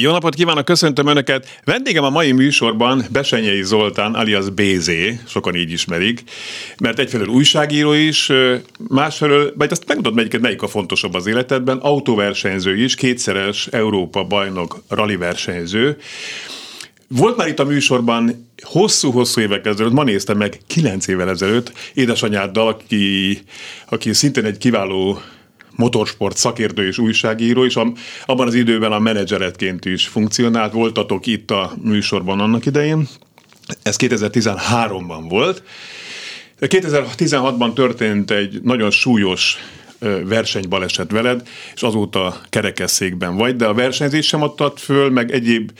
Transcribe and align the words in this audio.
Jó 0.00 0.10
napot 0.10 0.34
kívánok, 0.34 0.64
köszöntöm 0.64 1.06
Önöket! 1.06 1.60
Vendégem 1.64 2.04
a 2.04 2.10
mai 2.10 2.32
műsorban 2.32 3.04
Besenyei 3.10 3.62
Zoltán, 3.62 4.14
alias 4.14 4.50
BZ, 4.50 4.90
sokan 5.26 5.54
így 5.54 5.70
ismerik, 5.70 6.22
mert 6.80 6.98
egyfelől 6.98 7.26
újságíró 7.26 7.92
is, 7.92 8.32
másfelől, 8.88 9.52
vagy 9.56 9.70
azt 9.70 9.84
megmondod, 9.86 10.14
melyiket, 10.14 10.40
melyik 10.40 10.62
a 10.62 10.68
fontosabb 10.68 11.14
az 11.14 11.26
életedben, 11.26 11.78
autóversenyző 11.78 12.76
is, 12.76 12.94
kétszeres 12.94 13.66
Európa 13.66 14.24
bajnok 14.24 14.82
rally 14.88 15.16
versenyző. 15.16 15.96
Volt 17.08 17.36
már 17.36 17.48
itt 17.48 17.58
a 17.58 17.64
műsorban 17.64 18.50
hosszú-hosszú 18.62 19.40
évek 19.40 19.66
ezelőtt, 19.66 19.92
ma 19.92 20.02
néztem 20.02 20.36
meg, 20.36 20.60
kilenc 20.66 21.06
évvel 21.06 21.28
ezelőtt, 21.28 21.72
édesanyáddal, 21.94 22.68
aki, 22.68 23.38
aki 23.88 24.12
szintén 24.12 24.44
egy 24.44 24.58
kiváló 24.58 25.20
motorsport 25.78 26.36
szakértő 26.36 26.86
és 26.86 26.98
újságíró, 26.98 27.64
és 27.64 27.76
abban 28.26 28.46
az 28.46 28.54
időben 28.54 28.92
a 28.92 28.98
menedzseretként 28.98 29.84
is 29.84 30.06
funkcionált. 30.06 30.72
Voltatok 30.72 31.26
itt 31.26 31.50
a 31.50 31.72
műsorban 31.82 32.40
annak 32.40 32.66
idején. 32.66 33.08
Ez 33.82 33.96
2013-ban 33.98 35.24
volt. 35.28 35.62
2016-ban 36.60 37.72
történt 37.72 38.30
egy 38.30 38.62
nagyon 38.62 38.90
súlyos 38.90 39.56
versenybaleset 40.24 41.10
veled, 41.10 41.48
és 41.74 41.82
azóta 41.82 42.40
kerekesszékben 42.48 43.36
vagy, 43.36 43.56
de 43.56 43.66
a 43.66 43.74
versenyzés 43.74 44.26
sem 44.26 44.42
adtad 44.42 44.78
föl, 44.78 45.10
meg 45.10 45.30
egyéb 45.30 45.70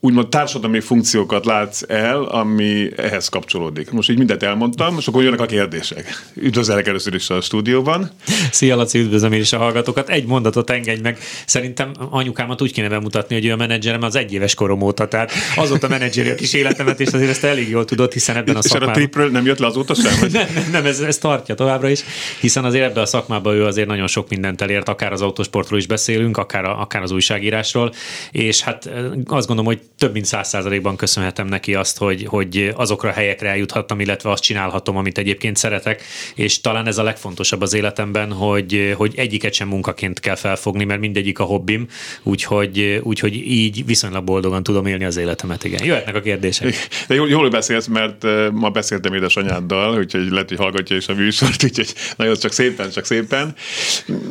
úgymond 0.00 0.28
társadalmi 0.28 0.80
funkciókat 0.80 1.44
látsz 1.44 1.82
el, 1.88 2.22
ami 2.22 2.88
ehhez 2.96 3.28
kapcsolódik. 3.28 3.90
Most 3.90 4.10
így 4.10 4.18
mindent 4.18 4.42
elmondtam, 4.42 4.96
és 4.98 5.06
akkor 5.06 5.22
jönnek 5.22 5.40
a 5.40 5.46
kérdések. 5.46 6.22
Üdvözlök 6.34 6.86
először 6.86 7.14
is 7.14 7.30
a 7.30 7.40
stúdióban. 7.40 8.10
Szia 8.50 8.76
Laci, 8.76 8.98
üdvözlöm 8.98 9.32
én 9.32 9.40
is 9.40 9.52
a 9.52 9.58
hallgatókat. 9.58 10.08
Egy 10.08 10.26
mondatot 10.26 10.70
engedj 10.70 11.00
meg. 11.00 11.18
Szerintem 11.46 11.92
anyukámat 12.10 12.62
úgy 12.62 12.72
kéne 12.72 12.88
bemutatni, 12.88 13.34
hogy 13.34 13.46
ő 13.46 13.52
a 13.52 13.56
menedzserem 13.56 14.02
az 14.02 14.16
egy 14.16 14.32
éves 14.32 14.54
korom 14.54 14.82
óta, 14.82 15.08
tehát 15.08 15.32
azóta 15.56 15.88
menedzseri 15.88 16.28
a 16.28 16.34
kis 16.34 16.52
életemet, 16.52 17.00
és 17.00 17.08
azért 17.08 17.30
ezt 17.30 17.44
elég 17.44 17.68
jól 17.68 17.84
tudod, 17.84 18.12
hiszen 18.12 18.36
ebben 18.36 18.56
a 18.56 18.62
szakmában... 18.62 18.88
És 18.88 18.94
a 18.94 18.98
tripről 18.98 19.30
nem 19.30 19.46
jött 19.46 19.58
le 19.58 19.66
azóta 19.66 19.94
sem? 19.94 20.12
nem, 20.32 20.46
nem, 20.54 20.70
nem 20.70 20.86
ez, 20.86 21.00
ez, 21.00 21.18
tartja 21.18 21.54
továbbra 21.54 21.88
is, 21.88 22.04
hiszen 22.40 22.64
azért 22.64 22.84
ebben 22.84 23.02
a 23.02 23.06
szakmában 23.06 23.54
ő 23.54 23.64
azért 23.64 23.88
nagyon 23.88 24.06
sok 24.06 24.28
mindent 24.28 24.60
elért, 24.60 24.88
akár 24.88 25.12
az 25.12 25.22
autósportról 25.22 25.78
is 25.78 25.86
beszélünk, 25.86 26.36
akár, 26.36 26.64
a, 26.64 26.80
akár 26.80 27.02
az 27.02 27.10
újságírásról, 27.10 27.92
és 28.30 28.60
hát 28.60 28.90
azt 29.26 29.46
gondolom, 29.46 29.64
hogy 29.64 29.80
több 29.98 30.12
mint 30.12 30.24
száz 30.24 30.48
százalékban 30.48 30.96
köszönhetem 30.96 31.46
neki 31.46 31.74
azt, 31.74 31.98
hogy, 31.98 32.24
hogy 32.28 32.72
azokra 32.76 33.08
a 33.08 33.12
helyekre 33.12 33.48
eljuthattam, 33.48 34.00
illetve 34.00 34.30
azt 34.30 34.42
csinálhatom, 34.42 34.96
amit 34.96 35.18
egyébként 35.18 35.56
szeretek, 35.56 36.02
és 36.34 36.60
talán 36.60 36.86
ez 36.86 36.98
a 36.98 37.02
legfontosabb 37.02 37.60
az 37.60 37.74
életemben, 37.74 38.32
hogy, 38.32 38.94
hogy 38.96 39.12
egyiket 39.16 39.52
sem 39.52 39.68
munkaként 39.68 40.20
kell 40.20 40.34
felfogni, 40.34 40.84
mert 40.84 41.00
mindegyik 41.00 41.38
a 41.38 41.44
hobbim, 41.44 41.86
úgyhogy, 42.22 43.00
úgyhogy 43.02 43.34
így 43.34 43.84
viszonylag 43.86 44.24
boldogan 44.24 44.62
tudom 44.62 44.86
élni 44.86 45.04
az 45.04 45.16
életemet, 45.16 45.64
igen. 45.64 45.84
Jöhetnek 45.84 46.14
a 46.14 46.20
kérdések. 46.20 46.74
De 47.06 47.14
jól, 47.14 47.28
jól 47.28 47.48
beszélsz, 47.48 47.86
mert 47.86 48.26
ma 48.52 48.70
beszéltem 48.70 49.14
édesanyáddal, 49.14 49.98
úgyhogy 49.98 50.30
lehet, 50.30 50.48
hogy 50.48 50.58
hallgatja 50.58 50.96
is 50.96 51.08
a 51.08 51.14
műsort, 51.14 51.64
úgyhogy 51.68 51.94
nagyon 52.16 52.34
csak 52.34 52.52
szépen, 52.52 52.90
csak 52.90 53.04
szépen. 53.04 53.54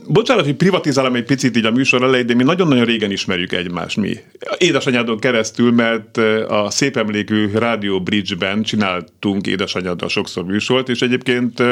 Bocsánat, 0.07 0.45
hogy 0.45 0.55
privatizálom 0.55 1.15
egy 1.15 1.25
picit 1.25 1.57
így 1.57 1.65
a 1.65 1.71
műsor 1.71 2.03
elejét, 2.03 2.25
de 2.25 2.33
mi 2.33 2.43
nagyon-nagyon 2.43 2.85
régen 2.85 3.11
ismerjük 3.11 3.51
egymást 3.51 3.97
mi. 3.97 4.17
Édesanyádon 4.57 5.19
keresztül 5.19 5.56
keresztül, 5.57 5.71
mert 5.71 6.17
a 6.51 6.69
szép 6.69 6.97
emlékű 6.97 7.51
Rádió 7.51 8.01
Bridge-ben 8.01 8.63
csináltunk 8.63 9.47
édesanyáddal 9.47 10.09
sokszor 10.09 10.45
műsort, 10.45 10.89
és 10.89 11.01
egyébként 11.01 11.63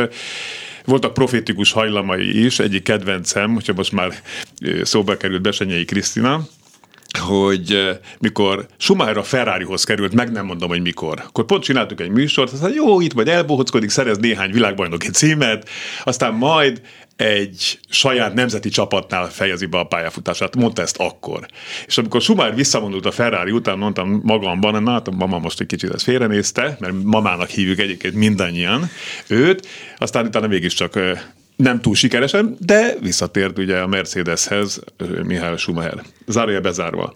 voltak 0.85 1.13
profétikus 1.13 1.72
hajlamai 1.72 2.45
is, 2.45 2.59
egyik 2.59 2.84
kedvencem, 2.84 3.53
hogyha 3.53 3.74
most 3.74 3.91
már 3.91 4.12
szóba 4.84 5.18
került 5.18 5.41
Besenyei 5.41 5.85
Krisztina, 5.85 6.41
hogy 7.19 7.97
mikor 8.19 8.66
Schumacher 8.78 9.18
a 9.18 9.24
Ferrarihoz 9.24 9.84
került, 9.84 10.13
meg 10.13 10.31
nem 10.31 10.45
mondom, 10.45 10.69
hogy 10.69 10.81
mikor, 10.81 11.24
akkor 11.28 11.45
pont 11.45 11.63
csináltuk 11.63 12.01
egy 12.01 12.09
műsort, 12.09 12.51
aztán 12.51 12.74
jó, 12.74 13.01
itt 13.01 13.13
majd 13.13 13.28
elbohockodik, 13.28 13.90
szerez 13.90 14.18
néhány 14.18 14.51
világbajnoki 14.51 15.09
címet, 15.09 15.69
aztán 16.03 16.34
majd 16.34 16.81
egy 17.16 17.80
saját 17.90 18.34
nemzeti 18.34 18.70
csapatnál 18.70 19.30
fejezi 19.30 19.66
be 19.66 19.78
a 19.78 19.84
pályafutását. 19.84 20.56
Mondta 20.56 20.81
ezt 20.81 20.98
akkor. 20.98 21.46
És 21.88 21.98
amikor 21.98 22.22
Schumacher 22.22 22.56
visszamondult 22.56 23.06
a 23.06 23.12
Ferrari 23.12 23.52
után, 23.52 23.78
mondtam 23.78 24.22
magamban, 24.24 24.84
na 24.84 24.92
hát 24.92 25.12
mama 25.12 25.40
most 25.40 25.59
egy 25.59 25.68
kicsit 25.68 25.94
ezt 25.94 26.04
félrenézte, 26.04 26.78
mert 26.80 26.94
mamának 27.04 27.50
hívjuk 27.50 27.80
egyébként 27.80 28.14
mindannyian 28.14 28.90
őt, 29.28 29.68
aztán 29.98 30.25
utána 30.25 30.48
mégiscsak 30.48 31.00
nem 31.56 31.81
túl 31.81 31.96
sikeresen, 31.96 32.56
de 32.59 32.96
visszatért 33.02 33.58
ugye 33.58 33.80
a 33.80 33.88
Mercedeshez 33.88 34.80
Mihály 35.24 35.58
Schumacher. 35.58 36.04
Zárója 36.28 36.62
bezárva. 36.62 37.16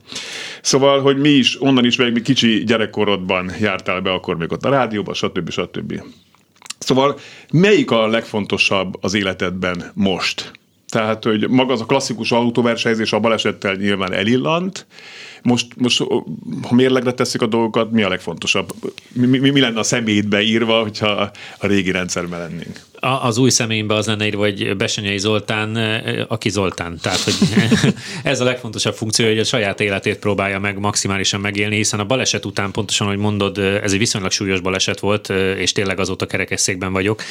Szóval, 0.62 1.02
hogy 1.02 1.18
mi 1.18 1.30
is, 1.30 1.62
onnan 1.62 1.86
is 1.86 1.96
még 1.96 2.22
kicsi 2.22 2.64
gyerekkorodban 2.64 3.52
jártál 3.59 4.02
be 4.02 4.12
akkor 4.12 4.38
még 4.38 4.52
ott 4.52 4.66
a 4.66 4.70
rádióban, 4.70 5.14
stb. 5.14 5.50
stb. 5.50 6.02
Szóval 6.79 7.19
melyik 7.51 7.91
a 7.91 8.07
legfontosabb 8.07 9.03
az 9.03 9.13
életedben 9.13 9.91
most? 9.94 10.51
Tehát, 10.90 11.23
hogy 11.23 11.50
maga 11.50 11.73
az 11.73 11.81
a 11.81 11.85
klasszikus 11.85 12.31
autóversenyzés 12.31 13.13
a 13.13 13.19
balesettel 13.19 13.73
nyilván 13.73 14.13
elillant. 14.13 14.85
Most, 15.44 15.68
most 15.78 16.04
ha 16.62 16.76
mérlegre 16.76 17.14
teszik 17.14 17.42
a 17.42 17.48
dolgokat, 17.48 17.92
mi 17.92 18.04
a 18.04 18.10
legfontosabb? 18.10 18.74
Mi, 19.14 19.38
mi, 19.38 19.50
mi 19.50 19.60
lenne 19.60 19.80
a 19.80 19.84
személyidbe 19.84 20.42
írva, 20.42 20.82
hogyha 20.82 21.32
a 21.58 21.68
régi 21.68 21.92
rendszerben 21.92 22.40
lennénk? 22.40 22.88
az 23.00 23.38
új 23.38 23.50
személyemben 23.50 23.98
az 23.98 24.06
lenne 24.06 24.26
írva, 24.26 24.44
hogy 24.44 24.78
Besenyei 24.78 25.18
Zoltán, 25.18 25.76
aki 26.28 26.50
Zoltán. 26.50 27.00
Tehát, 27.02 27.20
hogy 27.20 27.34
ez 28.24 28.40
a 28.40 28.44
legfontosabb 28.44 28.94
funkció, 28.94 29.26
hogy 29.26 29.40
a 29.40 29.44
saját 29.44 29.80
életét 29.80 30.18
próbálja 30.18 30.60
meg 30.60 30.80
maximálisan 30.80 31.40
megélni, 31.40 31.76
hiszen 31.76 32.00
a 32.00 32.06
baleset 32.06 32.46
után 32.46 32.72
pontosan, 32.72 33.08
hogy 33.08 33.18
mondod, 33.18 33.58
ez 33.58 33.92
egy 33.92 33.98
viszonylag 33.98 34.32
súlyos 34.32 34.60
baleset 34.60 35.00
volt, 35.00 35.30
és 35.58 35.72
tényleg 35.72 36.00
azóta 36.00 36.26
kerekesszékben 36.26 36.92
vagyok, 36.92 37.22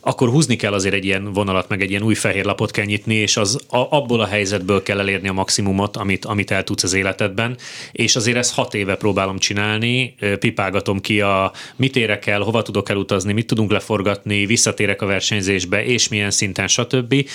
akkor 0.00 0.28
húzni 0.28 0.56
kell 0.56 0.72
azért 0.72 0.94
egy 0.94 1.04
ilyen 1.04 1.32
vonalat, 1.32 1.68
meg 1.68 1.82
egy 1.82 1.90
ilyen 1.90 2.02
új 2.02 2.14
fehér 2.14 2.44
lapot 2.44 2.70
kell 2.70 2.84
nyitni, 2.84 3.14
és 3.14 3.36
az 3.36 3.58
a, 3.68 3.76
abból 3.96 4.20
a 4.20 4.26
helyzetből 4.26 4.82
kell 4.82 4.98
elérni 4.98 5.28
a 5.28 5.32
maximumot, 5.32 5.96
amit, 5.96 6.24
amit 6.24 6.50
el 6.50 6.64
tudsz 6.64 6.82
az 6.82 6.92
életedben, 6.92 7.49
és 7.92 8.16
azért 8.16 8.36
ezt 8.36 8.54
hat 8.54 8.74
éve 8.74 8.94
próbálom 8.96 9.38
csinálni, 9.38 10.14
pipálgatom 10.38 11.00
ki 11.00 11.20
a 11.20 11.52
mit 11.76 11.96
érek 11.96 12.26
el, 12.26 12.40
hova 12.40 12.62
tudok 12.62 12.88
elutazni, 12.88 13.32
mit 13.32 13.46
tudunk 13.46 13.70
leforgatni, 13.70 14.46
visszatérek 14.46 15.02
a 15.02 15.06
versenyzésbe, 15.06 15.84
és 15.84 16.08
milyen 16.08 16.30
szinten, 16.30 16.66
stb. 16.66 17.28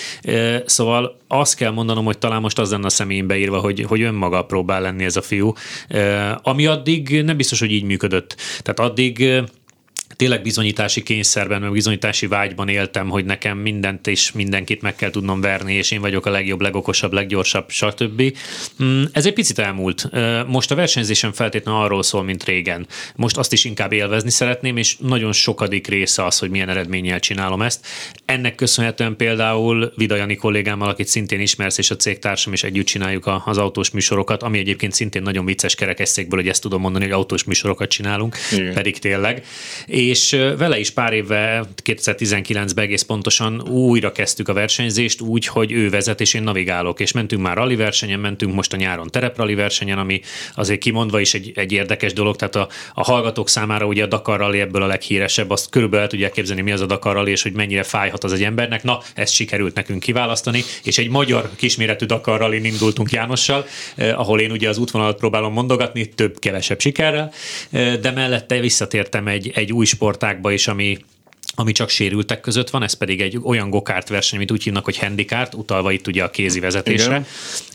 Szóval 0.65 1.17
azt 1.27 1.55
kell 1.55 1.71
mondanom, 1.71 2.05
hogy 2.05 2.17
talán 2.17 2.41
most 2.41 2.59
az 2.59 2.71
lenne 2.71 2.85
a 2.85 2.89
személyembe 2.89 3.37
írva, 3.37 3.59
hogy, 3.59 3.85
hogy 3.87 4.01
önmaga 4.01 4.45
próbál 4.45 4.81
lenni 4.81 5.03
ez 5.03 5.15
a 5.15 5.21
fiú, 5.21 5.53
ami 6.41 6.65
addig 6.65 7.23
nem 7.23 7.37
biztos, 7.37 7.59
hogy 7.59 7.71
így 7.71 7.83
működött. 7.83 8.35
Tehát 8.61 8.91
addig 8.91 9.43
tényleg 10.15 10.41
bizonyítási 10.41 11.03
kényszerben, 11.03 11.61
meg 11.61 11.71
bizonyítási 11.71 12.27
vágyban 12.27 12.67
éltem, 12.67 13.09
hogy 13.09 13.25
nekem 13.25 13.57
mindent 13.57 14.07
és 14.07 14.31
mindenkit 14.31 14.81
meg 14.81 14.95
kell 14.95 15.09
tudnom 15.09 15.41
verni, 15.41 15.73
és 15.73 15.91
én 15.91 16.01
vagyok 16.01 16.25
a 16.25 16.29
legjobb, 16.29 16.61
legokosabb, 16.61 17.13
leggyorsabb, 17.13 17.69
stb. 17.69 18.37
Mm, 18.83 19.03
ez 19.11 19.25
egy 19.25 19.33
picit 19.33 19.59
elmúlt. 19.59 20.09
Most 20.47 20.71
a 20.71 20.75
versenyzésem 20.75 21.31
feltétlenül 21.31 21.81
arról 21.81 22.03
szól, 22.03 22.23
mint 22.23 22.43
régen. 22.43 22.87
Most 23.15 23.37
azt 23.37 23.53
is 23.53 23.63
inkább 23.65 23.91
élvezni 23.91 24.29
szeretném, 24.29 24.77
és 24.77 24.97
nagyon 24.97 25.31
sokadik 25.31 25.87
része 25.87 26.25
az, 26.25 26.39
hogy 26.39 26.49
milyen 26.49 26.69
eredménnyel 26.69 27.19
csinálom 27.19 27.61
ezt. 27.61 27.87
Ennek 28.25 28.56
köszönhetően 28.56 29.15
például 29.15 29.94
Vidajani 29.95 30.35
kollégámmal, 30.35 30.89
akit 30.89 31.07
szintén 31.07 31.39
ismersz, 31.39 31.77
és 31.77 31.91
a 31.91 31.95
cégtársam 31.95 32.53
is 32.53 32.63
együtt 32.63 32.85
csináljuk 32.85 33.29
az 33.45 33.57
autós 33.57 33.89
műsorokat, 33.89 34.44
ami 34.44 34.57
egyébként 34.57 34.94
szintén 34.94 35.21
nagyon 35.21 35.45
vicces 35.45 35.75
kerekesszékből, 35.75 36.39
hogy 36.39 36.50
ezt 36.50 36.61
tudom 36.61 36.81
mondani, 36.81 37.03
hogy 37.03 37.13
autós 37.13 37.44
műsorokat 37.44 37.89
csinálunk, 37.89 38.38
Igen. 38.51 38.73
pedig 38.73 39.00
tényleg 39.00 39.44
és 39.85 40.05
vele 40.57 40.80
is 40.80 40.90
pár 40.90 41.13
évvel, 41.13 41.68
2019-ben 41.84 42.84
egész 42.84 43.02
pontosan 43.02 43.62
újra 43.62 44.12
kezdtük 44.12 44.48
a 44.48 44.54
versenyzést 44.54 45.22
úgy, 45.22 45.48
hogy 45.48 45.72
ő 45.72 45.90
vezet 45.90 46.22
és 46.22 46.34
én 46.34 46.44
navigálok, 46.44 47.00
és 47.00 47.12
mentünk 47.12 47.42
már 47.42 47.56
rally 47.56 47.75
versenyen, 47.75 48.19
mentünk 48.19 48.54
most 48.54 48.74
a 48.74 48.78
nyáron 48.78 49.07
tereprali 49.07 49.56
versenyen, 49.56 49.98
ami 49.98 50.22
azért 50.56 50.80
kimondva 50.80 51.19
is 51.19 51.34
egy, 51.34 51.52
egy 51.56 51.72
érdekes 51.72 52.13
dolog, 52.13 52.36
tehát 52.36 52.56
a, 52.56 52.68
a 52.94 53.04
hallgatók 53.04 53.50
számára 53.50 53.86
ugye 53.86 54.04
a 54.04 54.07
Dakar 54.07 54.40
Rally 54.40 54.60
ebből 54.60 54.81
a 54.81 54.88
leghíresebb, 54.88 55.50
azt 55.50 55.69
körülbelül 55.69 56.04
el 56.04 56.10
tudják 56.10 56.31
képzelni, 56.31 56.62
mi 56.62 56.72
az 56.72 56.81
a 56.81 56.86
Dakar 56.86 57.13
Rally, 57.13 57.31
és 57.31 57.42
hogy 57.42 57.54
mennyire 57.54 57.84
fájhat 57.84 58.24
az 58.24 58.34
egy 58.34 58.44
embernek. 58.44 58.84
Na, 58.84 59.00
ezt 59.16 59.34
sikerült 59.34 59.75
nekünk 59.75 60.00
kiválasztani, 60.00 60.63
és 60.84 60.98
egy 60.98 61.10
magyar 61.10 61.50
kisméretű 61.56 62.06
Dakar 62.06 62.40
Rally 62.40 62.66
indultunk 62.66 63.12
Jánossal, 63.12 63.66
eh, 63.96 64.19
ahol 64.19 64.40
én 64.40 64.52
ugye 64.52 64.69
az 64.69 64.78
útvonalat 64.78 65.18
próbálom 65.18 65.54
mondogatni, 65.54 66.06
több-kevesebb 66.06 66.80
sikerrel, 66.80 67.34
eh, 67.69 67.96
de 67.96 68.12
mellette 68.12 68.60
visszatértem 68.60 69.28
egy, 69.28 69.52
egy 69.54 69.72
új 69.72 69.86
sportákba 69.95 70.51
is, 70.51 70.68
ami 70.68 71.00
ami 71.56 71.72
csak 71.72 71.90
sérültek 71.90 72.40
között 72.40 72.69
van, 72.69 72.84
ez 72.84 72.94
pedig 72.94 73.22
egy 73.22 73.40
olyan 73.44 73.69
gokárt 73.69 74.10
verseny, 74.10 74.38
amit 74.38 74.52
úgy 74.52 74.63
hívnak, 74.63 74.84
hogy 74.84 74.98
handikárt, 74.98 75.54
utalva 75.54 75.92
itt 75.92 76.07
ugye 76.07 76.24
a 76.24 76.30
kézi 76.30 76.60
vezetésre. 76.60 77.10
Igen. 77.10 77.25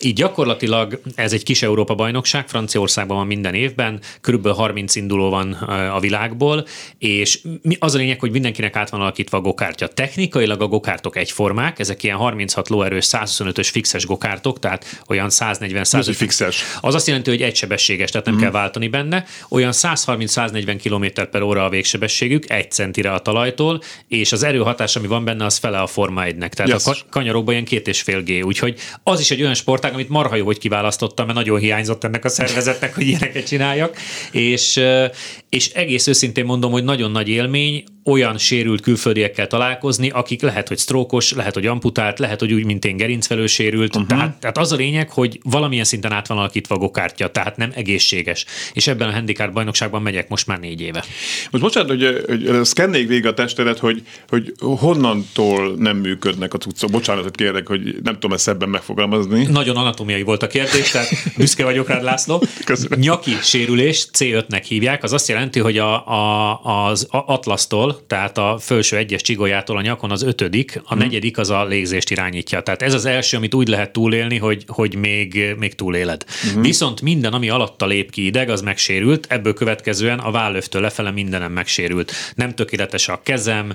Így 0.00 0.14
gyakorlatilag 0.14 1.00
ez 1.14 1.32
egy 1.32 1.42
kis 1.42 1.62
Európa 1.62 1.94
bajnokság, 1.94 2.48
Franciaországban 2.48 3.16
van 3.16 3.26
minden 3.26 3.54
évben, 3.54 4.00
körülbelül 4.20 4.58
30 4.58 4.96
induló 4.96 5.30
van 5.30 5.52
a 5.92 6.00
világból, 6.00 6.66
és 6.98 7.40
az 7.78 7.94
a 7.94 7.98
lényeg, 7.98 8.20
hogy 8.20 8.30
mindenkinek 8.30 8.76
át 8.76 8.90
van 8.90 9.00
alakítva 9.00 9.36
a 9.36 9.40
gokártya. 9.40 9.88
Technikailag 9.88 10.62
a 10.62 10.66
gokártok 10.66 11.16
egyformák, 11.16 11.78
ezek 11.78 12.02
ilyen 12.02 12.16
36 12.16 12.68
lóerős, 12.68 13.06
125-ös 13.10 13.68
fixes 13.70 14.06
gokártok, 14.06 14.58
tehát 14.58 15.02
olyan 15.06 15.30
140 15.30 15.84
150 15.84 16.14
fixes. 16.14 16.64
Az 16.80 16.94
azt 16.94 17.06
jelenti, 17.06 17.30
hogy 17.30 17.42
egysebességes, 17.42 18.10
tehát 18.10 18.26
nem 18.26 18.34
mm. 18.34 18.38
kell 18.38 18.50
váltani 18.50 18.88
benne. 18.88 19.24
Olyan 19.48 19.72
130-140 19.74 20.80
km 20.82 21.22
per 21.30 21.42
óra 21.42 21.64
a 21.64 21.68
végsebességük, 21.68 22.50
egy 22.50 22.70
centire 22.70 23.12
a 23.12 23.18
talajtól, 23.18 23.69
autótól, 23.70 23.80
és 24.08 24.32
az 24.32 24.42
erőhatás, 24.42 24.96
ami 24.96 25.06
van 25.06 25.24
benne, 25.24 25.44
az 25.44 25.56
fele 25.56 25.78
a 25.78 25.86
Forma 25.86 26.22
1-nek. 26.24 26.48
Tehát 26.48 26.70
yes. 26.70 26.86
a 26.86 26.96
kanyarokban 27.10 27.52
ilyen 27.52 27.64
két 27.64 27.88
és 27.88 28.02
fél 28.02 28.22
G. 28.22 28.44
Úgyhogy 28.44 28.78
az 29.02 29.20
is 29.20 29.30
egy 29.30 29.40
olyan 29.40 29.54
sportág, 29.54 29.92
amit 29.92 30.08
marha 30.08 30.36
jó, 30.36 30.44
hogy 30.44 30.58
kiválasztottam, 30.58 31.26
mert 31.26 31.38
nagyon 31.38 31.58
hiányzott 31.58 32.04
ennek 32.04 32.24
a 32.24 32.28
szervezetnek, 32.28 32.94
hogy 32.94 33.06
ilyeneket 33.06 33.46
csináljak. 33.46 33.96
És, 34.32 34.80
és 35.48 35.70
egész 35.70 36.06
őszintén 36.06 36.44
mondom, 36.44 36.72
hogy 36.72 36.84
nagyon 36.84 37.10
nagy 37.10 37.28
élmény 37.28 37.84
olyan 38.04 38.38
sérült 38.38 38.80
külföldiekkel 38.80 39.46
találkozni, 39.46 40.10
akik 40.10 40.42
lehet, 40.42 40.68
hogy 40.68 40.78
sztrókos, 40.78 41.32
lehet, 41.32 41.54
hogy 41.54 41.66
amputált, 41.66 42.18
lehet, 42.18 42.40
hogy 42.40 42.52
úgy, 42.52 42.64
mint 42.64 42.84
én 42.84 42.96
gerincvelő 42.96 43.46
sérült. 43.46 43.94
Uh-huh. 43.94 44.08
Tehát, 44.08 44.40
tehát 44.40 44.58
az 44.58 44.72
a 44.72 44.76
lényeg, 44.76 45.10
hogy 45.10 45.40
valamilyen 45.42 45.84
szinten 45.84 46.12
át 46.12 46.26
van 46.26 46.38
alakítva 46.38 46.74
a 46.74 46.78
gokártya, 46.78 47.30
tehát 47.30 47.56
nem 47.56 47.72
egészséges. 47.74 48.44
És 48.72 48.86
ebben 48.86 49.08
a 49.08 49.12
handicap 49.12 49.52
bajnokságban 49.52 50.02
megyek 50.02 50.28
most 50.28 50.46
már 50.46 50.58
négy 50.60 50.80
éve. 50.80 51.04
Most 51.50 51.64
bocsánat, 51.64 51.88
hogy, 51.88 52.24
hogy 52.26 52.64
szkennék 52.64 53.08
végig 53.08 53.26
a 53.26 53.34
testedet, 53.34 53.78
hogy, 53.78 54.02
hogy 54.28 54.52
honnantól 54.58 55.74
nem 55.76 55.96
működnek 55.96 56.54
a 56.54 56.58
cuccok. 56.58 56.90
Bocsánatot 56.90 57.36
kérek, 57.36 57.66
hogy 57.66 57.96
nem 58.02 58.14
tudom 58.14 58.32
ezt 58.32 58.48
ebben 58.48 58.68
megfogalmazni. 58.68 59.46
Nagyon 59.50 59.76
anatomiai 59.76 60.22
volt 60.22 60.42
a 60.42 60.46
kérdés, 60.46 60.90
tehát 60.90 61.08
büszke 61.36 61.64
vagyok 61.64 61.88
rád, 61.88 62.02
László. 62.02 62.42
Köszönöm. 62.64 62.98
Nyaki 62.98 63.36
sérülés, 63.42 64.08
C5-nek 64.18 64.64
hívják, 64.68 65.02
az 65.02 65.12
azt 65.12 65.28
jelenti, 65.28 65.60
hogy 65.60 65.78
a, 65.78 66.08
a, 66.08 66.60
az 66.88 67.06
atlasztól, 67.10 67.89
tehát 68.06 68.38
a 68.38 68.56
felső 68.60 68.96
egyes 68.96 69.22
csigolyától 69.22 69.76
a 69.76 69.80
nyakon 69.80 70.10
az 70.10 70.22
ötödik, 70.22 70.80
a 70.84 70.88
hmm. 70.88 70.98
negyedik 70.98 71.38
az 71.38 71.50
a 71.50 71.64
légzést 71.64 72.10
irányítja. 72.10 72.60
Tehát 72.60 72.82
ez 72.82 72.94
az 72.94 73.04
első, 73.04 73.36
amit 73.36 73.54
úgy 73.54 73.68
lehet 73.68 73.92
túlélni, 73.92 74.38
hogy, 74.38 74.64
hogy 74.66 74.94
még, 74.94 75.54
még 75.58 75.74
túléled. 75.74 76.24
Hmm. 76.52 76.62
Viszont 76.62 77.00
minden, 77.00 77.32
ami 77.32 77.48
alatta 77.48 77.86
lép 77.86 78.10
ki 78.10 78.24
ideg, 78.24 78.50
az 78.50 78.60
megsérült, 78.60 79.26
ebből 79.28 79.54
következően 79.54 80.18
a 80.18 80.30
vállöftől 80.30 80.82
lefele 80.82 81.10
mindenem 81.10 81.52
megsérült. 81.52 82.12
Nem 82.34 82.54
tökéletes 82.54 83.08
a 83.08 83.20
kezem, 83.22 83.72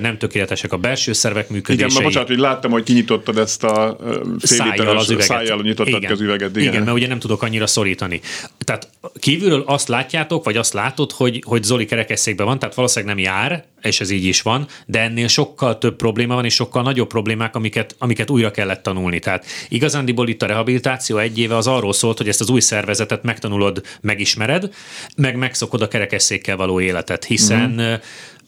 nem 0.00 0.18
tökéletesek 0.18 0.72
a 0.72 0.76
belső 0.76 1.12
szervek 1.12 1.48
működései. 1.48 1.74
Igen, 1.74 1.92
mert 1.92 2.04
bocsánat, 2.04 2.28
hogy 2.28 2.38
láttam, 2.38 2.70
hogy 2.70 2.82
kinyitottad 2.82 3.38
ezt 3.38 3.64
a 3.64 3.96
fél 4.38 4.58
szájjal 4.58 4.96
az 4.96 5.10
üveget. 5.10 5.26
Szájjal 5.26 5.62
nyitottad 5.62 6.02
igen. 6.02 6.12
az 6.12 6.20
üveget. 6.20 6.56
Igen. 6.56 6.72
igen, 6.72 6.82
mert 6.82 6.96
ugye 6.96 7.06
nem 7.06 7.18
tudok 7.18 7.42
annyira 7.42 7.66
szorítani. 7.66 8.20
Tehát 8.58 8.88
kívülről 9.18 9.62
azt 9.66 9.88
látjátok, 9.88 10.44
vagy 10.44 10.56
azt 10.56 10.72
látod, 10.72 11.12
hogy, 11.12 11.42
hogy 11.46 11.62
Zoli 11.62 11.84
kerekesszékben 11.84 12.46
van, 12.46 12.58
tehát 12.58 12.74
valószínűleg 12.74 13.14
nem 13.14 13.24
jár, 13.24 13.45
és 13.82 14.00
ez 14.00 14.10
így 14.10 14.24
is 14.24 14.42
van, 14.42 14.66
de 14.86 15.00
ennél 15.00 15.28
sokkal 15.28 15.78
több 15.78 15.96
probléma 15.96 16.34
van, 16.34 16.44
és 16.44 16.54
sokkal 16.54 16.82
nagyobb 16.82 17.08
problémák, 17.08 17.56
amiket, 17.56 17.94
amiket 17.98 18.30
újra 18.30 18.50
kellett 18.50 18.82
tanulni. 18.82 19.18
Tehát 19.18 19.46
igazándiból 19.68 20.28
itt 20.28 20.42
a 20.42 20.46
rehabilitáció 20.46 21.18
egy 21.18 21.38
éve 21.38 21.56
az 21.56 21.66
arról 21.66 21.92
szólt, 21.92 22.18
hogy 22.18 22.28
ezt 22.28 22.40
az 22.40 22.50
új 22.50 22.60
szervezetet 22.60 23.22
megtanulod, 23.22 23.82
megismered, 24.00 24.74
meg 25.16 25.36
megszokod 25.36 25.82
a 25.82 25.88
kerekesszékkel 25.88 26.56
való 26.56 26.80
életet, 26.80 27.24
hiszen 27.24 27.70
mm-hmm. 27.70 27.94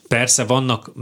Persze 0.09 0.45
vannak 0.45 0.93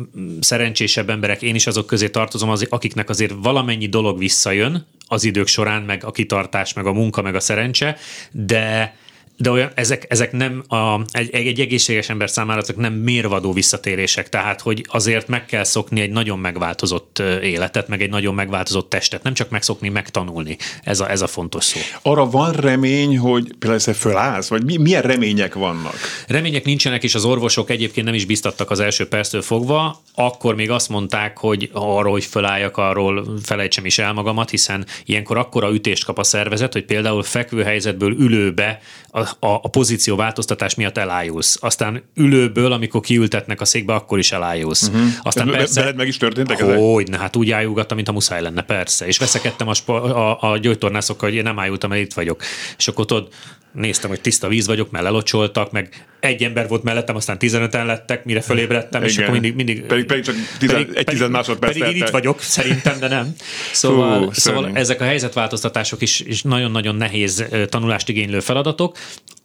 szerencsésebb 0.40 1.10
emberek, 1.10 1.42
én 1.42 1.54
is 1.54 1.66
azok 1.66 1.86
közé 1.86 2.08
tartozom, 2.08 2.50
az, 2.50 2.66
akiknek 2.70 3.08
azért 3.08 3.34
valamennyi 3.42 3.86
dolog 3.86 4.18
visszajön 4.18 4.86
az 5.08 5.24
idők 5.24 5.46
során, 5.46 5.82
meg 5.82 6.04
a 6.04 6.10
kitartás, 6.10 6.72
meg 6.72 6.86
a 6.86 6.92
munka, 6.92 7.22
meg 7.22 7.34
a 7.34 7.40
szerencse, 7.40 7.96
de 8.30 8.96
de 9.36 9.50
olyan, 9.50 9.70
ezek, 9.74 10.06
ezek 10.08 10.32
nem 10.32 10.64
a, 10.68 11.00
egy, 11.10 11.34
egy 11.34 11.60
egészséges 11.60 12.08
ember 12.08 12.30
számára 12.30 12.60
ezek 12.60 12.76
nem 12.76 12.92
mérvadó 12.92 13.52
visszatérések, 13.52 14.28
tehát 14.28 14.60
hogy 14.60 14.84
azért 14.88 15.28
meg 15.28 15.46
kell 15.46 15.64
szokni 15.64 16.00
egy 16.00 16.10
nagyon 16.10 16.38
megváltozott 16.38 17.18
életet, 17.42 17.88
meg 17.88 18.02
egy 18.02 18.10
nagyon 18.10 18.34
megváltozott 18.34 18.88
testet, 18.88 19.22
nem 19.22 19.34
csak 19.34 19.50
megszokni, 19.50 19.88
megtanulni. 19.88 20.56
Ez 20.82 21.00
a, 21.00 21.10
ez 21.10 21.20
a 21.20 21.26
fontos 21.26 21.64
szó. 21.64 21.80
Arra 22.02 22.30
van 22.30 22.52
remény, 22.52 23.18
hogy 23.18 23.54
például 23.58 23.94
fölállsz, 23.94 24.48
vagy 24.48 24.64
mi, 24.64 24.76
milyen 24.76 25.02
remények 25.02 25.54
vannak? 25.54 25.94
Remények 26.26 26.64
nincsenek, 26.64 27.02
és 27.02 27.14
az 27.14 27.24
orvosok 27.24 27.70
egyébként 27.70 28.06
nem 28.06 28.14
is 28.14 28.24
biztattak 28.24 28.70
az 28.70 28.80
első 28.80 29.08
perctől 29.08 29.42
fogva, 29.42 30.02
akkor 30.14 30.54
még 30.54 30.70
azt 30.70 30.88
mondták, 30.88 31.38
hogy 31.38 31.70
arról, 31.72 32.12
hogy 32.12 32.24
fölálljak, 32.24 32.76
arról 32.76 33.38
felejtsem 33.42 33.84
is 33.84 33.98
el 33.98 34.12
magamat, 34.12 34.50
hiszen 34.50 34.86
ilyenkor 35.04 35.36
akkora 35.36 35.72
ütést 35.72 36.04
kap 36.04 36.18
a 36.18 36.24
szervezet, 36.24 36.72
hogy 36.72 36.84
például 36.84 37.22
fekvő 37.22 37.62
helyzetből 37.62 38.12
ülőbe 38.12 38.80
a, 39.10 39.25
a, 39.38 39.46
a 39.46 39.68
pozíció 39.68 40.16
változtatás 40.16 40.74
miatt 40.74 40.98
elájulsz. 40.98 41.58
Aztán 41.60 42.02
ülőből, 42.14 42.72
amikor 42.72 43.00
kiültetnek 43.00 43.60
a 43.60 43.64
székbe, 43.64 43.94
akkor 43.94 44.18
is 44.18 44.32
elájulsz. 44.32 44.88
Uh-huh. 44.88 45.06
Aztán 45.22 45.50
persze, 45.50 45.80
veled 45.80 45.96
meg 45.96 46.06
is 46.06 46.16
történtek 46.16 46.60
ezek? 46.60 46.78
Hogy, 46.78 47.08
ne, 47.08 47.18
hát 47.18 47.36
úgy 47.36 47.50
ájulgattam, 47.50 47.96
mint 47.96 48.08
a 48.08 48.12
muszáj 48.12 48.42
lenne, 48.42 48.62
persze. 48.62 49.06
És 49.06 49.18
veszekedtem 49.18 49.68
a, 49.68 49.92
a, 49.92 50.52
a 50.52 50.58
gyógytornászokkal, 50.58 51.28
hogy 51.28 51.38
én 51.38 51.44
nem 51.44 51.58
ájultam, 51.58 51.90
mert 51.90 52.02
itt 52.02 52.12
vagyok. 52.12 52.42
És 52.76 52.88
akkor 52.88 53.04
tudod, 53.04 53.28
néztem, 53.76 54.10
hogy 54.10 54.20
tiszta 54.20 54.48
víz 54.48 54.66
vagyok, 54.66 54.90
mert 54.90 55.04
lelocsoltak, 55.04 55.72
meg 55.72 56.06
egy 56.20 56.42
ember 56.42 56.68
volt 56.68 56.82
mellettem, 56.82 57.16
aztán 57.16 57.36
15-en 57.40 57.86
lettek, 57.86 58.24
mire 58.24 58.40
fölébredtem, 58.40 59.02
Igen. 59.02 59.12
és 59.12 59.18
akkor 59.18 59.32
mindig... 59.32 59.54
mindig 59.54 59.82
pedig, 59.82 60.04
pedig 60.04 60.24
csak 60.24 60.34
tizen, 60.58 60.76
pedig, 60.76 60.96
egy 60.96 61.04
tized 61.04 61.30
másodperc. 61.30 61.78
Pedig 61.78 61.96
én 61.96 62.02
itt 62.02 62.08
vagyok, 62.08 62.40
szerintem, 62.40 62.98
de 62.98 63.08
nem. 63.08 63.34
Szóval, 63.72 64.24
Hú, 64.24 64.30
szóval 64.32 64.70
ezek 64.74 65.00
a 65.00 65.04
helyzetváltoztatások 65.04 66.02
is, 66.02 66.20
is 66.20 66.42
nagyon-nagyon 66.42 66.94
nehéz 66.94 67.44
tanulást 67.68 68.08
igénylő 68.08 68.40
feladatok. 68.40 68.96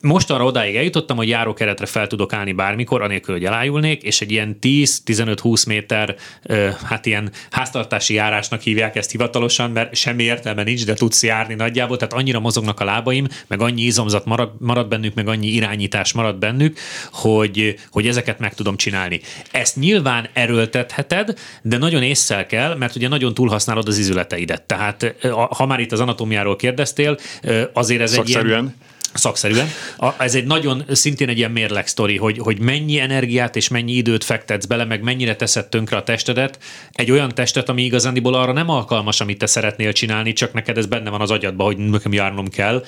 Most 0.01 0.31
arra 0.31 0.45
odáig 0.45 0.75
eljutottam, 0.75 1.17
hogy 1.17 1.27
járókeretre 1.27 1.85
fel 1.85 2.07
tudok 2.07 2.33
állni 2.33 2.51
bármikor, 2.51 3.01
anélkül, 3.01 3.35
hogy 3.35 3.45
elájulnék, 3.45 4.03
és 4.03 4.21
egy 4.21 4.31
ilyen 4.31 4.57
10-15-20 4.61 5.67
méter, 5.67 6.15
hát 6.83 7.05
ilyen 7.05 7.31
háztartási 7.51 8.13
járásnak 8.13 8.61
hívják 8.61 8.95
ezt 8.95 9.11
hivatalosan, 9.11 9.71
mert 9.71 9.95
semmi 9.95 10.23
értelme 10.23 10.63
nincs, 10.63 10.85
de 10.85 10.93
tudsz 10.93 11.23
járni 11.23 11.53
nagyjából, 11.53 11.97
tehát 11.97 12.13
annyira 12.13 12.39
mozognak 12.39 12.79
a 12.79 12.83
lábaim, 12.83 13.27
meg 13.47 13.61
annyi 13.61 13.81
izomzat 13.81 14.25
marad, 14.25 14.51
marad 14.59 14.87
bennük, 14.87 15.13
meg 15.13 15.27
annyi 15.27 15.47
irányítás 15.47 16.13
marad 16.13 16.35
bennük, 16.35 16.77
hogy, 17.11 17.75
hogy 17.91 18.07
ezeket 18.07 18.39
meg 18.39 18.53
tudom 18.53 18.75
csinálni. 18.75 19.21
Ezt 19.51 19.75
nyilván 19.75 20.29
erőltetheted, 20.33 21.39
de 21.61 21.77
nagyon 21.77 22.03
észszel 22.03 22.45
kell, 22.45 22.75
mert 22.75 22.95
ugye 22.95 23.07
nagyon 23.07 23.33
túlhasználod 23.33 23.87
az 23.87 23.97
izületeidet. 23.97 24.61
Tehát 24.61 25.15
ha 25.49 25.65
már 25.65 25.79
itt 25.79 25.91
az 25.91 25.99
anatómiáról 25.99 26.55
kérdeztél, 26.55 27.17
azért 27.73 28.01
ez 28.01 28.13
egy 28.13 28.29
ilyen 28.29 28.75
szakszerűen. 29.13 29.67
A, 29.97 30.23
ez 30.23 30.35
egy 30.35 30.45
nagyon, 30.45 30.83
szintén 30.89 31.29
egy 31.29 31.37
ilyen 31.37 31.51
mérleg 31.51 31.87
sztori, 31.87 32.17
hogy, 32.17 32.37
hogy 32.37 32.59
mennyi 32.59 32.99
energiát 32.99 33.55
és 33.55 33.67
mennyi 33.67 33.91
időt 33.91 34.23
fektetsz 34.23 34.65
bele, 34.65 34.85
meg 34.85 35.01
mennyire 35.01 35.35
teszed 35.35 35.67
tönkre 35.67 35.97
a 35.97 36.03
testedet. 36.03 36.59
Egy 36.91 37.11
olyan 37.11 37.29
testet, 37.29 37.69
ami 37.69 37.83
igazándiból 37.83 38.33
arra 38.33 38.51
nem 38.51 38.69
alkalmas, 38.69 39.21
amit 39.21 39.37
te 39.37 39.45
szeretnél 39.45 39.93
csinálni, 39.93 40.33
csak 40.33 40.53
neked 40.53 40.77
ez 40.77 40.85
benne 40.85 41.09
van 41.09 41.21
az 41.21 41.31
agyadban, 41.31 41.65
hogy 41.65 41.77
nekem 41.77 42.13
járnom 42.13 42.49
kell. 42.49 42.85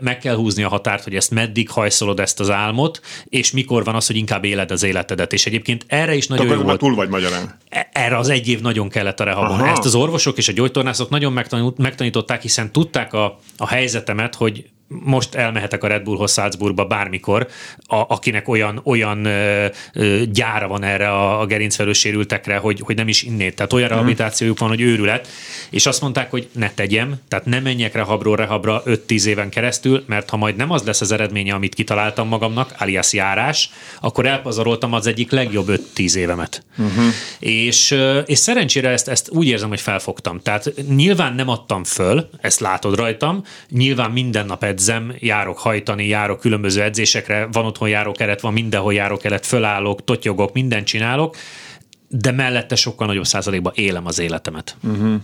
Meg 0.00 0.18
kell 0.18 0.34
húzni 0.34 0.62
a 0.62 0.68
határt, 0.68 1.04
hogy 1.04 1.14
ezt 1.14 1.30
meddig 1.30 1.70
hajszolod 1.70 2.20
ezt 2.20 2.40
az 2.40 2.50
álmot, 2.50 3.00
és 3.24 3.52
mikor 3.52 3.84
van 3.84 3.94
az, 3.94 4.06
hogy 4.06 4.16
inkább 4.16 4.44
éled 4.44 4.70
az 4.70 4.82
életedet. 4.82 5.32
És 5.32 5.46
egyébként 5.46 5.84
erre 5.86 6.14
is 6.14 6.26
nagyon 6.26 6.46
jó 6.46 6.62
volt. 6.62 6.78
túl 6.78 6.94
vagy 6.94 7.08
magyarán. 7.08 7.58
E, 7.68 7.88
erre 7.92 8.16
az 8.16 8.28
egy 8.28 8.48
év 8.48 8.60
nagyon 8.60 8.88
kellett 8.88 9.20
a 9.20 9.24
rehabon. 9.24 9.60
Aha. 9.60 9.68
Ezt 9.68 9.84
az 9.84 9.94
orvosok 9.94 10.38
és 10.38 10.48
a 10.48 10.52
gyógytornászok 10.52 11.10
nagyon 11.10 11.32
megtanították, 11.76 12.42
hiszen 12.42 12.72
tudták 12.72 13.12
a, 13.12 13.38
a 13.56 13.66
helyzetemet, 13.66 14.34
hogy 14.34 14.64
most 14.88 15.34
elmehetek 15.34 15.84
a 15.84 15.86
Red 15.86 16.02
Bullhoz 16.02 16.32
Salzburgba 16.32 16.84
bármikor, 16.84 17.46
a, 17.86 17.96
akinek 17.96 18.48
olyan, 18.48 18.80
olyan 18.84 19.24
ö, 19.24 19.66
ö, 19.92 20.22
gyára 20.32 20.68
van 20.68 20.82
erre 20.82 21.08
a, 21.08 21.40
a 21.40 21.46
gerincvelős 21.46 21.98
sérültekre, 21.98 22.56
hogy, 22.56 22.80
hogy 22.84 22.96
nem 22.96 23.08
is 23.08 23.22
innét. 23.22 23.56
Tehát 23.56 23.72
olyan 23.72 23.84
uh-huh. 23.84 24.00
rehabilitációjuk 24.00 24.58
van, 24.58 24.68
hogy 24.68 24.80
őrület. 24.80 25.28
És 25.70 25.86
azt 25.86 26.00
mondták, 26.00 26.30
hogy 26.30 26.48
ne 26.52 26.70
tegyem, 26.70 27.14
tehát 27.28 27.44
ne 27.44 27.60
menjek 27.60 27.94
rehabról 27.94 28.36
rehabra 28.36 28.82
5-10 28.86 29.24
éven 29.24 29.48
keresztül, 29.48 30.04
mert 30.06 30.30
ha 30.30 30.36
majd 30.36 30.56
nem 30.56 30.70
az 30.70 30.82
lesz 30.82 31.00
az 31.00 31.12
eredménye, 31.12 31.54
amit 31.54 31.74
kitaláltam 31.74 32.28
magamnak, 32.28 32.74
alias 32.78 33.12
járás, 33.12 33.70
akkor 34.00 34.26
elpazaroltam 34.26 34.92
az 34.92 35.06
egyik 35.06 35.30
legjobb 35.30 35.80
5-10 35.96 36.14
évemet. 36.14 36.64
Uh-huh. 36.78 37.04
És, 37.38 37.96
és 38.26 38.38
szerencsére 38.38 38.88
ezt, 38.88 39.08
ezt 39.08 39.30
úgy 39.30 39.46
érzem, 39.46 39.68
hogy 39.68 39.80
felfogtam. 39.80 40.40
Tehát 40.42 40.72
nyilván 40.88 41.34
nem 41.34 41.48
adtam 41.48 41.84
föl, 41.84 42.28
ezt 42.40 42.60
látod 42.60 42.96
rajtam, 42.96 43.42
nyilván 43.70 44.10
minden 44.10 44.46
nap 44.46 44.64
edzem, 44.76 45.14
járok 45.18 45.58
hajtani, 45.58 46.06
járok 46.06 46.40
különböző 46.40 46.82
edzésekre, 46.82 47.48
van 47.52 47.64
otthon 47.64 47.88
járókeret, 47.88 48.40
van 48.40 48.52
mindenhol 48.52 48.94
járókeret, 48.94 49.46
fölállok, 49.46 50.04
totyogok, 50.04 50.52
mindent 50.52 50.86
csinálok, 50.86 51.36
de 52.08 52.30
mellette 52.30 52.74
sokkal 52.74 53.06
nagyobb 53.06 53.24
százalékban 53.24 53.72
élem 53.76 54.06
az 54.06 54.18
életemet. 54.18 54.76
Uh-huh. 54.82 55.20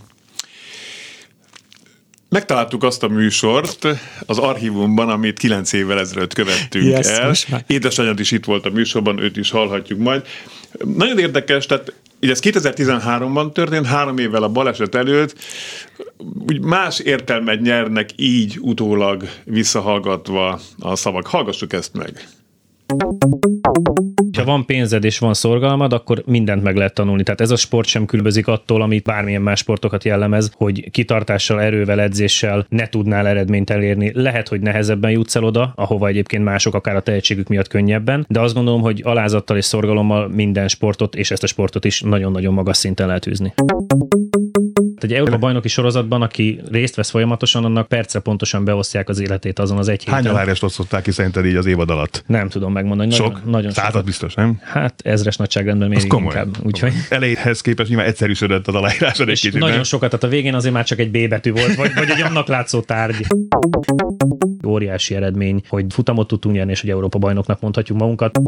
Megtaláltuk 2.32 2.82
azt 2.82 3.02
a 3.02 3.08
műsort 3.08 3.86
az 4.26 4.38
archívumban, 4.38 5.08
amit 5.08 5.38
kilenc 5.38 5.72
évvel 5.72 5.98
ezelőtt 5.98 6.34
követtünk 6.34 6.84
yes, 6.84 7.06
el. 7.06 7.34
Édesanyád 7.66 8.20
is 8.20 8.30
itt 8.30 8.44
volt 8.44 8.66
a 8.66 8.70
műsorban, 8.70 9.18
őt 9.18 9.36
is 9.36 9.50
hallhatjuk 9.50 9.98
majd. 9.98 10.26
Nagyon 10.96 11.18
érdekes, 11.18 11.66
tehát 11.66 11.92
így 12.20 12.30
ez 12.30 12.40
2013-ban 12.42 13.52
történt, 13.52 13.86
három 13.86 14.18
évvel 14.18 14.42
a 14.42 14.48
baleset 14.48 14.94
előtt, 14.94 15.34
úgy 16.48 16.60
más 16.60 16.98
értelmet 16.98 17.60
nyernek 17.60 18.10
így 18.16 18.58
utólag 18.60 19.28
visszahallgatva 19.44 20.60
a 20.78 20.96
szavak. 20.96 21.26
Hallgassuk 21.26 21.72
ezt 21.72 21.94
meg. 21.94 22.28
Ha 24.36 24.44
van 24.44 24.66
pénzed 24.66 25.04
és 25.04 25.18
van 25.18 25.34
szorgalmad, 25.34 25.92
akkor 25.92 26.22
mindent 26.26 26.62
meg 26.62 26.76
lehet 26.76 26.94
tanulni. 26.94 27.22
Tehát 27.22 27.40
ez 27.40 27.50
a 27.50 27.56
sport 27.56 27.88
sem 27.88 28.06
különbözik 28.06 28.46
attól, 28.46 28.82
amit 28.82 29.04
bármilyen 29.04 29.42
más 29.42 29.58
sportokat 29.58 30.04
jellemez, 30.04 30.52
hogy 30.54 30.90
kitartással, 30.90 31.60
erővel, 31.60 32.00
edzéssel 32.00 32.66
ne 32.68 32.88
tudnál 32.88 33.26
eredményt 33.26 33.70
elérni. 33.70 34.10
Lehet, 34.14 34.48
hogy 34.48 34.60
nehezebben 34.60 35.10
jutsz 35.10 35.36
el 35.36 35.44
oda, 35.44 35.72
ahova 35.76 36.06
egyébként 36.06 36.44
mások 36.44 36.74
akár 36.74 36.96
a 36.96 37.00
tehetségük 37.00 37.48
miatt 37.48 37.68
könnyebben, 37.68 38.26
de 38.28 38.40
azt 38.40 38.54
gondolom, 38.54 38.80
hogy 38.80 39.00
alázattal 39.04 39.56
és 39.56 39.64
szorgalommal 39.64 40.28
minden 40.28 40.68
sportot, 40.68 41.14
és 41.14 41.30
ezt 41.30 41.42
a 41.42 41.46
sportot 41.46 41.84
is 41.84 42.00
nagyon-nagyon 42.00 42.54
magas 42.54 42.76
szinten 42.76 43.06
lehet 43.06 43.26
űzni. 43.26 43.54
Egy 45.00 45.12
Európa 45.12 45.38
bajnoki 45.38 45.68
sorozatban, 45.68 46.22
aki 46.22 46.60
részt 46.70 46.94
vesz 46.94 47.10
folyamatosan, 47.10 47.64
annak 47.64 47.88
percre 47.88 48.20
pontosan 48.20 48.64
beosztják 48.64 49.08
az 49.08 49.20
életét 49.20 49.58
azon 49.58 49.78
az 49.78 49.88
egy 49.88 50.02
héten. 50.04 50.14
Hány 50.14 50.26
alárást 50.26 50.62
osztották 50.62 51.02
ki 51.02 51.10
szerinted 51.10 51.46
így 51.46 51.56
az 51.56 51.66
évad 51.66 51.90
alatt? 51.90 52.24
Nem 52.26 52.48
tudom 52.48 52.72
megmondani. 52.82 53.10
Nagyon, 53.10 53.26
Sok? 53.26 53.50
Nagyon 53.50 53.70
Század 53.70 54.04
biztos, 54.04 54.34
nem? 54.34 54.58
Hát 54.62 54.94
ezres 55.04 55.36
nagyságrendben 55.36 56.08
komoly. 56.08 56.24
inkább. 56.24 56.56
Úgyhogy... 56.62 56.92
Elejéhez 57.08 57.60
képest 57.60 57.88
nyilván 57.88 58.06
egyszerűsödött 58.06 58.68
az 58.68 58.74
aláírásod 58.74 59.28
egy 59.28 59.40
kicsit. 59.40 59.58
Nagyon 59.58 59.74
nem? 59.74 59.82
sokat, 59.82 60.10
tehát 60.10 60.24
a 60.24 60.28
végén 60.28 60.54
azért 60.54 60.74
már 60.74 60.84
csak 60.84 60.98
egy 60.98 61.10
B 61.10 61.28
betű 61.28 61.52
volt, 61.52 61.74
vagy, 61.74 61.94
vagy 61.94 62.10
egy 62.10 62.20
annak 62.20 62.48
látszó 62.48 62.80
tárgy. 62.80 63.26
Óriási 64.66 65.14
eredmény, 65.14 65.62
hogy 65.68 65.84
futamot 65.88 66.26
tudtunk 66.26 66.54
nyerni, 66.54 66.70
és 66.70 66.80
hogy 66.80 66.90
Európa 66.90 67.18
bajnoknak 67.18 67.60
mondhatjuk 67.60 67.98
magunkat. 67.98 68.38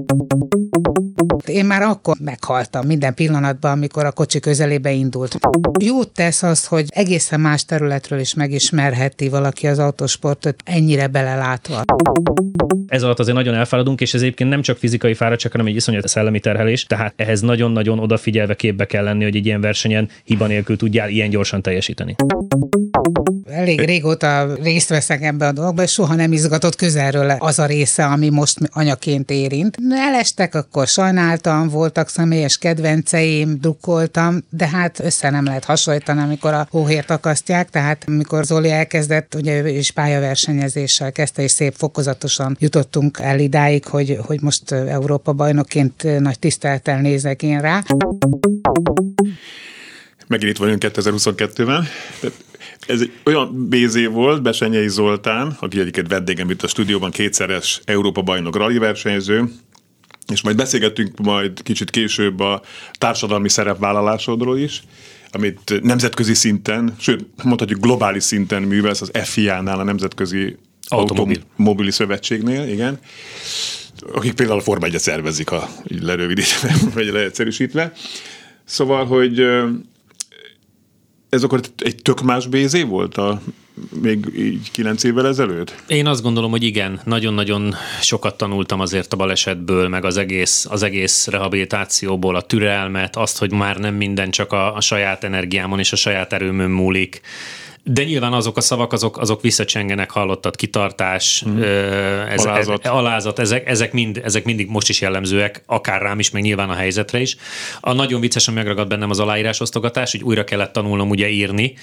Én 1.47 1.64
már 1.64 1.83
akkor 1.83 2.17
meghaltam 2.21 2.87
minden 2.87 3.14
pillanatban, 3.14 3.73
amikor 3.73 4.05
a 4.05 4.12
kocsi 4.12 4.41
közelébe 4.41 4.93
indult. 4.93 5.38
Jót 5.81 6.11
tesz 6.11 6.43
az, 6.43 6.67
hogy 6.67 6.87
egészen 6.88 7.41
más 7.41 7.64
területről 7.64 8.19
is 8.19 8.35
megismerheti 8.35 9.29
valaki 9.29 9.67
az 9.67 9.79
autósportot 9.79 10.62
ennyire 10.64 11.07
belelátva. 11.07 11.83
Ez 12.87 13.03
alatt 13.03 13.19
azért 13.19 13.37
nagyon 13.37 13.55
elfáradunk, 13.55 14.00
és 14.00 14.13
ez 14.14 14.21
egyébként 14.21 14.50
nem 14.50 14.62
csak 14.62 14.78
fizikai 14.78 15.14
fáradtság, 15.14 15.52
hanem 15.52 15.66
egy 15.66 15.75
iszonyat 15.75 16.09
szellemi 16.09 16.40
terhelés, 16.40 16.85
tehát 16.85 17.12
ehhez 17.16 17.40
nagyon-nagyon 17.40 17.99
odafigyelve 17.99 18.54
képbe 18.54 18.87
kell 18.87 19.04
lenni, 19.04 19.25
hogy 19.25 19.37
egy 19.37 19.47
ilyen 19.47 19.61
versenyen 19.61 20.09
hiba 20.25 20.47
nélkül 20.47 20.76
tudjál 20.76 21.09
ilyen 21.09 21.30
gyorsan 21.30 21.62
teljesíteni. 21.62 22.14
Elég 23.50 23.80
régóta 23.80 24.54
részt 24.62 24.88
veszek 24.88 25.23
ebbe 25.23 25.47
a 25.47 25.52
dologba, 25.52 25.83
és 25.83 25.90
soha 25.90 26.14
nem 26.14 26.33
izgatott 26.33 26.76
közelről 26.76 27.30
az 27.30 27.59
a 27.59 27.66
része, 27.66 28.04
ami 28.04 28.28
most 28.28 28.59
anyaként 28.73 29.30
érint. 29.30 29.76
Elestek, 29.90 30.54
akkor 30.54 30.87
sajnáltam, 30.87 31.68
voltak 31.68 32.09
személyes 32.09 32.59
kedvenceim, 32.59 33.59
drukkoltam, 33.61 34.44
de 34.50 34.68
hát 34.68 35.00
össze 35.00 35.30
nem 35.30 35.44
lehet 35.44 35.64
hasonlítani, 35.64 36.21
amikor 36.21 36.52
a 36.52 36.66
hóhért 36.71 37.11
akasztják, 37.11 37.71
tehát 37.71 38.04
amikor 38.06 38.44
Zoli 38.44 38.71
elkezdett, 38.71 39.35
ugye 39.35 39.62
ő 39.62 39.68
is 39.68 39.90
pályaversenyezéssel 39.90 41.12
kezdte, 41.12 41.42
és 41.42 41.50
szép 41.50 41.75
fokozatosan 41.76 42.56
jutottunk 42.61 43.18
el 43.23 43.38
idáig, 43.38 43.85
hogy, 43.85 44.03
hogy 44.26 44.40
most 44.40 44.73
Európa 44.73 45.32
bajnokként 45.32 46.20
nagy 46.20 46.38
tisztelettel 46.38 47.00
nézek 47.00 47.42
én 47.42 47.61
rá. 47.61 47.82
Megint 50.26 50.50
itt 50.50 50.58
vagyunk 50.58 50.82
2022-ben. 50.87 51.87
Ez 52.87 53.00
egy 53.00 53.12
olyan 53.25 53.68
BZ 53.68 54.06
volt, 54.11 54.42
Besenyei 54.42 54.88
Zoltán, 54.88 55.56
aki 55.61 55.80
egyiket 55.80 56.08
vendégem 56.08 56.50
itt 56.50 56.62
a 56.62 56.66
stúdióban, 56.66 57.11
kétszeres 57.11 57.80
Európa 57.84 58.23
bajnok 58.23 58.56
rally 58.56 58.78
versenyző, 58.78 59.52
és 60.32 60.42
majd 60.42 60.56
beszélgetünk 60.56 61.18
majd 61.18 61.62
kicsit 61.62 61.90
később 61.90 62.40
a 62.40 62.62
társadalmi 62.99 63.49
szerepvállalásodról 63.49 64.58
is, 64.58 64.82
amit 65.30 65.80
nemzetközi 65.82 66.34
szinten, 66.34 66.94
sőt, 66.99 67.26
mondhatjuk 67.42 67.80
globális 67.80 68.23
szinten 68.23 68.62
művelsz 68.62 69.00
az 69.00 69.11
FIA-nál, 69.12 69.78
a 69.78 69.82
Nemzetközi 69.84 70.56
Automobil. 70.88 71.37
Automobili 71.37 71.90
Szövetségnél, 71.90 72.68
igen 72.68 72.99
akik 74.12 74.34
például 74.34 74.58
a 74.58 74.62
Forma 74.62 74.86
1 74.86 74.98
szervezik, 74.98 75.48
ha 75.48 75.68
így 75.88 76.02
lerövidítve, 76.02 76.74
vagy 76.94 77.06
leegyszerűsítve. 77.06 77.92
Szóval, 78.64 79.04
hogy 79.04 79.40
ez 81.28 81.42
akkor 81.42 81.60
egy 81.78 82.02
tök 82.02 82.22
más 82.22 82.46
BZ 82.46 82.82
volt 82.82 83.16
a 83.16 83.40
még 84.02 84.26
így 84.36 84.70
kilenc 84.70 85.02
évvel 85.02 85.26
ezelőtt? 85.26 85.74
Én 85.86 86.06
azt 86.06 86.22
gondolom, 86.22 86.50
hogy 86.50 86.62
igen, 86.62 87.00
nagyon-nagyon 87.04 87.74
sokat 88.00 88.36
tanultam 88.36 88.80
azért 88.80 89.12
a 89.12 89.16
balesetből, 89.16 89.88
meg 89.88 90.04
az 90.04 90.16
egész, 90.16 90.66
az 90.70 90.82
egész 90.82 91.26
rehabilitációból, 91.26 92.36
a 92.36 92.42
türelmet, 92.42 93.16
azt, 93.16 93.38
hogy 93.38 93.52
már 93.52 93.76
nem 93.76 93.94
minden 93.94 94.30
csak 94.30 94.52
a, 94.52 94.74
a 94.74 94.80
saját 94.80 95.24
energiámon 95.24 95.78
és 95.78 95.92
a 95.92 95.96
saját 95.96 96.32
erőmön 96.32 96.70
múlik, 96.70 97.20
de 97.85 98.05
nyilván 98.05 98.33
azok 98.33 98.57
a 98.57 98.61
szavak, 98.61 98.93
azok, 98.93 99.19
azok 99.19 99.41
visszacsengenek, 99.41 100.11
hallottad, 100.11 100.57
kitartás, 100.57 101.43
hmm. 101.45 101.62
ez, 102.29 102.45
alázat, 102.45 102.85
ez, 102.85 102.91
alázat 102.91 103.38
ezek, 103.38 103.69
ezek, 103.69 103.93
mind, 103.93 104.21
ezek 104.25 104.45
mindig 104.45 104.69
most 104.69 104.88
is 104.88 105.00
jellemzőek, 105.00 105.62
akár 105.67 106.03
rám 106.03 106.19
is, 106.19 106.31
meg 106.31 106.43
nyilván 106.43 106.71
a 106.71 106.75
helyzetre 106.75 107.21
is. 107.21 107.37
A 107.81 107.93
nagyon 107.93 108.21
viccesen 108.21 108.55
megragad 108.55 108.88
bennem 108.88 109.11
az 109.11 109.21
aláírás 109.21 109.61
osztogatás, 109.61 110.11
hogy 110.11 110.23
újra 110.23 110.45
kellett 110.45 110.73
tanulnom 110.73 111.11
ugye 111.11 111.29
írni. 111.29 111.75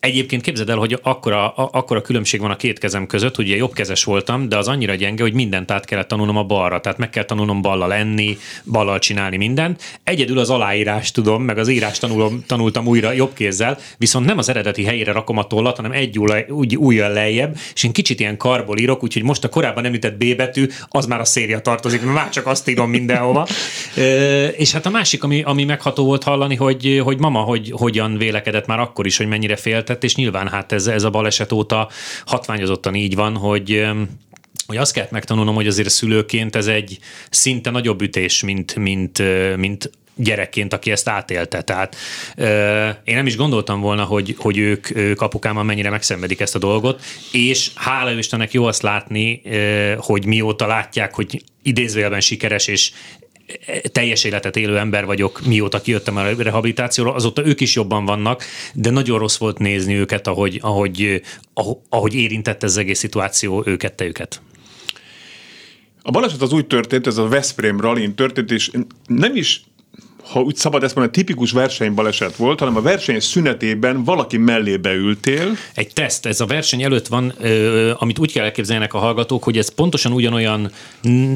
Egyébként 0.00 0.42
képzeld 0.42 0.68
el, 0.68 0.76
hogy 0.76 0.98
akkora, 1.02 1.52
akkora 1.54 2.00
különbség 2.00 2.40
van 2.40 2.50
a 2.50 2.56
két 2.56 2.78
kezem 2.78 3.06
között, 3.06 3.36
hogy 3.36 3.46
ugye 3.46 3.56
jobbkezes 3.56 4.04
voltam, 4.04 4.48
de 4.48 4.56
az 4.56 4.68
annyira 4.68 4.94
gyenge, 4.94 5.22
hogy 5.22 5.34
mindent 5.34 5.70
át 5.70 5.84
kellett 5.84 6.08
tanulnom 6.08 6.36
a 6.36 6.44
balra, 6.44 6.80
tehát 6.80 6.98
meg 6.98 7.10
kell 7.10 7.24
tanulnom 7.24 7.62
ballal 7.62 7.88
lenni, 7.88 8.38
ballal 8.64 8.98
csinálni 8.98 9.36
mindent. 9.36 9.82
Egyedül 10.04 10.38
az 10.38 10.50
aláírás 10.50 11.10
tudom, 11.10 11.42
meg 11.42 11.58
az 11.58 11.68
írás 11.68 11.98
tanulom, 11.98 12.44
tanultam 12.46 12.86
újra 12.86 13.12
jobb 13.12 13.32
kézzel, 13.34 13.78
viszont 13.98 14.26
nem 14.26 14.38
az 14.38 14.48
eredeti 14.48 14.84
hely 14.84 14.96
helyére 14.98 15.12
rakom 15.12 15.38
a 15.38 15.46
tollat, 15.46 15.76
hanem 15.76 15.92
egy 15.92 16.18
úgy 16.48 16.76
újjal 16.76 17.12
lejjebb, 17.12 17.56
és 17.74 17.84
én 17.84 17.92
kicsit 17.92 18.20
ilyen 18.20 18.36
karból 18.36 18.78
írok, 18.78 19.02
úgyhogy 19.02 19.22
most 19.22 19.44
a 19.44 19.48
korábban 19.48 19.84
említett 19.84 20.16
B 20.16 20.36
betű, 20.36 20.66
az 20.88 21.06
már 21.06 21.20
a 21.20 21.24
széria 21.24 21.60
tartozik, 21.60 22.02
mert 22.02 22.14
már 22.14 22.28
csak 22.28 22.46
azt 22.46 22.68
írom 22.68 22.90
mindenhova. 22.90 23.46
és 24.56 24.72
hát 24.72 24.86
a 24.86 24.90
másik, 24.90 25.24
ami, 25.24 25.42
ami 25.42 25.64
megható 25.64 26.04
volt 26.04 26.22
hallani, 26.22 26.54
hogy, 26.54 27.00
hogy 27.04 27.18
mama 27.18 27.40
hogy, 27.40 27.72
hogyan 27.76 28.16
vélekedett 28.16 28.66
már 28.66 28.80
akkor 28.80 29.06
is, 29.06 29.16
hogy 29.16 29.26
mennyire 29.26 29.56
féltett, 29.56 30.04
és 30.04 30.14
nyilván 30.14 30.48
hát 30.48 30.72
ez, 30.72 30.86
ez 30.86 31.02
a 31.02 31.10
baleset 31.10 31.52
óta 31.52 31.88
hatványozottan 32.26 32.94
így 32.94 33.14
van, 33.14 33.36
hogy 33.36 33.86
hogy 34.66 34.76
azt 34.76 34.92
kellett 34.92 35.10
megtanulnom, 35.10 35.54
hogy 35.54 35.66
azért 35.66 35.88
szülőként 35.88 36.56
ez 36.56 36.66
egy 36.66 36.98
szinte 37.30 37.70
nagyobb 37.70 38.02
ütés, 38.02 38.42
mint, 38.42 38.76
mint, 38.76 39.22
mint 39.56 39.90
gyerekként, 40.18 40.72
aki 40.72 40.90
ezt 40.90 41.08
átélte. 41.08 41.62
Tehát 41.62 41.96
ö, 42.36 42.88
én 43.04 43.14
nem 43.14 43.26
is 43.26 43.36
gondoltam 43.36 43.80
volna, 43.80 44.04
hogy, 44.04 44.34
hogy 44.38 44.58
ők, 44.58 44.96
ők 44.96 45.20
apukámmal 45.20 45.64
mennyire 45.64 45.90
megszenvedik 45.90 46.40
ezt 46.40 46.54
a 46.54 46.58
dolgot, 46.58 47.02
és 47.32 47.70
hála 47.74 48.12
Istennek 48.12 48.52
jó 48.52 48.64
azt 48.64 48.82
látni, 48.82 49.40
ö, 49.44 49.94
hogy 49.98 50.26
mióta 50.26 50.66
látják, 50.66 51.14
hogy 51.14 51.42
idézőjelben 51.62 52.20
sikeres 52.20 52.66
és 52.66 52.92
teljes 53.92 54.24
életet 54.24 54.56
élő 54.56 54.78
ember 54.78 55.04
vagyok, 55.04 55.40
mióta 55.46 55.80
kijöttem 55.80 56.16
a 56.16 56.22
rehabilitációról, 56.22 57.14
azóta 57.14 57.46
ők 57.46 57.60
is 57.60 57.74
jobban 57.74 58.04
vannak, 58.04 58.44
de 58.74 58.90
nagyon 58.90 59.18
rossz 59.18 59.36
volt 59.36 59.58
nézni 59.58 59.94
őket, 59.94 60.26
ahogy, 60.26 60.58
ahogy, 60.62 61.22
ahogy 61.88 62.14
érintett 62.14 62.62
ez 62.62 62.70
az 62.70 62.76
egész 62.76 62.98
szituáció 62.98 63.62
őket, 63.66 63.94
te 63.94 64.04
őket. 64.04 64.40
A 66.02 66.10
baleset 66.10 66.42
az 66.42 66.52
úgy 66.52 66.66
történt, 66.66 67.06
ez 67.06 67.16
a 67.16 67.28
Veszprém 67.28 67.80
rallin 67.80 68.14
történt, 68.14 68.50
és 68.50 68.70
nem 69.06 69.36
is 69.36 69.62
ha 70.28 70.40
úgy 70.40 70.56
szabad 70.56 70.82
ezt 70.82 70.94
mondani, 70.94 71.16
tipikus 71.16 71.52
versenybaleset 71.52 72.36
volt, 72.36 72.58
hanem 72.58 72.76
a 72.76 72.80
verseny 72.80 73.20
szünetében 73.20 74.04
valaki 74.04 74.36
mellébe 74.36 74.94
ültél. 74.94 75.56
Egy 75.74 75.92
teszt, 75.92 76.26
ez 76.26 76.40
a 76.40 76.46
verseny 76.46 76.82
előtt 76.82 77.06
van, 77.06 77.34
amit 77.98 78.18
úgy 78.18 78.32
kell 78.32 78.44
elképzeljenek 78.44 78.94
a 78.94 78.98
hallgatók, 78.98 79.42
hogy 79.42 79.58
ez 79.58 79.74
pontosan 79.74 80.12
ugyanolyan 80.12 80.70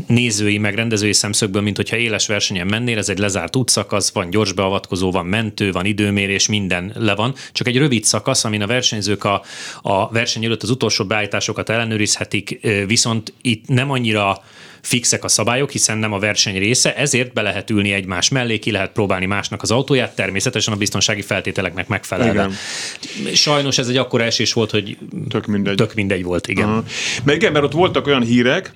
nézői, 0.06 0.58
meg 0.58 0.74
rendezői 0.74 1.12
szemszögből, 1.12 1.62
mint 1.62 1.76
hogyha 1.76 1.96
éles 1.96 2.26
versenyen 2.26 2.66
mennél, 2.66 2.98
ez 2.98 3.08
egy 3.08 3.18
lezárt 3.18 3.56
útszakasz, 3.56 4.12
van 4.12 4.30
gyors 4.30 4.52
beavatkozó, 4.52 5.10
van 5.10 5.26
mentő, 5.26 5.72
van 5.72 5.84
időmérés, 5.84 6.48
minden 6.48 6.92
le 6.94 7.14
van, 7.14 7.34
csak 7.52 7.66
egy 7.66 7.76
rövid 7.76 8.04
szakasz, 8.04 8.44
amin 8.44 8.62
a 8.62 8.66
versenyzők 8.66 9.24
a, 9.24 9.42
a 9.82 10.08
verseny 10.08 10.44
előtt 10.44 10.62
az 10.62 10.70
utolsó 10.70 11.04
beállításokat 11.04 11.68
ellenőrizhetik, 11.68 12.60
viszont 12.86 13.32
itt 13.42 13.68
nem 13.68 13.90
annyira 13.90 14.42
fixek 14.82 15.24
a 15.24 15.28
szabályok, 15.28 15.70
hiszen 15.70 15.98
nem 15.98 16.12
a 16.12 16.18
verseny 16.18 16.58
része, 16.58 16.96
ezért 16.96 17.32
be 17.32 17.42
lehet 17.42 17.70
ülni 17.70 17.92
egymás 17.92 18.28
mellé, 18.28 18.58
ki 18.58 18.70
lehet 18.70 18.92
próbálni 18.92 19.26
másnak 19.26 19.62
az 19.62 19.70
autóját, 19.70 20.14
természetesen 20.14 20.74
a 20.74 20.76
biztonsági 20.76 21.22
feltételeknek 21.22 21.88
megfelelve. 21.88 22.32
Igen. 22.32 23.34
Sajnos 23.34 23.78
ez 23.78 23.88
egy 23.88 23.96
akkora 23.96 24.24
esés 24.24 24.52
volt, 24.52 24.70
hogy 24.70 24.98
tök 25.28 25.46
mindegy, 25.46 25.76
tök 25.76 25.94
mindegy 25.94 26.22
volt, 26.22 26.48
igen. 26.48 26.68
Aha. 26.68 26.84
Mert 27.24 27.38
igen, 27.38 27.52
mert 27.52 27.64
ott 27.64 27.72
voltak 27.72 28.06
olyan 28.06 28.22
hírek, 28.22 28.74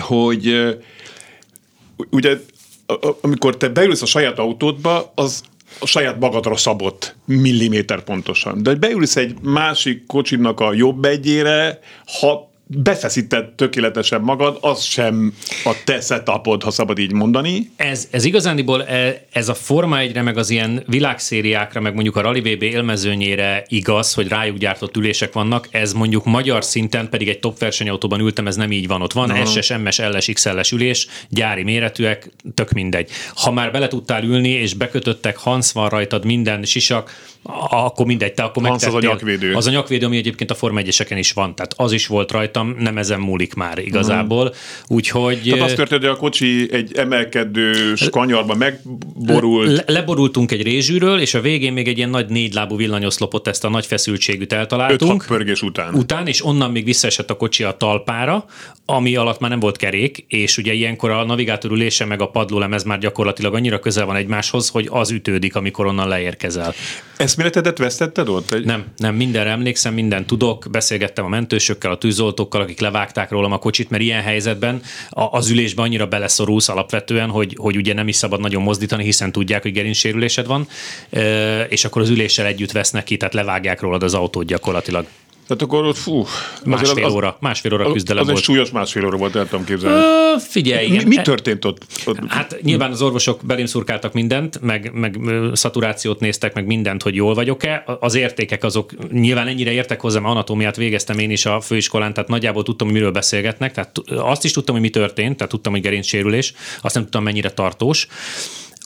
hogy 0.00 0.74
ugye 2.10 2.36
amikor 3.20 3.56
te 3.56 3.68
beülsz 3.68 4.02
a 4.02 4.06
saját 4.06 4.38
autódba, 4.38 5.12
az 5.14 5.42
a 5.78 5.86
saját 5.86 6.18
magadra 6.18 6.56
szabott 6.56 7.16
milliméter 7.24 8.04
pontosan. 8.04 8.62
De 8.62 8.74
beülsz 8.74 9.16
egy 9.16 9.34
másik 9.42 10.06
kocsinak 10.06 10.60
a 10.60 10.72
jobb 10.72 11.04
egyére, 11.04 11.78
ha 12.20 12.51
befeszített 12.76 13.56
tökéletesen 13.56 14.20
magad, 14.20 14.58
az 14.60 14.82
sem 14.82 15.34
a 15.64 15.74
te 15.84 16.00
setupod, 16.00 16.62
ha 16.62 16.70
szabad 16.70 16.98
így 16.98 17.12
mondani. 17.12 17.70
Ez, 17.76 18.08
ez 18.10 18.24
igazándiból 18.24 18.84
e, 18.84 19.24
ez 19.32 19.48
a 19.48 19.54
Forma 19.54 19.98
1 19.98 20.22
meg 20.22 20.36
az 20.36 20.50
ilyen 20.50 20.82
világszériákra, 20.86 21.80
meg 21.80 21.94
mondjuk 21.94 22.16
a 22.16 22.20
Rally 22.20 22.40
VB 22.40 22.62
élmezőnyére 22.62 23.64
igaz, 23.68 24.14
hogy 24.14 24.28
rájuk 24.28 24.56
gyártott 24.56 24.96
ülések 24.96 25.32
vannak, 25.32 25.68
ez 25.70 25.92
mondjuk 25.92 26.24
magyar 26.24 26.64
szinten 26.64 27.08
pedig 27.08 27.28
egy 27.28 27.38
top 27.38 27.58
versenyautóban 27.58 28.20
ültem, 28.20 28.46
ez 28.46 28.56
nem 28.56 28.72
így 28.72 28.86
van. 28.86 29.02
Ott 29.02 29.12
van 29.12 29.28
no. 29.28 29.44
SS, 29.44 29.72
MS, 29.82 29.98
LS, 29.98 30.30
XLS 30.32 30.72
ülés, 30.72 31.06
gyári 31.28 31.62
méretűek, 31.62 32.30
tök 32.54 32.70
mindegy. 32.70 33.10
Ha 33.34 33.52
már 33.52 33.72
bele 33.72 33.88
tudtál 33.88 34.22
ülni, 34.24 34.48
és 34.48 34.74
bekötöttek, 34.74 35.36
Hans 35.36 35.72
van 35.72 35.88
rajtad, 35.88 36.24
minden 36.24 36.64
sisak, 36.64 37.10
akkor 37.70 38.06
mindegy, 38.06 38.34
te 38.34 38.42
akkor 38.42 38.66
Hans 38.66 38.84
az 38.84 38.94
a 38.94 39.00
nyakvédő. 39.00 39.54
Az 39.54 39.66
a 39.66 39.70
nyakvédő, 39.70 40.06
ami 40.06 40.16
egyébként 40.16 40.50
a 40.50 40.54
Forma 40.54 40.78
1 40.78 40.98
is 41.10 41.32
van, 41.32 41.54
tehát 41.54 41.74
az 41.76 41.92
is 41.92 42.06
volt 42.06 42.30
rajtam, 42.30 42.76
nem 42.78 42.98
ezen 42.98 43.20
múlik 43.20 43.54
már 43.54 43.78
igazából. 43.78 44.42
Uh-huh. 44.42 44.56
Úgyhogy... 44.88 45.40
Tehát 45.42 45.60
azt 45.60 45.74
történt, 45.74 46.00
hogy 46.00 46.10
a 46.10 46.16
kocsi 46.16 46.68
egy 46.72 46.96
emelkedő 46.96 47.94
kanyarba 48.10 48.54
megborult. 48.54 49.76
Le, 49.76 49.84
leborultunk 49.86 50.52
egy 50.52 50.62
rézsűről, 50.62 51.20
és 51.20 51.34
a 51.34 51.40
végén 51.40 51.72
még 51.72 51.88
egy 51.88 51.96
ilyen 51.96 52.10
nagy 52.10 52.28
négylábú 52.28 52.76
villanyoszlopot, 52.76 53.48
ezt 53.48 53.64
a 53.64 53.68
nagy 53.68 53.86
feszültségűt 53.86 54.52
eltaláltunk. 54.52 55.22
5 55.22 55.28
pörgés 55.28 55.62
után. 55.62 55.94
Után, 55.94 56.26
és 56.26 56.44
onnan 56.44 56.70
még 56.70 56.84
visszaesett 56.84 57.30
a 57.30 57.36
kocsi 57.36 57.62
a 57.62 57.76
talpára, 57.76 58.44
ami 58.86 59.16
alatt 59.16 59.40
már 59.40 59.50
nem 59.50 59.60
volt 59.60 59.76
kerék, 59.76 60.24
és 60.28 60.56
ugye 60.56 60.72
ilyenkor 60.72 61.10
a 61.10 61.24
navigátor 61.24 61.70
ülése 61.70 62.04
meg 62.04 62.20
a 62.20 62.26
padlólemez 62.26 62.82
már 62.82 62.98
gyakorlatilag 62.98 63.54
annyira 63.54 63.78
közel 63.78 64.06
van 64.06 64.16
egymáshoz, 64.16 64.68
hogy 64.68 64.88
az 64.90 65.10
ütődik, 65.10 65.56
amikor 65.56 65.86
onnan 65.86 66.08
leérkezel. 66.08 66.74
Eszméletedet 67.32 67.78
vesztetted 67.78 68.28
ott? 68.28 68.52
Egy... 68.52 68.64
Nem, 68.64 68.84
nem, 68.96 69.14
mindenre 69.14 69.50
emlékszem, 69.50 69.94
minden 69.94 70.26
tudok, 70.26 70.66
beszélgettem 70.70 71.24
a 71.24 71.28
mentősökkel, 71.28 71.90
a 71.90 71.98
tűzoltókkal, 71.98 72.60
akik 72.60 72.80
levágták 72.80 73.30
rólam 73.30 73.52
a 73.52 73.58
kocsit, 73.58 73.90
mert 73.90 74.02
ilyen 74.02 74.22
helyzetben 74.22 74.82
az 75.10 75.50
ülésben 75.50 75.84
annyira 75.84 76.06
beleszorulsz 76.06 76.68
alapvetően, 76.68 77.28
hogy, 77.30 77.56
hogy 77.58 77.76
ugye 77.76 77.94
nem 77.94 78.08
is 78.08 78.16
szabad 78.16 78.40
nagyon 78.40 78.62
mozdítani, 78.62 79.04
hiszen 79.04 79.32
tudják, 79.32 79.62
hogy 79.62 79.72
gerincsérülésed 79.72 80.46
van, 80.46 80.68
és 81.68 81.84
akkor 81.84 82.02
az 82.02 82.08
üléssel 82.08 82.46
együtt 82.46 82.72
vesznek 82.72 83.04
ki, 83.04 83.16
tehát 83.16 83.34
levágják 83.34 83.80
rólad 83.80 84.02
az 84.02 84.14
autót 84.14 84.46
gyakorlatilag. 84.46 85.06
Tehát 85.46 85.62
akkor 85.62 85.84
ott, 85.84 85.96
fú. 85.96 86.26
Másfél 86.64 87.04
az, 87.04 87.12
óra, 87.12 87.36
másfél 87.40 87.72
óra 87.74 87.92
küzdelem 87.92 88.22
az 88.22 88.28
volt. 88.28 88.38
egy 88.38 88.44
súlyos 88.44 88.70
másfél 88.70 89.06
óra 89.06 89.16
volt, 89.16 89.36
el 89.36 89.48
tudom 89.48 89.64
képzelni. 89.64 89.96
Ö, 89.96 90.38
figyelj, 90.38 90.86
igen. 90.86 91.06
Mi, 91.06 91.16
mi 91.16 91.22
történt 91.22 91.64
ott? 91.64 91.84
ott? 92.06 92.18
Hát 92.28 92.58
nyilván 92.62 92.90
az 92.90 93.02
orvosok 93.02 93.40
belém 93.44 93.66
szurkáltak 93.66 94.12
mindent, 94.12 94.60
meg, 94.60 94.90
meg 94.92 95.18
szaturációt 95.52 96.20
néztek, 96.20 96.54
meg 96.54 96.66
mindent, 96.66 97.02
hogy 97.02 97.14
jól 97.14 97.34
vagyok-e. 97.34 97.84
Az 98.00 98.14
értékek 98.14 98.64
azok 98.64 99.10
nyilván 99.12 99.46
ennyire 99.46 99.72
értek 99.72 100.00
hozzám, 100.00 100.24
anatómiát 100.24 100.76
végeztem 100.76 101.18
én 101.18 101.30
is 101.30 101.46
a 101.46 101.60
főiskolán, 101.60 102.14
tehát 102.14 102.28
nagyjából 102.28 102.62
tudtam, 102.62 102.86
hogy 102.86 102.96
miről 102.96 103.12
beszélgetnek. 103.12 103.72
Tehát 103.72 103.98
azt 104.08 104.44
is 104.44 104.52
tudtam, 104.52 104.74
hogy 104.74 104.84
mi 104.84 104.90
történt, 104.90 105.36
tehát 105.36 105.52
tudtam, 105.52 105.72
hogy 105.72 105.82
gerincsérülés, 105.82 106.54
azt 106.80 106.94
nem 106.94 107.02
tudtam, 107.02 107.22
mennyire 107.22 107.50
tartós. 107.50 108.08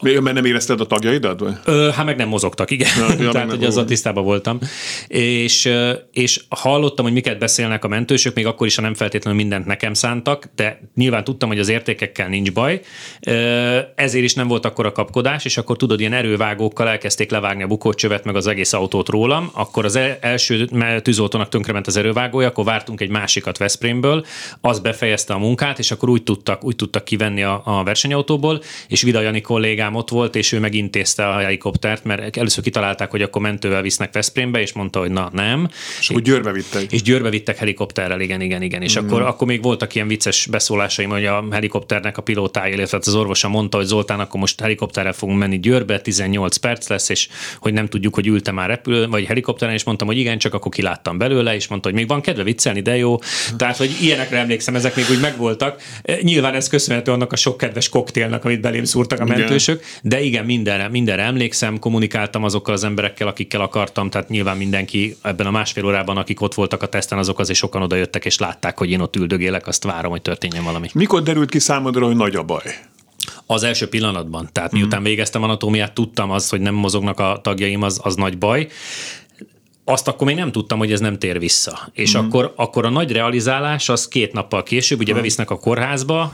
Még 0.02 0.18
mert 0.18 0.36
nem 0.36 0.44
érezted 0.44 0.80
a 0.80 0.86
tagjaidat? 0.86 1.40
Vagy? 1.40 1.54
Ö, 1.64 1.88
hát 1.94 2.04
meg 2.04 2.16
nem 2.16 2.28
mozogtak, 2.28 2.70
igen. 2.70 2.88
Na, 2.98 3.22
ja, 3.22 3.30
Tehát, 3.32 3.50
hogy 3.50 3.64
azzal 3.64 3.84
tisztában 3.84 4.24
voltam. 4.24 4.58
És, 5.06 5.72
és 6.12 6.40
hallottam, 6.48 7.04
hogy 7.04 7.14
miket 7.14 7.38
beszélnek 7.38 7.84
a 7.84 7.88
mentősök, 7.88 8.34
még 8.34 8.46
akkor 8.46 8.66
is, 8.66 8.76
ha 8.76 8.82
nem 8.82 8.94
feltétlenül 8.94 9.40
mindent 9.40 9.66
nekem 9.66 9.94
szántak, 9.94 10.50
de 10.54 10.80
nyilván 10.94 11.24
tudtam, 11.24 11.48
hogy 11.48 11.58
az 11.58 11.68
értékekkel 11.68 12.28
nincs 12.28 12.52
baj. 12.52 12.80
Ezért 13.94 14.24
is 14.24 14.34
nem 14.34 14.48
volt 14.48 14.64
akkor 14.64 14.86
a 14.86 14.92
kapkodás, 14.92 15.44
és 15.44 15.56
akkor 15.56 15.76
tudod, 15.76 16.00
ilyen 16.00 16.12
erővágókkal 16.12 16.88
elkezdték 16.88 17.30
levágni 17.30 17.62
a 17.62 17.66
bukócsövet, 17.66 18.24
meg 18.24 18.36
az 18.36 18.46
egész 18.46 18.72
autót 18.72 19.08
rólam. 19.08 19.50
Akkor 19.52 19.84
az 19.84 19.98
első 20.20 20.68
tűzoltónak 21.02 21.48
tönkrement 21.48 21.86
az 21.86 21.96
erővágója, 21.96 22.48
akkor 22.48 22.64
vártunk 22.64 23.00
egy 23.00 23.10
másikat 23.10 23.58
Veszprémből, 23.58 24.24
az 24.60 24.78
befejezte 24.78 25.34
a 25.34 25.38
munkát, 25.38 25.78
és 25.78 25.90
akkor 25.90 26.08
úgy 26.08 26.22
tudtak, 26.22 26.64
úgy 26.64 26.76
tudtak 26.76 27.04
kivenni 27.04 27.42
a, 27.42 27.60
a 27.64 27.82
versenyautóból, 27.82 28.62
és 28.88 29.02
Vida 29.02 29.20
Jani 29.20 29.40
kollégám 29.40 29.85
kollégám 29.86 29.94
ott 29.94 30.10
volt, 30.10 30.36
és 30.36 30.52
ő 30.52 30.60
megintézte 30.60 31.28
a 31.28 31.38
helikoptert, 31.38 32.04
mert 32.04 32.36
először 32.36 32.64
kitalálták, 32.64 33.10
hogy 33.10 33.22
akkor 33.22 33.42
mentővel 33.42 33.82
visznek 33.82 34.12
Veszprémbe, 34.12 34.60
és 34.60 34.72
mondta, 34.72 34.98
hogy 34.98 35.10
na 35.10 35.30
nem. 35.32 35.68
És 36.00 36.10
akkor 36.10 36.22
Győrbe 36.22 36.52
vittek. 36.52 36.92
És 36.92 37.02
Győrbe 37.02 37.30
vittek 37.30 37.56
helikopterrel, 37.56 38.20
igen, 38.20 38.40
igen, 38.40 38.62
igen. 38.62 38.82
És 38.82 38.98
mm. 38.98 39.04
akkor, 39.04 39.22
akkor 39.22 39.46
még 39.46 39.62
voltak 39.62 39.94
ilyen 39.94 40.08
vicces 40.08 40.46
beszólásaim, 40.50 41.10
hogy 41.10 41.24
a 41.24 41.44
helikopternek 41.50 42.18
a 42.18 42.22
pilótája, 42.22 42.74
illetve 42.74 42.98
az 43.00 43.14
orvosa 43.14 43.48
mondta, 43.48 43.76
hogy 43.76 43.86
Zoltán, 43.86 44.20
akkor 44.20 44.40
most 44.40 44.60
helikopterrel 44.60 45.12
fogunk 45.12 45.38
menni 45.38 45.58
Győrbe, 45.58 46.00
18 46.00 46.56
perc 46.56 46.88
lesz, 46.88 47.08
és 47.08 47.28
hogy 47.58 47.72
nem 47.72 47.86
tudjuk, 47.86 48.14
hogy 48.14 48.26
ülte 48.26 48.52
már 48.52 48.68
repülő, 48.68 49.06
vagy 49.06 49.24
helikopteren, 49.24 49.74
és 49.74 49.84
mondtam, 49.84 50.06
hogy 50.06 50.18
igen, 50.18 50.38
csak 50.38 50.54
akkor 50.54 50.72
kiláttam 50.72 51.18
belőle, 51.18 51.54
és 51.54 51.66
mondta, 51.66 51.88
hogy 51.88 51.96
még 51.96 52.08
van 52.08 52.20
kedve 52.20 52.42
viccelni, 52.42 52.80
de 52.80 52.96
jó. 52.96 53.18
Tehát, 53.56 53.76
hogy 53.76 53.96
ilyenekre 54.00 54.38
emlékszem, 54.38 54.74
ezek 54.74 54.96
még 54.96 55.04
úgy 55.10 55.20
megvoltak. 55.20 55.82
Nyilván 56.22 56.54
ez 56.54 56.68
köszönhető 56.68 57.12
annak 57.12 57.32
a 57.32 57.36
sok 57.36 57.56
kedves 57.56 57.88
koktélnak, 57.88 58.44
amit 58.44 58.60
belém 58.60 58.84
szúrtak 58.84 59.20
a 59.20 59.24
mentősök, 59.24 59.75
időszök, 59.76 60.00
de 60.02 60.20
igen, 60.20 60.44
mindenre, 60.44 60.88
mindenre 60.88 61.22
emlékszem, 61.22 61.78
kommunikáltam 61.78 62.44
azokkal 62.44 62.74
az 62.74 62.84
emberekkel, 62.84 63.28
akikkel 63.28 63.60
akartam, 63.60 64.10
tehát 64.10 64.28
nyilván 64.28 64.56
mindenki 64.56 65.16
ebben 65.22 65.46
a 65.46 65.50
másfél 65.50 65.84
órában, 65.84 66.16
akik 66.16 66.40
ott 66.40 66.54
voltak 66.54 66.82
a 66.82 66.86
teszten, 66.86 67.18
azok 67.18 67.38
azért 67.38 67.58
sokan 67.58 67.82
oda 67.82 67.96
jöttek 67.96 68.24
és 68.24 68.38
látták, 68.38 68.78
hogy 68.78 68.90
én 68.90 69.00
ott 69.00 69.16
üldögélek, 69.16 69.66
azt 69.66 69.84
várom, 69.84 70.10
hogy 70.10 70.22
történjen 70.22 70.64
valami. 70.64 70.88
Mikor 70.92 71.22
derült 71.22 71.50
ki 71.50 71.58
számodra, 71.58 72.06
hogy 72.06 72.16
nagy 72.16 72.34
a 72.34 72.42
baj? 72.42 72.62
Az 73.46 73.62
első 73.62 73.88
pillanatban. 73.88 74.48
Tehát 74.52 74.74
mm. 74.74 74.78
miután 74.78 75.02
végeztem 75.02 75.42
anatómiát, 75.42 75.92
tudtam 75.92 76.30
azt, 76.30 76.50
hogy 76.50 76.60
nem 76.60 76.74
mozognak 76.74 77.20
a 77.20 77.38
tagjaim, 77.42 77.82
az, 77.82 78.00
az 78.02 78.14
nagy 78.14 78.38
baj 78.38 78.68
azt 79.88 80.08
akkor 80.08 80.26
még 80.26 80.36
nem 80.36 80.52
tudtam, 80.52 80.78
hogy 80.78 80.92
ez 80.92 81.00
nem 81.00 81.18
tér 81.18 81.38
vissza. 81.38 81.88
És 81.92 82.16
mm. 82.16 82.20
akkor, 82.20 82.52
akkor 82.56 82.84
a 82.84 82.90
nagy 82.90 83.12
realizálás 83.12 83.88
az 83.88 84.08
két 84.08 84.32
nappal 84.32 84.62
később, 84.62 84.98
ugye 84.98 85.14
bevisznek 85.14 85.50
a 85.50 85.58
kórházba, 85.58 86.32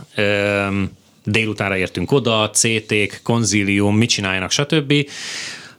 délutánra 1.24 1.76
értünk 1.76 2.12
oda, 2.12 2.50
CT-k, 2.50 3.20
konzílium, 3.22 3.96
mit 3.96 4.08
csináljanak, 4.08 4.50
stb. 4.50 4.94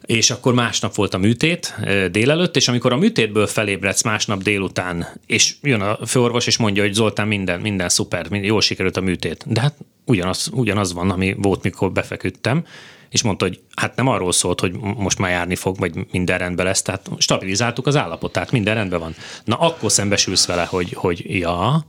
És 0.05 0.31
akkor 0.31 0.53
másnap 0.53 0.95
volt 0.95 1.13
a 1.13 1.17
műtét 1.17 1.75
délelőtt, 2.11 2.55
és 2.55 2.67
amikor 2.67 2.91
a 2.91 2.97
műtétből 2.97 3.47
felébredsz 3.47 4.03
másnap 4.03 4.41
délután, 4.41 5.07
és 5.25 5.53
jön 5.61 5.81
a 5.81 6.05
főorvos, 6.05 6.47
és 6.47 6.57
mondja, 6.57 6.83
hogy 6.83 6.93
Zoltán, 6.93 7.27
minden, 7.27 7.59
minden 7.59 7.89
szuper, 7.89 8.27
jól 8.31 8.61
sikerült 8.61 8.97
a 8.97 9.01
műtét. 9.01 9.43
De 9.47 9.61
hát 9.61 9.75
ugyanaz, 10.05 10.49
ugyanaz 10.53 10.93
van, 10.93 11.09
ami 11.09 11.35
volt, 11.37 11.63
mikor 11.63 11.91
befeküdtem, 11.91 12.65
és 13.09 13.21
mondta, 13.21 13.45
hogy 13.45 13.59
hát 13.75 13.95
nem 13.95 14.07
arról 14.07 14.31
szólt, 14.31 14.59
hogy 14.59 14.73
most 14.79 15.17
már 15.17 15.31
járni 15.31 15.55
fog, 15.55 15.77
vagy 15.77 15.93
minden 16.11 16.37
rendben 16.37 16.65
lesz, 16.65 16.81
tehát 16.81 17.09
stabilizáltuk 17.17 17.87
az 17.87 17.95
állapotát, 17.95 18.51
minden 18.51 18.75
rendben 18.75 18.99
van. 18.99 19.15
Na 19.43 19.55
akkor 19.55 19.91
szembesülsz 19.91 20.45
vele, 20.45 20.63
hogy, 20.63 20.93
hogy 20.93 21.39
ja, 21.39 21.85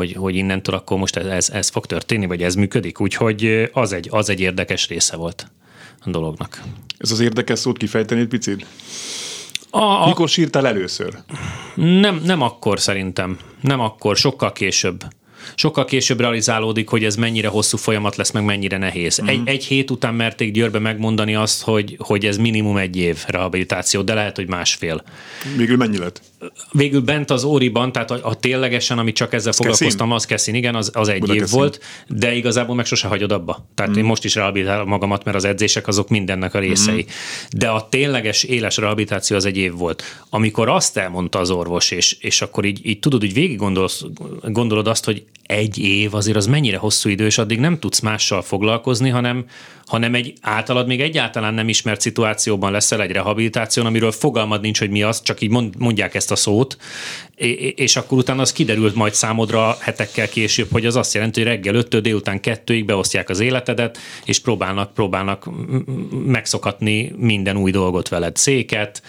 hogy, 0.00 0.12
hogy 0.12 0.34
innentől 0.34 0.74
akkor 0.74 0.98
most 0.98 1.16
ez, 1.16 1.50
ez 1.50 1.68
fog 1.68 1.86
történni, 1.86 2.26
vagy 2.26 2.42
ez 2.42 2.54
működik. 2.54 3.00
Úgyhogy 3.00 3.70
az 3.72 3.92
egy, 3.92 4.08
az 4.10 4.28
egy 4.28 4.40
érdekes 4.40 4.88
része 4.88 5.16
volt 5.16 5.50
a 6.04 6.10
dolognak. 6.10 6.62
Ez 6.98 7.10
az 7.10 7.20
érdekes 7.20 7.58
szót 7.58 7.76
kifejteni 7.76 8.20
egy 8.20 8.28
picit? 8.28 8.66
A, 9.70 9.82
a... 9.82 10.06
Mikor 10.06 10.28
sírtál 10.28 10.66
először? 10.66 11.18
Nem, 11.74 12.20
nem 12.24 12.42
akkor 12.42 12.80
szerintem. 12.80 13.38
Nem 13.60 13.80
akkor, 13.80 14.16
sokkal 14.16 14.52
később 14.52 15.04
sokkal 15.54 15.84
később 15.84 16.20
realizálódik, 16.20 16.88
hogy 16.88 17.04
ez 17.04 17.16
mennyire 17.16 17.48
hosszú 17.48 17.76
folyamat 17.76 18.16
lesz, 18.16 18.30
meg 18.30 18.44
mennyire 18.44 18.78
nehéz. 18.78 19.18
Uh-huh. 19.18 19.34
Egy, 19.34 19.48
egy 19.48 19.64
hét 19.64 19.90
után 19.90 20.14
merték 20.14 20.52
Győrbe 20.52 20.78
megmondani 20.78 21.34
azt, 21.34 21.62
hogy, 21.62 21.96
hogy 21.98 22.26
ez 22.26 22.36
minimum 22.36 22.76
egy 22.76 22.96
év 22.96 23.24
rehabilitáció, 23.26 24.02
de 24.02 24.14
lehet, 24.14 24.36
hogy 24.36 24.48
másfél. 24.48 25.02
Végül 25.56 25.76
mennyi 25.76 25.98
lett? 25.98 26.22
Végül 26.72 27.00
bent 27.00 27.30
az 27.30 27.44
Óriban, 27.44 27.92
tehát 27.92 28.10
a, 28.10 28.18
a 28.22 28.34
ténylegesen, 28.34 28.98
ami 28.98 29.12
csak 29.12 29.32
ezzel 29.32 29.52
foglalkoztam, 29.52 30.12
az 30.12 30.24
Keszin, 30.24 30.54
igen, 30.54 30.74
az, 30.74 30.90
az 30.94 31.08
egy 31.08 31.34
év 31.34 31.48
volt, 31.50 31.80
de 32.08 32.34
igazából 32.34 32.74
meg 32.74 32.84
sose 32.84 33.08
hagyod 33.08 33.32
abba. 33.32 33.52
Tehát 33.74 33.90
uh-huh. 33.90 33.96
én 33.96 34.04
most 34.04 34.24
is 34.24 34.34
rehabilitálom 34.34 34.88
magamat, 34.88 35.24
mert 35.24 35.36
az 35.36 35.44
edzések 35.44 35.88
azok 35.88 36.08
mindennek 36.08 36.54
a 36.54 36.58
részei. 36.58 36.94
Uh-huh. 36.94 37.10
De 37.56 37.68
a 37.68 37.88
tényleges 37.88 38.42
éles 38.42 38.76
rehabilitáció 38.76 39.36
az 39.36 39.44
egy 39.44 39.56
év 39.56 39.72
volt. 39.72 40.02
Amikor 40.30 40.68
azt 40.68 40.96
elmondta 40.96 41.38
az 41.38 41.50
orvos, 41.50 41.90
és, 41.90 42.16
és 42.20 42.42
akkor 42.42 42.64
így, 42.64 42.80
így 42.82 42.98
tudod, 42.98 43.20
hogy 43.20 43.32
végig 43.32 43.56
gondolsz, 43.56 44.04
gondolod 44.42 44.88
azt, 44.88 45.04
hogy 45.04 45.24
egy 45.42 45.78
év 45.78 46.14
azért 46.14 46.36
az 46.36 46.46
mennyire 46.46 46.76
hosszú 46.76 47.08
idő, 47.08 47.26
és 47.26 47.38
addig 47.38 47.58
nem 47.58 47.78
tudsz 47.78 48.00
mással 48.00 48.42
foglalkozni, 48.42 49.08
hanem, 49.08 49.44
hanem 49.90 50.14
egy 50.14 50.32
általad 50.40 50.86
még 50.86 51.00
egyáltalán 51.00 51.54
nem 51.54 51.68
ismert 51.68 52.00
szituációban 52.00 52.72
leszel 52.72 53.02
egy 53.02 53.10
rehabilitáción, 53.10 53.86
amiről 53.86 54.12
fogalmad 54.12 54.60
nincs, 54.60 54.78
hogy 54.78 54.90
mi 54.90 55.02
az, 55.02 55.22
csak 55.22 55.40
így 55.40 55.50
mondják 55.78 56.14
ezt 56.14 56.30
a 56.30 56.36
szót, 56.36 56.76
és 57.74 57.96
akkor 57.96 58.18
utána 58.18 58.40
az 58.40 58.52
kiderült 58.52 58.94
majd 58.94 59.14
számodra 59.14 59.76
hetekkel 59.80 60.28
később, 60.28 60.68
hogy 60.72 60.86
az 60.86 60.96
azt 60.96 61.14
jelenti, 61.14 61.40
hogy 61.40 61.48
reggel 61.48 61.74
5 61.74 62.00
délután 62.00 62.40
2 62.40 62.84
beosztják 62.84 63.28
az 63.28 63.40
életedet, 63.40 63.98
és 64.24 64.38
próbálnak, 64.38 64.94
próbálnak 64.94 65.48
megszokatni 66.24 67.12
minden 67.16 67.56
új 67.56 67.70
dolgot 67.70 68.08
veled. 68.08 68.36
Széket, 68.36 69.02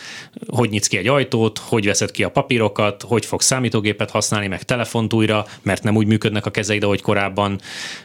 hogy 0.48 0.70
nyitsz 0.70 0.88
ki 0.88 0.98
egy 0.98 1.08
ajtót, 1.08 1.58
hogy 1.58 1.86
veszed 1.86 2.12
ki 2.12 2.24
a 2.24 2.30
papírokat, 2.30 3.04
hogy 3.08 3.26
fogsz 3.26 3.46
számítógépet 3.46 4.12
használni, 4.12 4.48
meg 4.48 4.64
telefont 4.64 5.14
újra, 5.14 5.46
mert 5.62 5.84
nem 5.84 5.96
úgy 5.96 6.08
működnek 6.08 6.46
a 6.46 6.52
kezeid, 6.52 6.84
ahogy 6.84 7.02
korábban, 7.02 7.60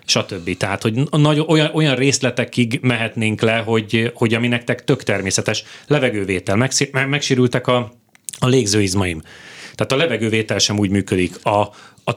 stb. 0.05 0.57
Tehát, 0.57 0.83
hogy 0.83 0.95
nagy, 1.11 1.45
olyan, 1.47 1.71
olyan 1.75 1.95
részletekig 1.95 2.66
odáig 2.67 2.81
mehetnénk 2.83 3.41
le, 3.41 3.57
hogy, 3.57 4.13
hogy 4.15 4.35
ami 4.35 4.49
nektek 4.49 4.85
tök 4.85 5.03
természetes, 5.03 5.65
levegővétel, 5.87 6.71
megsérültek 6.93 7.67
a, 7.67 7.93
a 8.39 8.47
légzőizmaim. 8.47 9.23
Tehát 9.75 9.93
a 9.93 9.97
levegővétel 9.97 10.59
sem 10.59 10.79
úgy 10.79 10.91
működik, 10.91 11.45
a, 11.45 11.61
a 12.05 12.13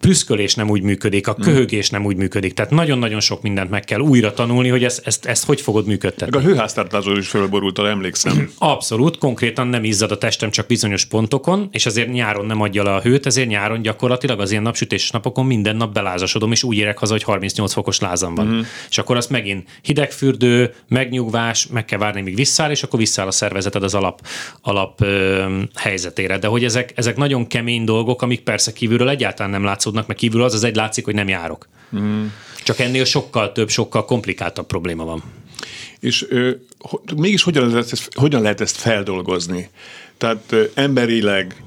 prüszkölés 0.00 0.54
nem 0.54 0.70
úgy 0.70 0.82
működik, 0.82 1.26
a 1.28 1.32
hmm. 1.32 1.44
köhögés 1.44 1.90
nem 1.90 2.04
úgy 2.04 2.16
működik. 2.16 2.54
Tehát 2.54 2.70
nagyon-nagyon 2.70 3.20
sok 3.20 3.42
mindent 3.42 3.70
meg 3.70 3.84
kell 3.84 4.00
újra 4.00 4.32
tanulni, 4.32 4.68
hogy 4.68 4.84
ezt, 4.84 5.06
ezt, 5.06 5.26
ezt 5.26 5.44
hogy 5.44 5.60
fogod 5.60 5.86
működtetni. 5.86 6.38
A 6.38 6.40
hőháztartásról 6.40 7.18
is 7.18 7.28
fölborult, 7.28 7.78
emlékszem. 7.78 8.50
Abszolút, 8.58 9.18
konkrétan 9.18 9.66
nem 9.66 9.84
izzad 9.84 10.10
a 10.10 10.18
testem 10.18 10.50
csak 10.50 10.66
bizonyos 10.66 11.04
pontokon, 11.04 11.68
és 11.72 11.86
azért 11.86 12.12
nyáron 12.12 12.46
nem 12.46 12.60
adja 12.60 12.82
le 12.82 12.94
a 12.94 13.00
hőt, 13.00 13.26
ezért 13.26 13.48
nyáron 13.48 13.82
gyakorlatilag 13.82 14.40
az 14.40 14.50
ilyen 14.50 14.62
napsütéses 14.62 15.10
napokon 15.10 15.46
minden 15.46 15.76
nap 15.76 15.92
belázasodom, 15.92 16.52
és 16.52 16.62
úgy 16.62 16.76
érek 16.76 16.98
haza, 16.98 17.12
hogy 17.12 17.22
38 17.22 17.72
fokos 17.72 18.00
lázam 18.00 18.34
van. 18.34 18.46
Mm. 18.46 18.60
És 18.88 18.98
akkor 18.98 19.16
azt 19.16 19.30
megint 19.30 19.68
hidegfürdő, 19.82 20.74
megnyugvás, 20.88 21.66
meg 21.66 21.84
kell 21.84 21.98
várni, 21.98 22.20
míg 22.20 22.34
visszáll, 22.34 22.70
és 22.70 22.82
akkor 22.82 22.98
visszáll 22.98 23.26
a 23.26 23.30
szervezeted 23.30 23.82
az 23.82 23.94
alap, 23.94 24.26
alap 24.62 25.00
ö, 25.00 25.44
helyzetére. 25.74 26.38
De 26.38 26.46
hogy 26.46 26.64
ezek, 26.64 26.92
ezek 26.94 27.16
nagyon 27.16 27.46
kemény 27.46 27.84
dolgok, 27.84 28.22
amik 28.22 28.40
persze 28.40 28.72
kívülről 28.72 29.08
egyáltalán 29.08 29.50
nem 29.50 29.64
látszódnak, 29.76 30.06
meg 30.06 30.16
kívül 30.16 30.42
az 30.42 30.54
az 30.54 30.64
egy 30.64 30.76
látszik, 30.76 31.04
hogy 31.04 31.14
nem 31.14 31.28
járok. 31.28 31.68
Mm. 31.96 32.26
Csak 32.64 32.78
ennél 32.78 33.04
sokkal 33.04 33.52
több, 33.52 33.68
sokkal 33.68 34.04
komplikáltabb 34.04 34.66
probléma 34.66 35.04
van. 35.04 35.22
És 36.00 36.26
ö, 36.28 36.50
mégis 37.16 37.42
hogyan 37.42 37.68
lehet, 37.68 37.92
ezt, 37.92 38.14
hogyan 38.14 38.42
lehet 38.42 38.60
ezt 38.60 38.76
feldolgozni? 38.76 39.70
Tehát 40.16 40.42
ö, 40.50 40.64
emberileg, 40.74 41.62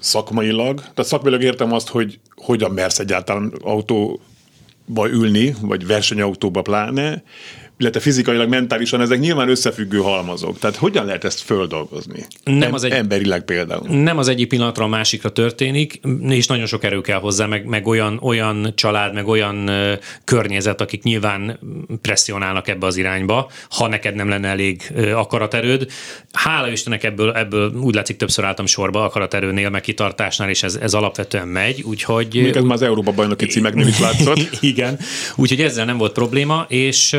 szakmailag, 0.00 0.80
tehát 0.80 1.04
szakmailag 1.04 1.42
értem 1.42 1.72
azt, 1.72 1.88
hogy 1.88 2.18
hogyan 2.34 2.70
mersz 2.70 2.98
egyáltalán 2.98 3.52
autóba 3.60 5.08
ülni, 5.10 5.54
vagy 5.60 5.86
versenyautóba 5.86 6.62
pláne, 6.62 7.22
illetve 7.82 8.00
fizikailag, 8.00 8.48
mentálisan, 8.48 9.00
ezek 9.00 9.18
nyilván 9.18 9.48
összefüggő 9.48 9.98
halmazok. 9.98 10.58
Tehát 10.58 10.76
hogyan 10.76 11.04
lehet 11.04 11.24
ezt 11.24 11.40
földolgozni? 11.40 12.26
Nem 12.44 12.62
em- 12.62 12.74
az 12.74 12.84
egy, 12.84 12.90
emberileg 12.90 13.44
például. 13.44 13.88
Nem 13.88 14.18
az 14.18 14.28
egyik 14.28 14.48
pillanatra 14.48 14.84
a 14.84 14.88
másikra 14.88 15.32
történik, 15.32 16.00
és 16.28 16.46
nagyon 16.46 16.66
sok 16.66 16.84
erő 16.84 17.00
kell 17.00 17.18
hozzá, 17.18 17.46
meg, 17.46 17.64
meg 17.64 17.86
olyan, 17.86 18.18
olyan 18.22 18.72
család, 18.74 19.14
meg 19.14 19.26
olyan 19.26 19.70
környezet, 20.24 20.80
akik 20.80 21.02
nyilván 21.02 21.58
presszionálnak 22.00 22.68
ebbe 22.68 22.86
az 22.86 22.96
irányba, 22.96 23.50
ha 23.70 23.88
neked 23.88 24.14
nem 24.14 24.28
lenne 24.28 24.48
elég 24.48 24.92
akaraterőd. 25.14 25.86
Hála 26.32 26.70
Istennek 26.70 27.04
ebből, 27.04 27.32
ebből 27.32 27.72
úgy 27.74 27.94
látszik 27.94 28.16
többször 28.16 28.44
álltam 28.44 28.66
sorba 28.66 29.04
akaraterőnél, 29.04 29.70
meg 29.70 29.80
kitartásnál, 29.80 30.48
és 30.48 30.62
ez, 30.62 30.74
ez 30.74 30.94
alapvetően 30.94 31.48
megy, 31.48 31.82
úgyhogy... 31.82 32.28
Még 32.34 32.56
ez 32.56 32.62
már 32.62 32.74
az 32.74 32.82
Európa 32.82 33.12
bajnoki 33.12 33.46
címeknél 33.46 33.86
is 33.86 33.98
látszott. 33.98 34.48
Igen, 34.60 34.98
úgyhogy 35.36 35.60
ezzel 35.60 35.84
nem 35.84 35.98
volt 35.98 36.12
probléma, 36.12 36.66
és 36.68 37.16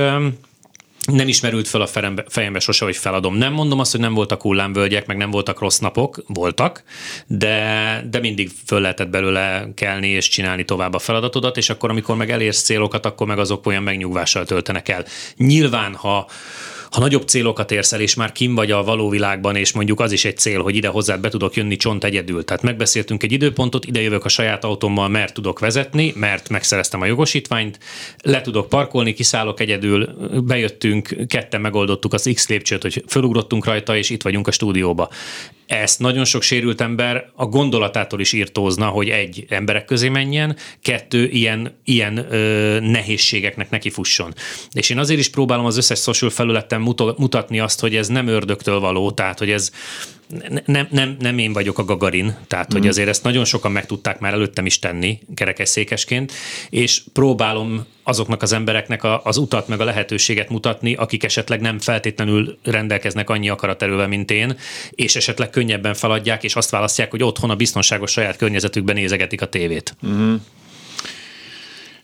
nem 1.12 1.28
ismerült 1.28 1.68
fel 1.68 1.82
a 1.82 1.88
fejembe 2.28 2.60
sose, 2.60 2.86
hogy 2.86 2.98
feladom. 2.98 3.36
Nem 3.36 3.54
mondom 3.54 3.80
azt, 3.80 3.92
hogy 3.92 4.00
nem 4.00 4.14
voltak 4.14 4.42
hullámvölgyek, 4.42 5.06
meg 5.06 5.18
nem 5.18 5.32
voltak 5.32 5.60
rossz 5.60 5.78
napok, 5.78 6.24
voltak, 6.28 6.84
de, 7.28 8.08
de 8.10 8.20
mindig 8.20 8.52
föl 8.66 8.82
lehetett 8.82 9.10
belőle 9.10 9.68
kelni 9.76 10.08
és 10.08 10.28
csinálni 10.28 10.66
tovább 10.66 10.94
a 10.94 11.00
feladatodat, 11.00 11.58
és 11.58 11.70
akkor, 11.70 11.90
amikor 11.90 12.16
meg 12.16 12.32
elérsz 12.32 12.62
célokat, 12.62 13.06
akkor 13.06 13.28
meg 13.28 13.40
azok 13.40 13.66
olyan 13.66 13.84
megnyugvással 13.84 14.46
töltenek 14.46 14.90
el. 14.90 15.06
Nyilván, 15.38 15.96
ha 15.96 16.28
ha 16.94 17.00
nagyobb 17.00 17.28
célokat 17.28 17.72
érsz 17.72 17.94
el, 17.94 18.02
és 18.02 18.16
már 18.16 18.32
kim 18.32 18.56
vagy 18.56 18.72
a 18.72 18.84
való 18.84 19.10
világban, 19.10 19.56
és 19.56 19.72
mondjuk 19.72 20.00
az 20.00 20.12
is 20.12 20.26
egy 20.26 20.38
cél, 20.38 20.62
hogy 20.62 20.76
ide 20.76 20.88
hozzád 20.88 21.20
be 21.20 21.30
tudok 21.30 21.56
jönni 21.56 21.76
csont 21.76 22.04
egyedül. 22.04 22.44
Tehát 22.44 22.64
megbeszéltünk 22.64 23.24
egy 23.24 23.32
időpontot, 23.32 23.86
ide 23.86 24.02
jövök 24.02 24.26
a 24.26 24.30
saját 24.30 24.64
autómmal, 24.64 25.08
mert 25.08 25.34
tudok 25.34 25.60
vezetni, 25.60 26.14
mert 26.16 26.50
megszereztem 26.50 27.02
a 27.02 27.06
jogosítványt, 27.06 27.80
le 28.24 28.42
tudok 28.42 28.70
parkolni, 28.70 29.14
kiszállok 29.14 29.60
egyedül, 29.60 30.10
bejöttünk, 30.42 31.16
ketten 31.28 31.62
megoldottuk 31.62 32.14
az 32.14 32.30
X 32.34 32.48
lépcsőt, 32.48 32.82
hogy 32.82 33.04
fölugrottunk 33.08 33.66
rajta, 33.66 33.98
és 33.98 34.10
itt 34.10 34.24
vagyunk 34.24 34.48
a 34.48 34.52
stúdióba 34.52 35.10
ezt 35.68 36.00
nagyon 36.00 36.26
sok 36.26 36.42
sérült 36.42 36.82
ember 36.82 37.32
a 37.36 37.46
gondolatától 37.46 38.20
is 38.20 38.34
írtózna, 38.34 38.88
hogy 38.88 39.10
egy, 39.10 39.46
emberek 39.50 39.86
közé 39.86 40.10
menjen, 40.10 40.58
kettő, 40.82 41.28
ilyen, 41.28 41.80
ilyen 41.84 42.34
ö, 42.34 42.80
nehézségeknek 42.80 43.70
neki 43.70 43.90
fusson. 43.90 44.34
És 44.72 44.90
én 44.90 44.98
azért 45.00 45.20
is 45.20 45.30
próbálom 45.30 45.66
az 45.66 45.78
összes 45.78 46.00
social 46.00 46.30
felületen 46.30 46.82
mutatni 47.18 47.60
azt, 47.60 47.80
hogy 47.80 47.96
ez 47.96 48.08
nem 48.08 48.28
ördögtől 48.28 48.80
való, 48.80 49.12
tehát 49.12 49.40
hogy 49.40 49.50
ez 49.50 49.72
nem, 50.66 50.88
nem, 50.90 51.16
nem 51.20 51.38
én 51.38 51.54
vagyok 51.54 51.78
a 51.78 51.84
Gagarin, 51.84 52.36
tehát 52.48 52.74
mm. 52.74 52.78
hogy 52.78 52.88
azért 52.88 53.08
ezt 53.08 53.24
nagyon 53.24 53.46
sokan 53.46 53.72
meg 53.72 53.86
tudták 53.86 54.20
már 54.20 54.34
előttem 54.34 54.66
is 54.66 54.80
tenni 54.80 55.20
kerekesszékesként, 55.36 56.32
és 56.70 57.02
próbálom 57.14 57.86
azoknak 58.04 58.42
az 58.42 58.54
embereknek 58.54 59.04
a, 59.04 59.22
az 59.24 59.38
utat 59.38 59.68
meg 59.68 59.80
a 59.80 59.84
lehetőséget 59.84 60.50
mutatni, 60.50 60.94
akik 60.94 61.24
esetleg 61.24 61.62
nem 61.62 61.80
feltétlenül 61.80 62.58
rendelkeznek 62.64 63.30
annyi 63.30 63.50
akaraterővel, 63.50 64.08
mint 64.08 64.32
én, 64.32 64.58
és 64.90 65.16
esetleg 65.16 65.50
könnyebben 65.50 65.94
feladják, 65.94 66.44
és 66.44 66.56
azt 66.56 66.70
választják, 66.70 67.12
hogy 67.12 67.24
otthon 67.24 67.50
a 67.50 67.56
biztonságos 67.56 68.12
saját 68.12 68.38
környezetükben 68.38 68.96
nézegetik 68.96 69.42
a 69.42 69.48
tévét. 69.48 69.96
Mm. 70.08 70.36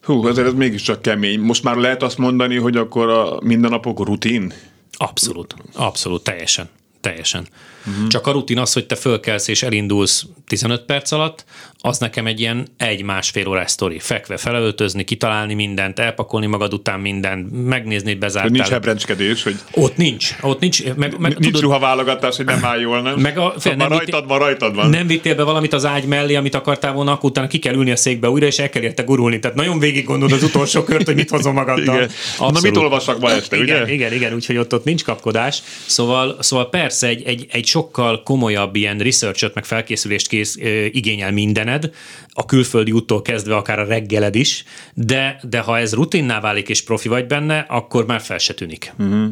Hú, 0.02 0.26
azért 0.26 0.48
ez 0.48 0.54
mégiscsak 0.54 1.02
kemény. 1.02 1.40
Most 1.40 1.64
már 1.64 1.76
lehet 1.76 2.04
azt 2.04 2.18
mondani, 2.18 2.56
hogy 2.56 2.78
akkor 2.78 3.10
a 3.10 3.40
mindennapok 3.44 4.06
rutin? 4.06 4.54
Abszolút, 4.92 5.56
abszolút, 5.74 6.24
teljesen. 6.24 6.70
Teljesen. 7.02 7.48
Uh-huh. 7.90 8.08
Csak 8.08 8.28
a 8.28 8.32
rutin 8.32 8.58
az, 8.58 8.74
hogy 8.74 8.86
te 8.86 8.96
fölkelsz 8.96 9.48
és 9.48 9.64
elindulsz 9.64 10.26
15 10.48 10.82
perc 10.82 11.12
alatt, 11.12 11.46
az 11.82 11.98
nekem 11.98 12.28
egy 12.28 12.40
ilyen 12.40 12.68
egy-másfél 12.78 13.48
órás 13.48 13.72
sztori. 13.72 14.00
Fekve 14.00 14.38
felöltözni, 14.38 15.04
kitalálni 15.04 15.54
mindent, 15.54 16.00
elpakolni 16.00 16.46
magad 16.46 16.74
után 16.74 17.00
mindent, 17.00 17.66
megnézni, 17.66 18.14
bezártál. 18.14 18.52
Nincs 18.52 18.68
hebrencskedés, 18.68 19.44
hogy... 19.44 19.56
Ott 19.72 19.98
nincs, 19.98 20.36
ott 20.42 20.60
nincs. 20.60 20.84
Meg, 20.84 20.96
meg, 21.20 21.32
nincs 21.32 21.46
tudod, 21.46 21.62
ruhaválogatás, 21.62 22.36
hogy 22.36 22.46
nem 22.46 22.66
áll 22.66 22.80
jól, 22.80 23.02
nem? 23.02 23.20
Meg 23.20 23.38
a, 23.38 23.54
fél, 23.58 23.76
nem 23.76 23.88
rajtad 23.88 24.28
van, 24.28 24.40
rajtad 24.40 24.76
van. 24.76 24.90
Nem 24.90 25.08
vittél 25.08 25.36
be 25.36 25.44
valamit 25.44 25.74
az 25.74 25.86
ágy 25.86 26.06
mellé, 26.06 26.36
amit 26.36 26.56
akartál 26.56 26.94
volna, 26.94 27.12
akkor 27.12 27.30
utána 27.30 27.48
ki 27.48 27.60
kell 27.60 27.74
ülni 27.74 27.92
a 27.92 27.96
székbe 27.96 28.30
újra, 28.30 28.46
és 28.46 28.60
el 28.60 28.70
kell 28.70 28.82
érte 28.82 29.04
gurulni. 29.04 29.40
Tehát 29.40 29.58
nagyon 29.58 29.80
végig 29.80 30.06
gondolod 30.06 30.34
az 30.34 30.44
utolsó 30.44 30.84
kört, 30.84 31.06
hogy 31.06 31.16
mit 31.16 31.30
hozom 31.30 31.54
magaddal. 31.54 31.96
Igen. 31.96 32.10
Na 32.40 32.60
mit 32.62 32.78
olvassak 32.78 33.20
ma 33.20 33.32
este, 33.32 33.58
igen, 33.58 33.82
ugye? 33.82 33.94
Igen, 33.94 34.14
igen, 34.14 34.34
úgyhogy 34.34 34.58
ott, 34.58 34.74
ott 34.74 34.84
nincs 34.84 35.04
kapkodás. 35.04 35.62
Szóval, 35.86 36.38
szóval 36.40 36.70
persze 36.70 37.08
egy, 37.08 37.24
egy, 37.24 37.46
egy 37.52 37.66
sokkal 37.80 38.24
komolyabb 38.24 38.76
ilyen 38.76 38.98
research 38.98 39.52
meg 39.54 39.66
felkészülést 39.66 40.28
kész, 40.28 40.56
igényel 40.92 41.32
mindened, 41.32 41.90
a 42.30 42.46
külföldi 42.46 42.92
úttól 42.92 43.22
kezdve 43.22 43.56
akár 43.56 43.80
a 43.80 43.86
reggeled 43.86 44.36
is, 44.36 44.64
de, 44.94 45.40
de 45.50 45.60
ha 45.60 45.78
ez 45.78 45.94
rutinná 45.94 46.40
válik 46.40 46.70
és 46.70 46.84
profi 46.84 47.08
vagy 47.08 47.28
benne, 47.28 47.66
akkor 47.70 48.06
már 48.06 48.22
fel 48.22 48.38
se 48.38 48.54
tűnik. 48.54 48.94
Uh-huh. 48.98 49.30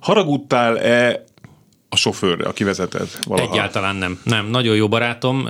Haragudtál-e 0.00 1.24
a 1.88 1.96
sofőrre, 1.96 2.48
aki 2.48 2.64
vezetett 2.64 3.18
valaha? 3.26 3.52
Egyáltalán 3.52 3.96
nem. 3.96 4.20
Nem, 4.24 4.46
nagyon 4.46 4.76
jó 4.76 4.88
barátom, 4.88 5.48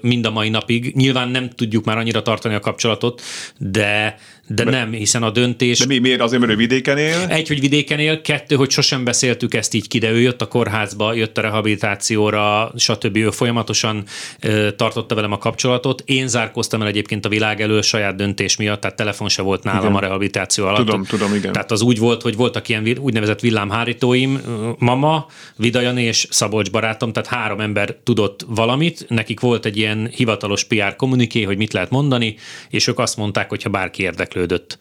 mind 0.00 0.26
a 0.26 0.30
mai 0.30 0.48
napig. 0.48 0.94
Nyilván 0.94 1.28
nem 1.28 1.50
tudjuk 1.50 1.84
már 1.84 1.98
annyira 1.98 2.22
tartani 2.22 2.54
a 2.54 2.60
kapcsolatot, 2.60 3.22
de 3.58 4.18
de 4.48 4.64
Be, 4.64 4.70
nem, 4.70 4.92
hiszen 4.92 5.22
a 5.22 5.30
döntés... 5.30 5.78
De 5.78 5.86
mi, 5.86 5.98
miért? 5.98 6.20
Azért, 6.20 6.40
mert 6.40 6.52
ő 6.52 6.56
vidéken 6.56 6.98
él? 6.98 7.26
Egy, 7.28 7.48
hogy 7.48 7.60
vidéken 7.60 7.98
él, 7.98 8.20
kettő, 8.20 8.56
hogy 8.56 8.70
sosem 8.70 9.04
beszéltük 9.04 9.54
ezt 9.54 9.74
így 9.74 9.88
ki, 9.88 9.98
de 9.98 10.10
ő 10.10 10.20
jött 10.20 10.42
a 10.42 10.48
kórházba, 10.48 11.14
jött 11.14 11.38
a 11.38 11.40
rehabilitációra, 11.40 12.72
stb. 12.76 13.16
Ő 13.16 13.30
folyamatosan 13.30 14.04
ö, 14.40 14.68
tartotta 14.76 15.14
velem 15.14 15.32
a 15.32 15.38
kapcsolatot. 15.38 16.02
Én 16.06 16.28
zárkoztam 16.28 16.82
el 16.82 16.88
egyébként 16.88 17.24
a 17.24 17.28
világ 17.28 17.60
elől 17.60 17.82
saját 17.82 18.16
döntés 18.16 18.56
miatt, 18.56 18.80
tehát 18.80 18.96
telefon 18.96 19.28
se 19.28 19.42
volt 19.42 19.62
nálam 19.62 19.80
igen. 19.80 19.94
a 19.94 20.00
rehabilitáció 20.00 20.66
alatt. 20.66 20.86
Tudom, 20.86 21.04
tudom, 21.04 21.34
igen. 21.34 21.52
Tehát 21.52 21.70
az 21.70 21.82
úgy 21.82 21.98
volt, 21.98 22.22
hogy 22.22 22.36
voltak 22.36 22.68
ilyen 22.68 22.96
úgynevezett 23.00 23.40
villámhárítóim, 23.40 24.40
mama, 24.78 25.26
Vidajani 25.56 26.02
és 26.02 26.26
Szabolcs 26.30 26.70
barátom, 26.70 27.12
tehát 27.12 27.28
három 27.28 27.60
ember 27.60 27.96
tudott 28.04 28.44
valamit, 28.48 29.04
nekik 29.08 29.40
volt 29.40 29.64
egy 29.64 29.76
ilyen 29.76 30.10
hivatalos 30.14 30.64
PR 30.64 30.96
kommuniké, 30.96 31.42
hogy 31.42 31.56
mit 31.56 31.72
lehet 31.72 31.90
mondani, 31.90 32.36
és 32.70 32.86
ők 32.86 32.98
azt 32.98 33.16
mondták, 33.16 33.48
hogy 33.48 33.62
ha 33.62 33.70
bárki 33.70 34.02
érdeklő 34.02 34.37
érdeklődött. 34.38 34.78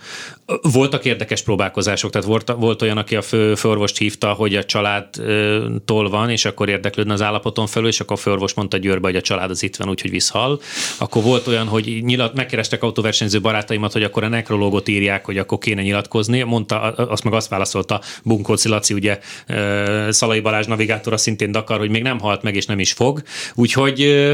Voltak 0.61 1.05
érdekes 1.05 1.41
próbálkozások, 1.41 2.11
tehát 2.11 2.27
volt, 2.27 2.53
volt 2.57 2.81
olyan, 2.81 2.97
aki 2.97 3.15
a 3.15 3.21
fő, 3.21 3.55
főorvost 3.55 3.97
hívta, 3.97 4.33
hogy 4.33 4.55
a 4.55 4.65
családtól 4.65 6.09
van, 6.09 6.29
és 6.29 6.45
akkor 6.45 6.69
érdeklődne 6.69 7.13
az 7.13 7.21
állapoton 7.21 7.67
felül, 7.67 7.87
és 7.87 7.99
akkor 7.99 8.17
a 8.17 8.19
főorvos 8.19 8.53
mondta 8.53 8.77
Győrbe, 8.77 9.07
hogy 9.07 9.15
a 9.15 9.21
család 9.21 9.49
az 9.49 9.63
itt 9.63 9.75
van, 9.75 9.89
úgyhogy 9.89 10.11
visszhal. 10.11 10.61
Akkor 10.97 11.23
volt 11.23 11.47
olyan, 11.47 11.67
hogy 11.67 11.99
nyilat, 12.03 12.33
megkerestek 12.33 12.83
autóversenyző 12.83 13.41
barátaimat, 13.41 13.91
hogy 13.91 14.03
akkor 14.03 14.23
a 14.23 14.27
nekrológot 14.27 14.87
írják, 14.87 15.25
hogy 15.25 15.37
akkor 15.37 15.57
kéne 15.57 15.81
nyilatkozni. 15.81 16.41
Mondta, 16.41 16.81
azt 16.81 17.23
meg 17.23 17.33
azt 17.33 17.49
válaszolta 17.49 18.01
Bunkóci 18.23 18.69
Laci, 18.69 18.93
ugye 18.93 19.19
Szalai 20.09 20.39
Balázs 20.39 20.65
navigátora 20.65 21.17
szintén 21.17 21.51
Dakar, 21.51 21.79
hogy 21.79 21.89
még 21.89 22.01
nem 22.01 22.19
halt 22.19 22.41
meg, 22.41 22.55
és 22.55 22.65
nem 22.65 22.79
is 22.79 22.91
fog. 22.91 23.21
Úgyhogy 23.55 24.27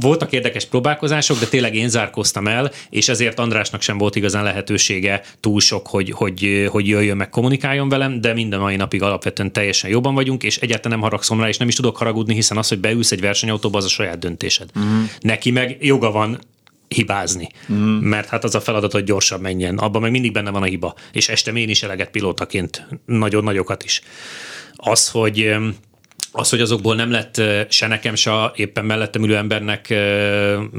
voltak 0.00 0.32
érdekes 0.32 0.64
próbálkozások, 0.64 1.38
de 1.38 1.46
tényleg 1.46 1.74
én 1.74 1.88
zárkoztam 1.88 2.46
el, 2.46 2.70
és 2.90 3.08
ezért 3.08 3.38
Andrásnak 3.38 3.80
sem 3.80 3.98
volt 3.98 4.16
igazán 4.24 4.44
lehetősége 4.44 5.22
túl 5.40 5.60
sok, 5.60 5.86
hogy, 5.86 6.10
hogy, 6.10 6.66
hogy 6.70 6.88
jöjjön 6.88 7.16
meg 7.16 7.28
kommunikáljon 7.28 7.88
velem, 7.88 8.20
de 8.20 8.32
minden 8.32 8.60
mai 8.60 8.76
napig 8.76 9.02
alapvetően 9.02 9.52
teljesen 9.52 9.90
jobban 9.90 10.14
vagyunk, 10.14 10.42
és 10.42 10.56
egyáltalán 10.56 10.98
nem 10.98 11.08
haragszom 11.08 11.40
rá, 11.40 11.48
és 11.48 11.56
nem 11.56 11.68
is 11.68 11.74
tudok 11.74 11.96
haragudni, 11.96 12.34
hiszen 12.34 12.56
az, 12.56 12.68
hogy 12.68 12.80
beülsz 12.80 13.12
egy 13.12 13.20
versenyautóba, 13.20 13.78
az 13.78 13.84
a 13.84 13.88
saját 13.88 14.18
döntésed. 14.18 14.70
Uh-huh. 14.74 15.08
Neki 15.20 15.50
meg 15.50 15.76
joga 15.80 16.10
van 16.10 16.38
hibázni. 16.88 17.48
Mm. 17.72 17.96
Mert 17.96 18.28
hát 18.28 18.44
az 18.44 18.54
a 18.54 18.60
feladat, 18.60 18.92
hogy 18.92 19.04
gyorsabb 19.04 19.40
menjen. 19.40 19.78
Abban 19.78 20.00
meg 20.00 20.10
mindig 20.10 20.32
benne 20.32 20.50
van 20.50 20.62
a 20.62 20.66
hiba. 20.66 20.94
És 21.12 21.28
este 21.28 21.52
én 21.52 21.68
is 21.68 21.82
eleget 21.82 22.10
pilótaként, 22.10 22.86
nagyon 23.06 23.44
nagyokat 23.44 23.84
is. 23.84 24.02
Az, 24.74 25.10
hogy 25.10 25.56
az, 26.36 26.50
hogy 26.50 26.60
azokból 26.60 26.94
nem 26.94 27.10
lett 27.10 27.42
se 27.68 27.86
nekem, 27.86 28.14
se 28.14 28.52
éppen 28.54 28.84
mellettem 28.84 29.22
ülő 29.22 29.36
embernek 29.36 29.94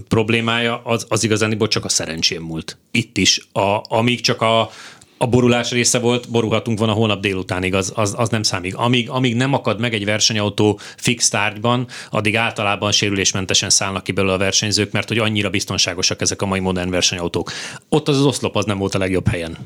problémája, 0.07 0.81
az, 0.83 1.05
az 1.09 1.23
igazániból 1.23 1.67
csak 1.67 1.85
a 1.85 1.89
szerencsém 1.89 2.41
múlt. 2.41 2.77
Itt 2.91 3.17
is. 3.17 3.47
A, 3.51 3.81
amíg 3.87 4.21
csak 4.21 4.41
a, 4.41 4.69
a 5.17 5.27
borulás 5.27 5.71
része 5.71 5.99
volt, 5.99 6.29
borulhatunk 6.29 6.77
volna 6.77 6.93
holnap 6.93 7.21
délutánig, 7.21 7.73
az, 7.73 7.91
az, 7.95 8.13
az 8.17 8.29
nem 8.29 8.43
számít. 8.43 8.73
Amíg, 8.73 9.09
amíg 9.09 9.35
nem 9.35 9.53
akad 9.53 9.79
meg 9.79 9.93
egy 9.93 10.05
versenyautó 10.05 10.79
fix 10.97 11.29
tárgyban, 11.29 11.87
addig 12.09 12.35
általában 12.35 12.91
sérülésmentesen 12.91 13.69
szállnak 13.69 14.03
ki 14.03 14.11
belőle 14.11 14.33
a 14.33 14.37
versenyzők, 14.37 14.91
mert 14.91 15.07
hogy 15.07 15.17
annyira 15.17 15.49
biztonságosak 15.49 16.21
ezek 16.21 16.41
a 16.41 16.45
mai 16.45 16.59
modern 16.59 16.89
versenyautók. 16.89 17.51
Ott 17.89 18.07
az, 18.07 18.17
az 18.17 18.25
oszlop 18.25 18.55
az 18.55 18.65
nem 18.65 18.77
volt 18.77 18.95
a 18.95 18.99
legjobb 18.99 19.27
helyen. 19.27 19.57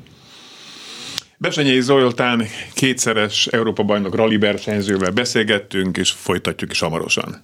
Besenyei 1.42 1.82
Zoltán 1.82 2.46
kétszeres 2.74 3.48
Európa 3.48 3.84
bajnok 3.84 4.16
rally 4.16 4.38
versenyzővel 4.38 5.12
beszélgettünk, 5.12 5.98
és 5.98 6.12
folytatjuk 6.12 6.72
is 6.72 6.80
hamarosan. 6.80 7.44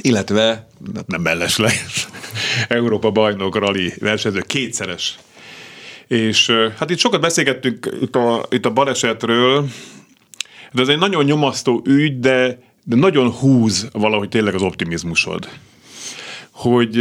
illetve 0.00 0.68
nem 1.06 1.20
mellesleges 1.20 2.08
Európa 2.68 3.10
bajnok 3.10 3.56
rally 3.56 3.92
versenyző, 3.98 4.40
kétszeres. 4.40 5.18
És 6.06 6.50
hát 6.78 6.90
itt 6.90 6.98
sokat 6.98 7.20
beszélgettünk 7.20 7.88
itt 8.00 8.16
a, 8.16 8.46
itt 8.50 8.66
a 8.66 8.70
balesetről, 8.70 9.68
de 10.72 10.82
ez 10.82 10.88
egy 10.88 10.98
nagyon 10.98 11.24
nyomasztó 11.24 11.82
ügy, 11.84 12.20
de, 12.20 12.58
de 12.84 12.96
nagyon 12.96 13.30
húz 13.30 13.88
valahogy 13.92 14.28
tényleg 14.28 14.54
az 14.54 14.62
optimizmusod. 14.62 15.48
Hogy 16.50 16.96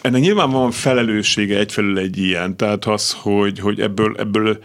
ennek 0.00 0.20
nyilván 0.20 0.50
van 0.50 0.70
felelőssége 0.70 1.58
egyfelől 1.58 1.98
egy 1.98 2.18
ilyen, 2.18 2.56
tehát 2.56 2.84
az, 2.84 3.12
hogy, 3.12 3.58
hogy 3.58 3.80
ebből, 3.80 4.16
ebből 4.18 4.58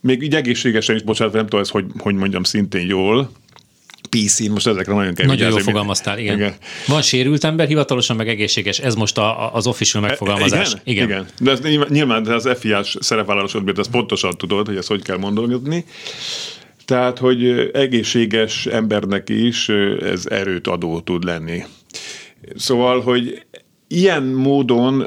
még 0.00 0.22
így 0.22 0.34
egészségesen 0.34 0.96
is, 0.96 1.02
bocsánat, 1.02 1.34
nem 1.34 1.44
tudom 1.44 1.60
ezt, 1.60 1.70
hogy, 1.70 1.84
hogy 1.98 2.14
mondjam 2.14 2.42
szintén 2.42 2.86
jól, 2.86 3.30
PC, 4.10 4.48
most 4.48 4.66
ezekre 4.66 4.94
nagyon 4.94 5.14
kell 5.14 5.26
Nagyon 5.26 5.50
jól 5.50 5.60
fogalmaztál, 5.60 6.18
igen. 6.18 6.34
igen. 6.34 6.54
Van 6.86 7.02
sérült 7.02 7.44
ember, 7.44 7.66
hivatalosan 7.66 8.16
meg 8.16 8.28
egészséges. 8.28 8.78
Ez 8.78 8.94
most 8.94 9.18
a, 9.18 9.54
az 9.54 9.66
official 9.66 10.02
megfogalmazás. 10.02 10.68
Igen? 10.68 10.80
Igen. 10.84 11.08
igen. 11.08 11.26
De 11.40 11.50
ez 11.50 11.60
nyilván 11.88 12.22
de 12.22 12.34
az 12.34 12.48
FIA-s 12.58 12.96
szerepvállalásodban 13.00 13.74
ezt 13.78 13.90
pontosan 13.90 14.36
tudod, 14.36 14.66
hogy 14.66 14.76
ezt 14.76 14.88
hogy 14.88 15.02
kell 15.02 15.16
mondani. 15.16 15.84
Tehát, 16.84 17.18
hogy 17.18 17.70
egészséges 17.72 18.66
embernek 18.66 19.28
is 19.28 19.68
ez 20.00 20.26
erőt 20.26 20.66
adó 20.66 21.00
tud 21.00 21.24
lenni. 21.24 21.64
Szóval, 22.56 23.00
hogy 23.00 23.46
ilyen 23.88 24.22
módon 24.22 25.06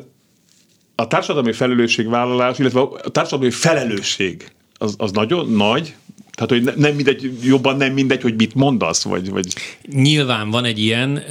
a 0.95 1.07
társadalmi 1.07 1.51
felelősségvállalás, 1.51 2.59
illetve 2.59 2.79
a 2.79 3.09
társadalmi 3.09 3.51
felelősség 3.51 4.51
az, 4.77 4.95
az 4.97 5.11
nagyon 5.11 5.51
nagy, 5.51 5.95
tehát, 6.35 6.51
hogy 6.51 6.77
nem 6.77 6.95
mindegy, 6.95 7.39
jobban 7.43 7.77
nem 7.77 7.93
mindegy, 7.93 8.21
hogy 8.21 8.35
mit 8.35 8.55
mondasz, 8.55 9.03
vagy... 9.03 9.29
vagy... 9.29 9.53
Nyilván 9.91 10.49
van 10.49 10.65
egy 10.65 10.79
ilyen, 10.79 11.23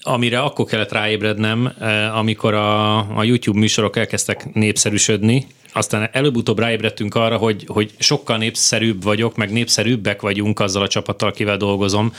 amire 0.00 0.40
akkor 0.40 0.66
kellett 0.66 0.92
ráébrednem, 0.92 1.72
amikor 2.14 2.54
a, 2.54 2.98
a 3.18 3.24
YouTube 3.24 3.58
műsorok 3.58 3.96
elkezdtek 3.96 4.54
népszerűsödni, 4.54 5.46
aztán 5.72 6.08
előbb-utóbb 6.12 6.58
ráébredtünk 6.58 7.14
arra, 7.14 7.36
hogy, 7.36 7.64
hogy 7.66 7.90
sokkal 7.98 8.36
népszerűbb 8.36 9.02
vagyok, 9.02 9.36
meg 9.36 9.52
népszerűbbek 9.52 10.22
vagyunk 10.22 10.60
azzal 10.60 10.82
a 10.82 10.88
csapattal, 10.88 11.28
akivel 11.28 11.56
dolgozom, 11.56 12.12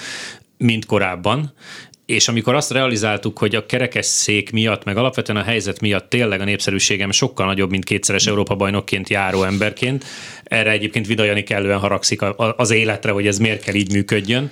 mint 0.57 0.85
korábban, 0.85 1.53
és 2.05 2.27
amikor 2.27 2.55
azt 2.55 2.71
realizáltuk, 2.71 3.37
hogy 3.37 3.55
a 3.55 3.65
kerekesszék 3.65 4.51
miatt, 4.51 4.83
meg 4.83 4.97
alapvetően 4.97 5.37
a 5.37 5.43
helyzet 5.43 5.79
miatt 5.79 6.09
tényleg 6.09 6.41
a 6.41 6.43
népszerűségem 6.43 7.11
sokkal 7.11 7.45
nagyobb, 7.45 7.69
mint 7.69 7.83
kétszeres 7.83 8.25
Európa 8.25 8.55
bajnokként 8.55 9.09
járó 9.09 9.43
emberként, 9.43 10.05
erre 10.43 10.71
egyébként 10.71 11.07
Vidajani 11.07 11.43
kellően 11.43 11.79
haragszik 11.79 12.21
az 12.57 12.71
életre, 12.71 13.11
hogy 13.11 13.27
ez 13.27 13.37
miért 13.37 13.63
kell 13.63 13.75
így 13.75 13.91
működjön, 13.91 14.51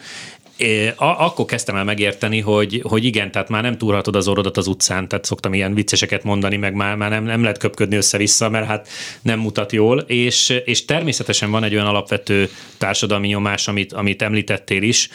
akkor 0.98 1.46
kezdtem 1.46 1.76
el 1.76 1.84
megérteni, 1.84 2.40
hogy, 2.40 2.82
hogy 2.84 3.06
igen, 3.06 3.32
tehát 3.32 3.50
már 3.50 3.62
nem 3.62 3.78
túrhatod 3.78 4.16
az 4.16 4.28
orrodat 4.28 4.58
az 4.58 4.68
utcán, 4.68 5.08
tehát 5.08 5.26
szoktam 5.26 5.54
ilyen 5.54 5.74
vicceseket 5.74 6.24
mondani, 6.24 6.58
meg 6.58 6.74
már, 6.74 6.96
már 6.96 7.10
nem, 7.10 7.24
nem 7.24 7.42
lehet 7.42 7.58
köpködni 7.58 7.96
össze-vissza, 7.96 8.50
mert 8.50 8.66
hát 8.66 8.88
nem 9.22 9.40
mutat 9.40 9.72
jól, 9.72 10.00
és, 10.00 10.62
és 10.66 10.86
természetesen 10.86 11.52
van 11.52 11.64
egy 11.64 11.74
olyan 11.74 11.88
alapvető 11.88 12.50
társadalmi 12.78 13.28
nyomás, 13.28 13.68
amit, 13.68 13.94
amit 13.94 14.22
említettél 14.22 14.82
is, 14.82 15.10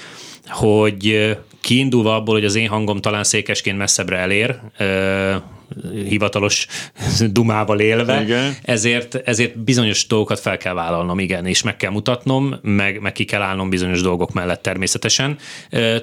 hogy 0.46 1.36
kiindulva 1.66 2.14
abból, 2.14 2.34
hogy 2.34 2.44
az 2.44 2.54
én 2.54 2.68
hangom 2.68 3.00
talán 3.00 3.24
székesként 3.24 3.78
messzebbre 3.78 4.16
elér, 4.16 4.58
hivatalos 6.08 6.66
dumával 7.36 7.80
élve, 7.80 8.22
igen. 8.22 8.56
Ezért, 8.62 9.14
ezért 9.14 9.58
bizonyos 9.58 10.06
dolgokat 10.06 10.40
fel 10.40 10.56
kell 10.56 10.74
vállalnom, 10.74 11.18
igen, 11.18 11.46
és 11.46 11.62
meg 11.62 11.76
kell 11.76 11.90
mutatnom, 11.90 12.54
meg, 12.62 13.00
meg 13.00 13.12
ki 13.12 13.24
kell 13.24 13.42
állnom 13.42 13.70
bizonyos 13.70 14.02
dolgok 14.02 14.32
mellett 14.32 14.62
természetesen. 14.62 15.38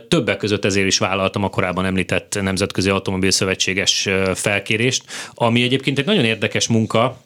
Többek 0.08 0.38
között 0.38 0.66
ezért 0.66 0.88
is 0.88 0.98
vállaltam 0.98 1.44
a 1.44 1.50
korábban 1.50 1.86
említett 1.86 2.40
Nemzetközi 2.42 2.90
Automobil 2.90 3.32
Szövetséges 3.32 4.10
felkérést, 4.34 5.04
ami 5.34 5.64
egyébként 5.64 6.00
egy 6.00 6.06
nagyon 6.06 6.26
érdekes 6.26 6.68
munka, 6.68 7.18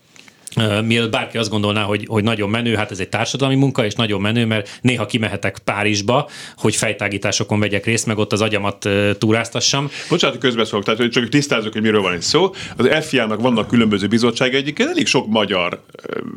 mielőtt 0.86 1.12
bárki 1.12 1.38
azt 1.38 1.50
gondolná, 1.50 1.84
hogy, 1.84 2.06
hogy 2.08 2.24
nagyon 2.24 2.50
menő, 2.50 2.76
hát 2.76 2.91
ez 2.91 3.00
egy 3.00 3.10
társadalmi 3.10 3.56
munka, 3.56 3.86
és 3.86 3.93
nagyon 3.93 4.22
menő, 4.22 4.46
mert 4.46 4.80
néha 4.82 5.06
kimehetek 5.06 5.60
Párizsba, 5.63 6.30
hogy 6.56 6.76
fejtágításokon 6.76 7.60
vegyek 7.60 7.86
részt, 7.86 8.06
meg 8.06 8.17
ott 8.17 8.34
az 8.34 8.41
agyamat 8.41 8.89
túráztassam. 9.17 9.89
Bocsánat, 10.10 10.36
hogy 10.36 10.46
közbeszólok, 10.46 10.86
tehát 10.86 11.00
hogy 11.00 11.10
csak 11.10 11.30
tisztázzuk, 11.30 11.74
hogy 11.74 11.82
miről 11.82 12.02
van 12.02 12.13
itt 12.13 12.22
szó. 12.22 12.54
Az 12.78 13.06
FIA-nak 13.06 13.41
vannak 13.41 13.67
különböző 13.67 14.08
bizottság 14.08 14.56
egyébként 14.56 14.89
elég 14.89 15.08
sok 15.08 15.28
magyar 15.28 15.84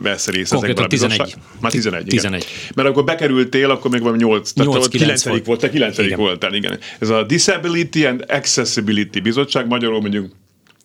vesz 0.03 0.29
részt 0.29 0.53
ezekben 0.53 0.85
a 0.85 0.87
11. 0.87 1.35
Már 1.61 1.71
11, 1.71 2.05
11. 2.05 2.47
Mert 2.75 2.89
akkor 2.89 3.05
bekerültél, 3.05 3.71
akkor 3.71 3.91
még 3.91 4.03
van 4.03 4.17
8, 4.17 4.53
8 4.53 4.89
9 4.89 5.25
volt. 5.45 5.61
te 5.61 5.71
9 5.71 5.99
igen. 5.99 6.19
voltál, 6.19 6.55
igen. 6.55 6.79
Ez 6.99 7.09
a 7.09 7.23
Disability 7.23 8.05
and 8.05 8.25
Accessibility 8.29 9.21
Bizottság, 9.21 9.67
magyarul 9.67 10.01
mondjuk 10.01 10.33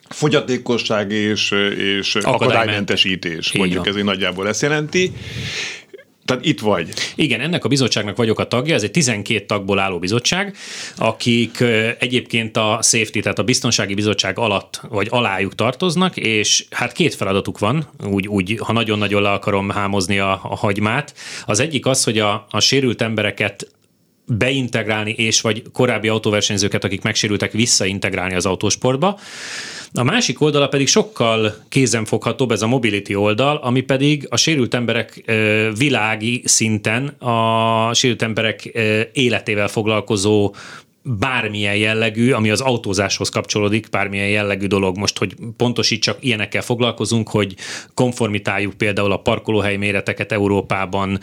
fogyatékosság 0.10 1.12
és, 1.12 1.52
és 1.78 2.16
akadálymentesítés, 2.16 3.52
mondjuk 3.52 3.88
ez 3.88 3.96
nagyjából 3.96 4.48
ezt 4.48 4.62
jelenti. 4.62 5.12
Tehát 6.26 6.46
itt 6.46 6.60
vagy. 6.60 6.90
Igen, 7.16 7.40
ennek 7.40 7.66
a 7.66 7.68
bizottságnak 7.68 8.18
vagyok 8.18 8.40
a 8.40 8.48
tagja, 8.48 8.74
ez 8.74 8.84
egy 8.84 8.92
12 8.92 9.46
tagból 9.46 9.80
álló 9.80 10.00
bizottság, 10.00 10.56
akik 10.98 11.64
egyébként 12.00 12.58
a 12.58 12.80
safety, 12.82 13.20
tehát 13.20 13.40
a 13.40 13.44
biztonsági 13.44 13.94
bizottság 13.94 14.40
alatt 14.40 14.82
vagy 14.90 15.08
alájuk 15.10 15.56
tartoznak, 15.56 16.18
és 16.18 16.66
hát 16.70 16.92
két 16.92 17.16
feladatuk 17.16 17.60
van, 17.60 17.90
úgy, 18.04 18.28
úgy 18.28 18.60
ha 18.64 18.74
nagyon-nagyon 18.74 19.22
le 19.22 19.32
akarom 19.32 19.70
hámozni 19.70 20.20
a, 20.20 20.32
a 20.32 20.56
hagymát. 20.56 21.14
Az 21.46 21.60
egyik 21.60 21.86
az, 21.86 22.04
hogy 22.04 22.20
a, 22.20 22.46
a 22.50 22.60
sérült 22.60 23.02
embereket 23.02 23.68
beintegrálni, 24.28 25.12
és 25.12 25.42
vagy 25.42 25.64
korábbi 25.74 26.08
autóversenyzőket, 26.08 26.84
akik 26.84 27.02
megsérültek, 27.02 27.52
visszaintegrálni 27.52 28.36
az 28.36 28.46
autósportba. 28.46 29.20
A 29.98 30.04
másik 30.04 30.42
oldala 30.42 30.68
pedig 30.68 30.88
sokkal 30.88 31.56
kézenfoghatóbb, 31.70 32.52
ez 32.52 32.62
a 32.62 32.68
mobility 32.68 33.16
oldal, 33.16 33.56
ami 33.56 33.82
pedig 33.82 34.28
a 34.30 34.38
sérült 34.38 34.74
emberek 34.74 35.32
világi 35.78 36.42
szinten 36.46 37.08
a 37.08 37.94
sérült 37.94 38.22
emberek 38.22 38.66
életével 39.14 39.68
foglalkozó 39.68 40.54
bármilyen 41.08 41.76
jellegű, 41.76 42.32
ami 42.32 42.50
az 42.50 42.62
autózáshoz 42.62 43.30
kapcsolódik, 43.30 43.90
bármilyen 43.90 44.28
jellegű 44.28 44.68
dolog. 44.68 44.98
Most, 44.98 45.18
hogy 45.18 45.36
pontosítsak, 45.58 46.18
ilyenekkel 46.20 46.62
foglalkozunk, 46.62 47.30
hogy 47.30 47.56
konformitáljuk 47.94 48.74
például 48.74 49.12
a 49.12 49.18
parkolóhely 49.18 49.78
méreteket 49.78 50.32
Európában, 50.32 51.20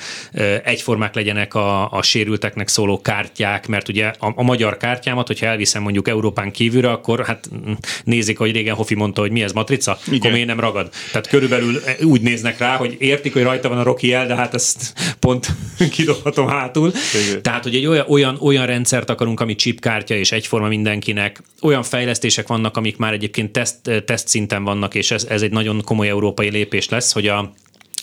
egyformák 0.65 1.15
legyenek 1.15 1.55
a, 1.55 1.91
a 1.91 2.03
sérülteknek 2.03 2.69
szóló 2.69 3.01
kártyák, 3.01 3.67
mert 3.67 3.89
ugye 3.89 4.13
a, 4.19 4.33
a 4.35 4.43
magyar 4.43 4.77
kártyámat, 4.77 5.27
hogyha 5.27 5.47
elviszem 5.47 5.83
mondjuk 5.83 6.09
Európán 6.09 6.51
kívülre, 6.51 6.91
akkor 6.91 7.25
hát 7.25 7.51
nézik, 8.05 8.39
hogy 8.39 8.53
régen 8.53 8.75
Hofi 8.75 8.95
mondta, 8.95 9.21
hogy 9.21 9.31
mi 9.31 9.43
ez 9.43 9.53
matrica, 9.53 9.99
Igen. 10.07 10.19
akkor 10.19 10.31
miért 10.31 10.47
nem 10.47 10.61
ragad. 10.61 10.91
Tehát 11.11 11.29
körülbelül 11.29 11.81
úgy 12.03 12.21
néznek 12.21 12.59
rá, 12.59 12.77
hogy 12.77 12.97
értik, 12.99 13.33
hogy 13.33 13.43
rajta 13.43 13.69
van 13.69 13.79
a 13.79 13.83
Rocky 13.83 14.13
el, 14.13 14.27
de 14.27 14.35
hát 14.35 14.55
ezt 14.55 14.93
pont 15.19 15.49
kidobhatom 15.97 16.49
hátul. 16.49 16.93
Igen. 17.27 17.43
Tehát, 17.43 17.63
hogy 17.63 17.75
egy 17.75 17.87
olyan, 17.87 18.05
olyan, 18.09 18.37
olyan 18.41 18.67
rendszert 18.67 19.11
akarunk, 19.11 19.41
ami 19.41 19.55
chipkártya 19.73 20.15
és 20.15 20.33
egyforma 20.33 20.69
mindenkinek. 20.69 21.43
Olyan 21.61 21.83
fejlesztések 21.83 22.49
vannak, 22.49 22.77
amik 22.77 22.97
már 22.97 23.13
egyébként 23.13 23.53
teszt, 23.53 24.03
teszt 24.05 24.29
szinten 24.29 24.65
vannak, 24.65 24.95
és 24.95 25.11
ez, 25.11 25.25
ez 25.25 25.43
egy 25.43 25.51
nagyon 25.51 25.83
komoly 25.85 26.09
európai 26.09 26.51
lépés 26.51 26.89
lesz, 26.89 27.13
hogy 27.13 27.27
a 27.27 27.53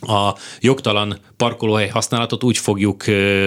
a 0.02 0.36
jogtalan 0.60 1.18
parkolóhely 1.38 1.88
használatot 1.88 2.44
úgy 2.44 2.58
fogjuk, 2.58 3.04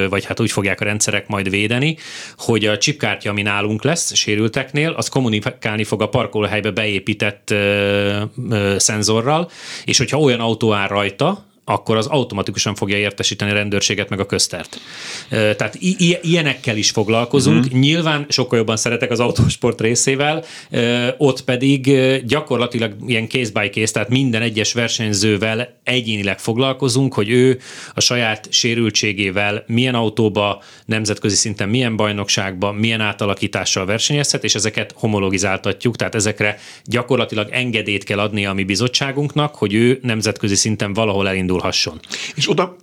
vagy 0.09 0.25
hát 0.25 0.41
úgy 0.41 0.51
fogják 0.51 0.81
a 0.81 0.85
rendszerek 0.85 1.29
majd 1.29 1.51
védeni, 1.51 1.97
hogy 2.37 2.67
a 2.67 2.79
chipkártya, 2.79 3.31
ami 3.31 3.43
nálunk 3.43 3.83
lesz 3.83 4.15
sérülteknél, 4.15 4.91
az 4.91 5.09
kommunikálni 5.09 5.85
fog 5.85 6.03
a 6.03 6.09
parkolóhelybe 6.09 6.71
beépített 6.71 7.51
ö, 7.51 8.23
ö, 8.51 8.75
szenzorral, 8.79 9.51
és 9.85 9.99
hogyha 9.99 10.19
olyan 10.19 10.41
autó 10.41 10.73
áll 10.73 10.89
rajta, 10.89 11.52
akkor 11.65 11.97
az 11.97 12.07
automatikusan 12.07 12.75
fogja 12.75 12.97
értesíteni 12.97 13.51
a 13.51 13.55
rendőrséget 13.55 14.09
meg 14.09 14.21
a 14.21 14.27
köztert. 14.27 14.81
Tehát 15.29 15.75
i- 15.79 16.19
ilyenekkel 16.23 16.77
is 16.77 16.91
foglalkozunk. 16.91 17.65
Uh-huh. 17.65 17.81
Nyilván 17.81 18.27
sokkal 18.29 18.59
jobban 18.59 18.77
szeretek 18.77 19.11
az 19.11 19.21
autósport 19.21 19.81
részével, 19.81 20.45
ott 21.19 21.45
pedig 21.45 21.91
gyakorlatilag 22.27 22.97
ilyen 23.07 23.29
case 23.29 23.51
by 23.53 23.69
case, 23.69 23.93
tehát 23.93 24.09
minden 24.09 24.43
egyes 24.43 24.73
versenyzővel 24.73 25.81
egyénileg 25.85 26.39
foglalkozunk, 26.39 27.15
hogy 27.15 27.31
ő 27.31 27.59
a 27.95 28.01
saját 28.01 28.47
sérültségével 28.51 29.65
milyen 29.67 29.95
autóba, 29.95 30.63
nemzetközi 30.85 31.37
szinten 31.37 31.69
milyen 31.69 31.97
bajnokságba, 31.97 32.73
milyen 32.73 33.01
átalakítással 33.01 33.87
versenyezhet, 33.87 34.45
és 34.45 34.55
ezeket 34.55 34.95
homologizáltatjuk, 34.97 35.97
tehát 35.97 36.15
ezekre 36.15 36.59
gyakorlatilag 36.85 37.49
engedélyt 37.51 38.05
kell 38.05 38.19
adni 38.19 38.47
a 38.47 38.53
mi 38.53 38.65
bizottságunknak, 38.65 39.55
hogy 39.55 39.75
ő 39.75 39.99
nemzetközi 40.03 40.55
szinten 40.55 40.93
valahol 40.93 41.29
elindul 41.29 41.52
elindulhasson. 41.53 42.01
És 42.35 42.51
oda 42.51 42.77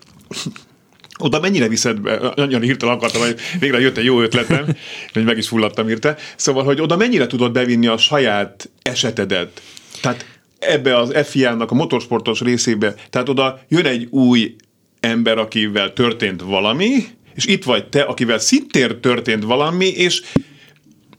oda 1.21 1.39
mennyire 1.39 1.67
viszed 1.67 1.99
be, 1.99 2.33
nagyon 2.35 2.61
hirtelen 2.61 2.95
akartam, 2.95 3.21
hogy 3.21 3.35
végre 3.59 3.79
jött 3.79 3.97
egy 3.97 4.05
jó 4.05 4.21
ötletem, 4.21 4.65
hogy 5.13 5.23
meg 5.23 5.37
is 5.37 5.47
fulladtam 5.47 5.89
írte. 5.89 6.17
Szóval, 6.35 6.63
hogy 6.63 6.81
oda 6.81 6.97
mennyire 6.97 7.27
tudod 7.27 7.51
bevinni 7.51 7.87
a 7.87 7.97
saját 7.97 8.69
esetedet? 8.81 9.61
Tehát 10.01 10.25
ebbe 10.59 10.97
az 10.97 11.13
FIA-nak 11.27 11.71
a 11.71 11.75
motorsportos 11.75 12.39
részébe, 12.39 12.95
tehát 13.09 13.29
oda 13.29 13.59
jön 13.67 13.85
egy 13.85 14.07
új 14.09 14.55
ember, 14.99 15.37
akivel 15.37 15.93
történt 15.93 16.41
valami, 16.41 17.05
és 17.35 17.45
itt 17.45 17.63
vagy 17.63 17.89
te, 17.89 18.01
akivel 18.01 18.39
szintén 18.39 19.01
történt 19.01 19.43
valami, 19.43 19.87
és 19.87 20.21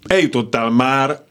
eljutottál 0.07 0.71
már 0.71 1.25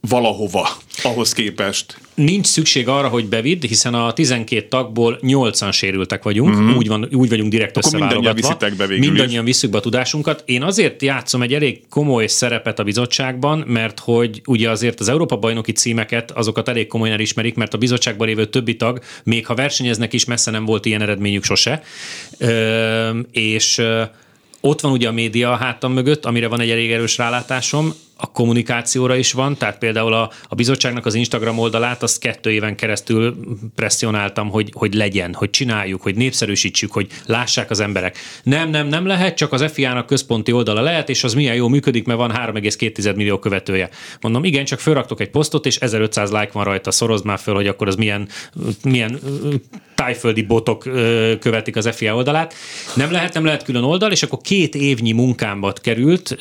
valahova 0.00 0.68
ahhoz 1.04 1.32
képest. 1.32 1.98
Nincs 2.14 2.46
szükség 2.46 2.88
arra, 2.88 3.08
hogy 3.08 3.26
bevidd, 3.26 3.66
hiszen 3.66 3.94
a 3.94 4.12
12 4.12 4.66
tagból 4.68 5.18
8-an 5.22 5.72
sérültek 5.72 6.22
vagyunk, 6.22 6.54
uh-huh. 6.54 6.76
úgy, 6.76 6.88
van, 6.88 7.08
úgy 7.12 7.28
vagyunk 7.28 7.50
direkt 7.50 7.76
Akkor. 7.76 8.00
Mindannyian 8.00 8.34
be 8.76 8.86
Mindannyian 8.86 9.44
visszük 9.44 9.70
be 9.70 9.76
a 9.76 9.80
tudásunkat. 9.80 10.42
Én 10.46 10.62
azért 10.62 11.02
játszom 11.02 11.42
egy 11.42 11.54
elég 11.54 11.80
komoly 11.90 12.26
szerepet 12.26 12.78
a 12.78 12.84
bizottságban, 12.84 13.58
mert 13.58 14.00
hogy 14.00 14.42
ugye 14.46 14.70
azért 14.70 15.00
az 15.00 15.08
Európa 15.08 15.36
bajnoki 15.36 15.72
címeket, 15.72 16.30
azokat 16.30 16.68
elég 16.68 16.86
komolyan 16.86 17.20
ismerik, 17.20 17.54
mert 17.54 17.74
a 17.74 17.78
bizottságban 17.78 18.26
lévő 18.26 18.46
többi 18.46 18.76
tag, 18.76 19.00
még 19.24 19.46
ha 19.46 19.54
versenyeznek 19.54 20.12
is, 20.12 20.24
messze 20.24 20.50
nem 20.50 20.64
volt 20.64 20.86
ilyen 20.86 21.02
eredményük 21.02 21.44
sose. 21.44 21.82
Ö, 22.38 23.18
és 23.30 23.82
ott 24.60 24.80
van 24.80 24.92
ugye 24.92 25.08
a 25.08 25.12
média 25.12 25.52
a 25.52 25.56
hátam 25.56 25.92
mögött, 25.92 26.24
amire 26.24 26.48
van 26.48 26.60
egy 26.60 26.70
elég 26.70 26.92
erős 26.92 27.18
rálátásom, 27.18 27.94
a 28.16 28.30
kommunikációra 28.30 29.16
is 29.16 29.32
van, 29.32 29.56
tehát 29.56 29.78
például 29.78 30.12
a, 30.12 30.30
a 30.48 30.54
bizottságnak 30.54 31.06
az 31.06 31.14
Instagram 31.14 31.58
oldalát 31.58 32.02
azt 32.02 32.18
kettő 32.18 32.50
éven 32.50 32.76
keresztül 32.76 33.36
presszionáltam, 33.74 34.50
hogy, 34.50 34.70
hogy 34.74 34.94
legyen, 34.94 35.34
hogy 35.34 35.50
csináljuk, 35.50 36.02
hogy 36.02 36.14
népszerűsítsük, 36.14 36.92
hogy 36.92 37.06
lássák 37.26 37.70
az 37.70 37.80
emberek. 37.80 38.18
Nem, 38.42 38.70
nem, 38.70 38.86
nem 38.86 39.06
lehet, 39.06 39.36
csak 39.36 39.52
az 39.52 39.64
FIA-nak 39.72 40.06
központi 40.06 40.52
oldala 40.52 40.80
lehet, 40.80 41.08
és 41.08 41.24
az 41.24 41.34
milyen 41.34 41.54
jó 41.54 41.68
működik, 41.68 42.06
mert 42.06 42.18
van 42.18 42.32
3,2 42.32 43.14
millió 43.16 43.38
követője. 43.38 43.88
Mondom, 44.20 44.44
igen, 44.44 44.64
csak 44.64 44.80
fölraktok 44.80 45.20
egy 45.20 45.30
posztot, 45.30 45.66
és 45.66 45.76
1500 45.76 46.30
like 46.30 46.50
van 46.52 46.64
rajta, 46.64 46.90
szorozd 46.90 47.24
már 47.24 47.38
föl, 47.38 47.54
hogy 47.54 47.66
akkor 47.66 47.88
az 47.88 47.96
milyen, 47.96 48.28
milyen 48.82 49.20
tájföldi 49.94 50.42
botok 50.42 50.82
követik 51.40 51.76
az 51.76 51.88
FIA 51.92 52.14
oldalát. 52.14 52.54
Nem 52.94 53.10
lehet, 53.10 53.34
nem 53.34 53.44
lehet 53.44 53.62
külön 53.62 53.82
oldal, 53.82 54.10
és 54.12 54.22
akkor 54.22 54.38
két 54.40 54.74
évnyi 54.74 55.12
munkámbat 55.12 55.80
került, 55.80 56.36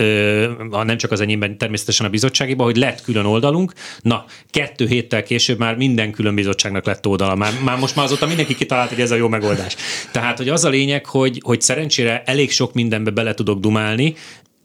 nem 0.84 0.98
csak 0.98 1.12
az 1.12 1.22
enyémben, 1.22 1.58
természetesen 1.58 2.06
a 2.06 2.10
bizottságiba, 2.10 2.64
hogy 2.64 2.76
lett 2.76 3.02
külön 3.02 3.26
oldalunk. 3.26 3.74
Na, 4.02 4.26
kettő 4.50 4.88
héttel 4.88 5.24
később 5.24 5.60
már 5.60 5.76
minden 5.76 6.12
külön 6.12 6.36
bizottságnak 6.36 6.86
lett 6.86 7.08
oldala. 7.08 7.36
Már, 7.36 7.54
már 7.64 7.78
most 7.78 7.96
már 7.96 8.06
azóta 8.06 8.28
mindenki 8.28 8.56
kitalált, 8.56 8.90
hogy 8.90 9.02
ez 9.02 9.12
a 9.12 9.16
jó 9.16 9.28
megoldás. 9.28 9.76
Tehát, 10.12 10.38
hogy 10.38 10.50
az 10.50 10.66
a 10.66 10.70
lényeg, 10.70 11.06
hogy, 11.06 11.42
hogy 11.44 11.62
szerencsére 11.62 12.24
elég 12.26 12.52
sok 12.52 12.74
mindenbe 12.74 13.12
bele 13.12 13.34
tudok 13.34 13.60
dumálni, 13.60 14.16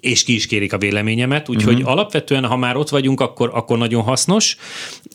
és 0.00 0.24
ki 0.24 0.34
is 0.34 0.46
kérik 0.46 0.72
a 0.72 0.78
véleményemet, 0.78 1.48
úgyhogy 1.48 1.74
uh-huh. 1.74 1.90
alapvetően, 1.90 2.44
ha 2.44 2.56
már 2.56 2.76
ott 2.76 2.88
vagyunk, 2.88 3.20
akkor, 3.20 3.50
akkor 3.54 3.78
nagyon 3.78 4.02
hasznos. 4.02 4.56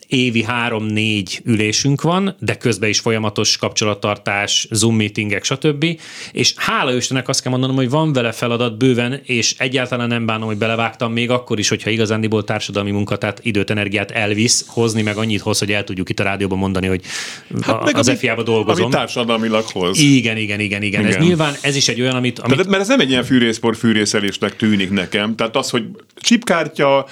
Évi 0.08 0.44
három-négy 0.44 1.42
ülésünk 1.46 2.02
van, 2.02 2.36
de 2.40 2.56
közben 2.56 2.90
is 2.90 3.00
folyamatos 3.00 3.58
kapcsolattartás, 3.58 4.68
Zoom 4.72 4.96
meetingek, 4.96 5.44
stb. 5.44 5.86
És 6.32 6.54
hála 6.56 6.96
Istennek 6.96 7.28
azt 7.28 7.42
kell 7.42 7.52
mondanom, 7.52 7.76
hogy 7.76 7.90
van 7.90 8.14
vele 8.14 8.32
feladat 8.32 8.78
bőven, 8.78 9.22
és 9.24 9.56
egyáltalán 9.58 10.08
nem 10.08 10.26
bánom, 10.26 10.48
hogy 10.48 10.58
belevágtam 10.58 11.14
még 11.14 11.30
akkor 11.30 11.60
is, 11.60 11.70
hogyha 11.70 11.90
igazándiból 11.90 12.44
társadalmi 12.44 12.92
munka, 12.92 13.18
tehát 13.18 13.40
időt, 13.44 13.70
energiát 13.70 14.12
elvisz, 14.12 14.66
hozni 14.68 15.02
meg 15.02 15.18
annyit 15.18 15.42
hoz, 15.42 15.60
hogy 15.60 15.72
el 15.72 15.84
tudjuk 15.84 16.10
itt 16.10 16.20
a 16.20 16.24
rádióban 16.24 16.58
mondani, 16.58 16.88
hogy 16.88 17.02
hát 17.62 17.94
a, 17.94 18.00
az 18.00 18.12
FIA-ba 18.18 18.44
dolgozom. 18.44 18.84
Ami 18.84 18.94
társadalmilag 18.94 19.66
hoz. 19.66 20.00
Igen, 20.00 20.38
igen, 20.38 20.60
igen, 20.60 20.82
igen. 20.82 21.02
igen. 21.02 21.06
Ez 21.06 21.26
nyilván 21.26 21.54
ez 21.62 21.76
is 21.76 21.88
egy 21.88 22.02
olyan, 22.02 22.16
amit... 22.16 22.40
amit... 22.40 22.52
Tehát, 22.52 22.72
mert 22.72 22.82
ez 22.82 22.88
nem 22.88 23.00
egy 23.00 23.10
ilyen 23.10 23.24
fűrészpor 23.24 23.76
fűrészelésnek 23.76 24.56
tűnik 24.56 24.73
tűnik 24.78 24.92
nekem. 24.92 25.36
Tehát 25.36 25.56
az, 25.56 25.70
hogy 25.70 25.84
chipkártya... 26.16 27.06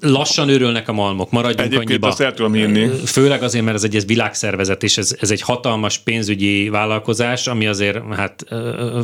Lassan 0.00 0.48
örülnek 0.48 0.88
a 0.88 0.92
malmok, 0.92 1.30
maradjunk 1.30 1.60
Egyébként 1.60 1.88
annyiba. 1.88 2.06
azt 2.06 2.20
el 2.20 2.34
tudom 2.34 2.52
hinni. 2.52 2.88
Főleg 3.06 3.42
azért, 3.42 3.64
mert 3.64 3.76
ez 3.76 3.84
egy 3.84 3.96
ez 3.96 4.04
világszervezet, 4.04 4.82
és 4.82 4.98
ez, 4.98 5.16
ez 5.20 5.30
egy 5.30 5.40
hatalmas 5.40 5.98
pénzügyi 5.98 6.68
vállalkozás, 6.68 7.46
ami 7.46 7.66
azért, 7.66 8.14
hát 8.14 8.44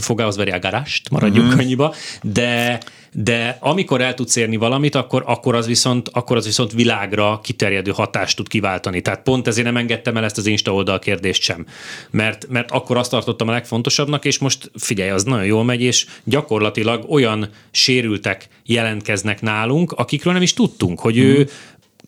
fogához 0.01 0.37
veri 0.37 0.51
a 0.51 0.59
garást, 0.59 1.11
maradjunk 1.11 1.47
uh-huh. 1.47 1.63
annyiba, 1.63 1.95
de 2.23 2.79
de 3.19 3.57
amikor 3.61 4.01
el 4.01 4.15
tudsz 4.15 4.37
érni 4.37 4.57
valamit, 4.57 4.95
akkor, 4.95 5.23
akkor, 5.27 5.55
az 5.55 5.67
viszont, 5.67 6.09
akkor 6.13 6.37
az 6.37 6.45
viszont 6.45 6.73
világra 6.73 7.41
kiterjedő 7.43 7.91
hatást 7.91 8.37
tud 8.37 8.49
kiváltani. 8.49 9.01
Tehát 9.01 9.23
pont 9.23 9.47
ezért 9.47 9.67
nem 9.67 9.77
engedtem 9.77 10.17
el 10.17 10.25
ezt 10.25 10.39
az 10.39 10.47
Insta 10.47 10.75
oldal 10.75 10.99
kérdést 10.99 11.43
sem. 11.43 11.67
Mert, 12.11 12.47
mert 12.49 12.71
akkor 12.71 12.97
azt 12.97 13.11
tartottam 13.11 13.49
a 13.49 13.53
legfontosabbnak, 13.53 14.25
és 14.25 14.39
most 14.39 14.71
figyelj, 14.75 15.11
az 15.11 15.25
nagyon 15.25 15.45
jól 15.45 15.65
megy, 15.65 15.83
és 15.83 16.07
gyakorlatilag 16.25 17.11
olyan 17.11 17.49
sérültek 17.71 18.49
jelentkeznek 18.65 19.41
nálunk, 19.41 19.93
akikről 19.93 20.33
nem 20.33 20.43
is 20.43 20.53
tudtunk, 20.53 21.01
hogy 21.01 21.19
ő 21.19 21.33
mhm. 21.33 21.51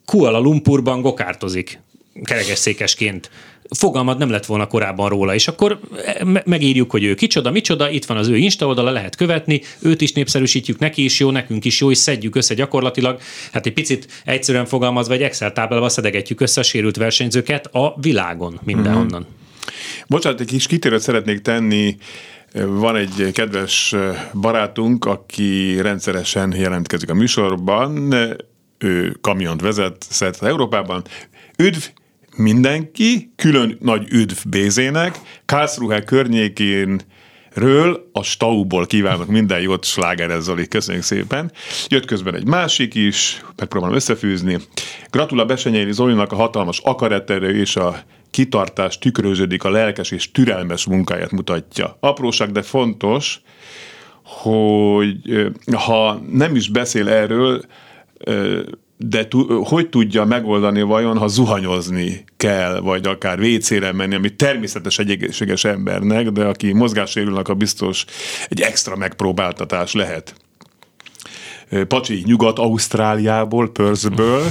Kuala 0.04 0.38
Lumpurban 0.38 1.00
gokártozik 1.00 1.80
kerekesszékesként 2.24 3.30
fogalmad 3.76 4.18
nem 4.18 4.30
lett 4.30 4.46
volna 4.46 4.66
korábban 4.66 5.08
róla, 5.08 5.34
és 5.34 5.48
akkor 5.48 5.80
megírjuk, 6.44 6.90
hogy 6.90 7.04
ő 7.04 7.14
kicsoda, 7.14 7.50
micsoda, 7.50 7.90
itt 7.90 8.04
van 8.04 8.16
az 8.16 8.28
ő 8.28 8.36
Insta 8.36 8.66
oldala, 8.66 8.90
lehet 8.90 9.16
követni, 9.16 9.60
őt 9.80 10.00
is 10.00 10.12
népszerűsítjük, 10.12 10.78
neki 10.78 11.04
is 11.04 11.20
jó, 11.20 11.30
nekünk 11.30 11.64
is 11.64 11.80
jó, 11.80 11.90
és 11.90 11.98
szedjük 11.98 12.36
össze 12.36 12.54
gyakorlatilag, 12.54 13.20
hát 13.52 13.66
egy 13.66 13.72
picit 13.72 14.22
egyszerűen 14.24 14.66
fogalmazva 14.66 15.14
egy 15.14 15.22
Excel 15.22 15.52
táblába 15.52 15.88
szedegetjük 15.88 16.40
össze 16.40 16.60
a 16.60 16.64
sérült 16.64 16.96
versenyzőket 16.96 17.66
a 17.66 17.94
világon 18.00 18.60
mindenhonnan. 18.64 19.20
Mm-hmm. 19.20 19.36
Bocsánat, 20.06 20.40
egy 20.40 20.46
kis 20.46 20.66
kitérőt 20.66 21.00
szeretnék 21.00 21.40
tenni 21.40 21.96
van 22.52 22.96
egy 22.96 23.30
kedves 23.32 23.94
barátunk, 24.40 25.04
aki 25.04 25.80
rendszeresen 25.80 26.54
jelentkezik 26.56 27.10
a 27.10 27.14
műsorban, 27.14 28.14
ő 28.78 29.16
kamiont 29.20 29.60
vezet 29.60 30.06
szerte 30.08 30.46
Európában. 30.46 31.04
Üdv, 31.58 31.82
mindenki, 32.38 33.32
külön 33.36 33.78
nagy 33.80 34.06
üdv 34.10 34.36
Bézének, 34.48 35.18
Karlsruhe 35.44 36.02
környékén 36.02 37.00
Ről 37.54 38.08
a 38.12 38.22
Stauból 38.22 38.86
kívánok 38.86 39.26
minden 39.26 39.60
jót, 39.60 39.84
Sláger 39.84 40.40
Zoli, 40.40 40.68
köszönjük 40.68 41.04
szépen. 41.04 41.52
Jött 41.88 42.04
közben 42.04 42.34
egy 42.34 42.46
másik 42.46 42.94
is, 42.94 43.44
megpróbálom 43.56 43.94
összefűzni. 43.94 44.58
Gratula 45.10 45.44
Besenyei 45.44 45.92
Zolinak 45.92 46.32
a 46.32 46.36
hatalmas 46.36 46.78
akareterő 46.78 47.60
és 47.60 47.76
a 47.76 48.02
kitartás 48.30 48.98
tükröződik 48.98 49.64
a 49.64 49.70
lelkes 49.70 50.10
és 50.10 50.30
türelmes 50.30 50.86
munkáját 50.86 51.30
mutatja. 51.30 51.96
Apróság, 52.00 52.52
de 52.52 52.62
fontos, 52.62 53.40
hogy 54.22 55.16
ha 55.72 56.22
nem 56.30 56.56
is 56.56 56.68
beszél 56.68 57.08
erről, 57.08 57.64
de 59.00 59.28
hogy 59.64 59.88
tudja 59.88 60.24
megoldani 60.24 60.82
vajon, 60.82 61.18
ha 61.18 61.26
zuhanyozni 61.26 62.24
kell, 62.36 62.80
vagy 62.80 63.06
akár 63.06 63.40
WC-re 63.40 63.92
menni, 63.92 64.14
ami 64.14 64.34
természetes 64.34 64.98
egy 64.98 65.10
egészséges 65.10 65.64
embernek, 65.64 66.30
de 66.30 66.44
aki 66.44 66.72
mozgássérülnek, 66.72 67.48
a 67.48 67.54
biztos 67.54 68.04
egy 68.48 68.60
extra 68.60 68.96
megpróbáltatás 68.96 69.92
lehet. 69.92 70.34
Pacsi 71.88 72.22
Nyugat-Ausztráliából, 72.26 73.70
Perthből, 73.70 74.42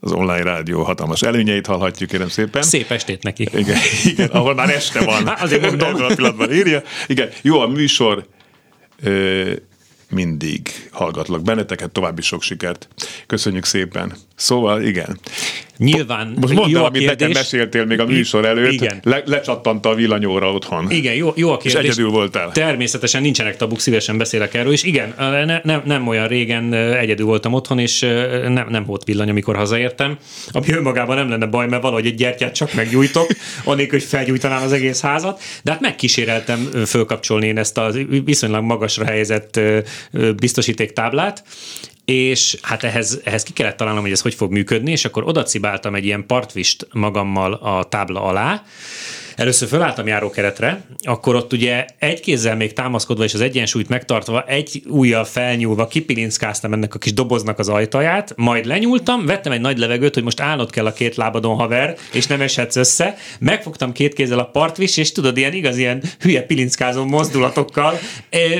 az 0.00 0.12
online 0.12 0.42
rádió 0.42 0.82
hatalmas 0.82 1.22
előnyeit 1.22 1.66
hallhatjuk, 1.66 2.10
kérem 2.10 2.28
szépen. 2.28 2.62
Szép 2.62 2.90
estét 2.90 3.22
neki. 3.22 3.48
Igen, 3.54 3.78
igen 4.04 4.28
ahol 4.28 4.54
már 4.54 4.70
este 4.70 5.04
van. 5.04 5.28
Azért 5.42 5.62
mondom. 5.62 6.02
a 6.02 6.14
pillanatban 6.14 6.52
írja. 6.52 6.82
Igen, 7.06 7.28
jó 7.42 7.60
a 7.60 7.66
műsor 7.66 8.26
mindig 10.12 10.88
hallgatlak 10.90 11.42
benneteket, 11.42 11.90
további 11.90 12.22
sok 12.22 12.42
sikert. 12.42 12.88
Köszönjük 13.26 13.64
szépen. 13.64 14.12
Szóval 14.42 14.82
igen. 14.82 15.18
Nyilván 15.76 16.34
Most 16.40 16.54
mondd 16.54 16.76
el, 16.76 16.84
amit 16.84 17.00
kérdés. 17.00 17.18
nekem 17.18 17.30
meséltél 17.30 17.84
még 17.84 18.00
a 18.00 18.04
műsor 18.06 18.44
előtt, 18.44 18.72
Igen. 18.72 19.00
Le, 19.02 19.22
lecsattant 19.26 19.86
a 19.86 19.94
villanyóra 19.94 20.52
otthon. 20.52 20.90
Igen, 20.90 21.14
jó, 21.14 21.32
jó 21.36 21.50
a 21.50 21.58
És 21.62 21.72
kérdés. 21.72 21.90
egyedül 21.90 22.10
voltál. 22.10 22.52
Természetesen 22.52 23.22
nincsenek 23.22 23.56
tabuk, 23.56 23.80
szívesen 23.80 24.18
beszélek 24.18 24.54
erről, 24.54 24.72
és 24.72 24.82
igen, 24.82 25.14
ne, 25.18 25.60
nem, 25.62 25.82
nem 25.84 26.06
olyan 26.08 26.26
régen 26.28 26.74
egyedül 26.74 27.26
voltam 27.26 27.52
otthon, 27.52 27.78
és 27.78 28.00
nem, 28.48 28.66
nem 28.68 28.84
volt 28.84 29.04
villany, 29.04 29.30
amikor 29.30 29.56
hazaértem, 29.56 30.18
ami 30.50 30.72
önmagában 30.72 31.16
nem 31.16 31.28
lenne 31.28 31.46
baj, 31.46 31.66
mert 31.66 31.82
valahogy 31.82 32.06
egy 32.06 32.14
gyertyát 32.14 32.54
csak 32.54 32.74
meggyújtok, 32.74 33.26
anélkül, 33.64 33.98
hogy 33.98 34.08
felgyújtanám 34.08 34.62
az 34.62 34.72
egész 34.72 35.00
házat, 35.00 35.40
de 35.62 35.70
hát 35.70 35.80
megkíséreltem 35.80 36.70
fölkapcsolni 36.86 37.46
én 37.46 37.58
ezt 37.58 37.78
a 37.78 37.92
viszonylag 38.24 38.62
magasra 38.64 39.04
helyezett 39.04 39.60
biztosítéktáblát, 40.36 41.44
és 42.04 42.58
hát 42.62 42.82
ehhez, 42.82 43.20
ehhez 43.24 43.42
ki 43.42 43.52
kellett 43.52 43.76
találnom, 43.76 44.02
hogy 44.02 44.12
ez 44.12 44.20
hogy 44.20 44.34
fog 44.34 44.52
működni, 44.52 44.90
és 44.90 45.04
akkor 45.04 45.24
oda 45.26 45.42
cibáltam 45.42 45.94
egy 45.94 46.04
ilyen 46.04 46.26
partvist 46.26 46.86
magammal 46.92 47.52
a 47.52 47.84
tábla 47.84 48.22
alá, 48.22 48.62
Először 49.36 49.68
fölálltam 49.68 50.06
járókeretre, 50.06 50.84
akkor 50.98 51.34
ott 51.34 51.52
ugye 51.52 51.84
egy 51.98 52.20
kézzel 52.20 52.56
még 52.56 52.72
támaszkodva 52.72 53.24
és 53.24 53.34
az 53.34 53.40
egyensúlyt 53.40 53.88
megtartva, 53.88 54.44
egy 54.46 54.82
ujjal 54.88 55.24
felnyúlva 55.24 55.86
kipilinckáztam 55.86 56.72
ennek 56.72 56.94
a 56.94 56.98
kis 56.98 57.12
doboznak 57.12 57.58
az 57.58 57.68
ajtaját, 57.68 58.32
majd 58.36 58.64
lenyúltam, 58.64 59.26
vettem 59.26 59.52
egy 59.52 59.60
nagy 59.60 59.78
levegőt, 59.78 60.14
hogy 60.14 60.22
most 60.22 60.40
állnod 60.40 60.70
kell 60.70 60.86
a 60.86 60.92
két 60.92 61.16
lábadon 61.16 61.56
haver, 61.56 61.96
és 62.12 62.26
nem 62.26 62.40
eshetsz 62.40 62.76
össze. 62.76 63.16
Megfogtam 63.38 63.92
két 63.92 64.14
kézzel 64.14 64.38
a 64.38 64.44
partvist, 64.44 64.98
és 64.98 65.12
tudod, 65.12 65.36
ilyen 65.36 65.52
igaz, 65.52 65.76
ilyen 65.76 66.02
hülye 66.20 66.42
pilinckázó 66.42 67.04
mozdulatokkal. 67.04 67.98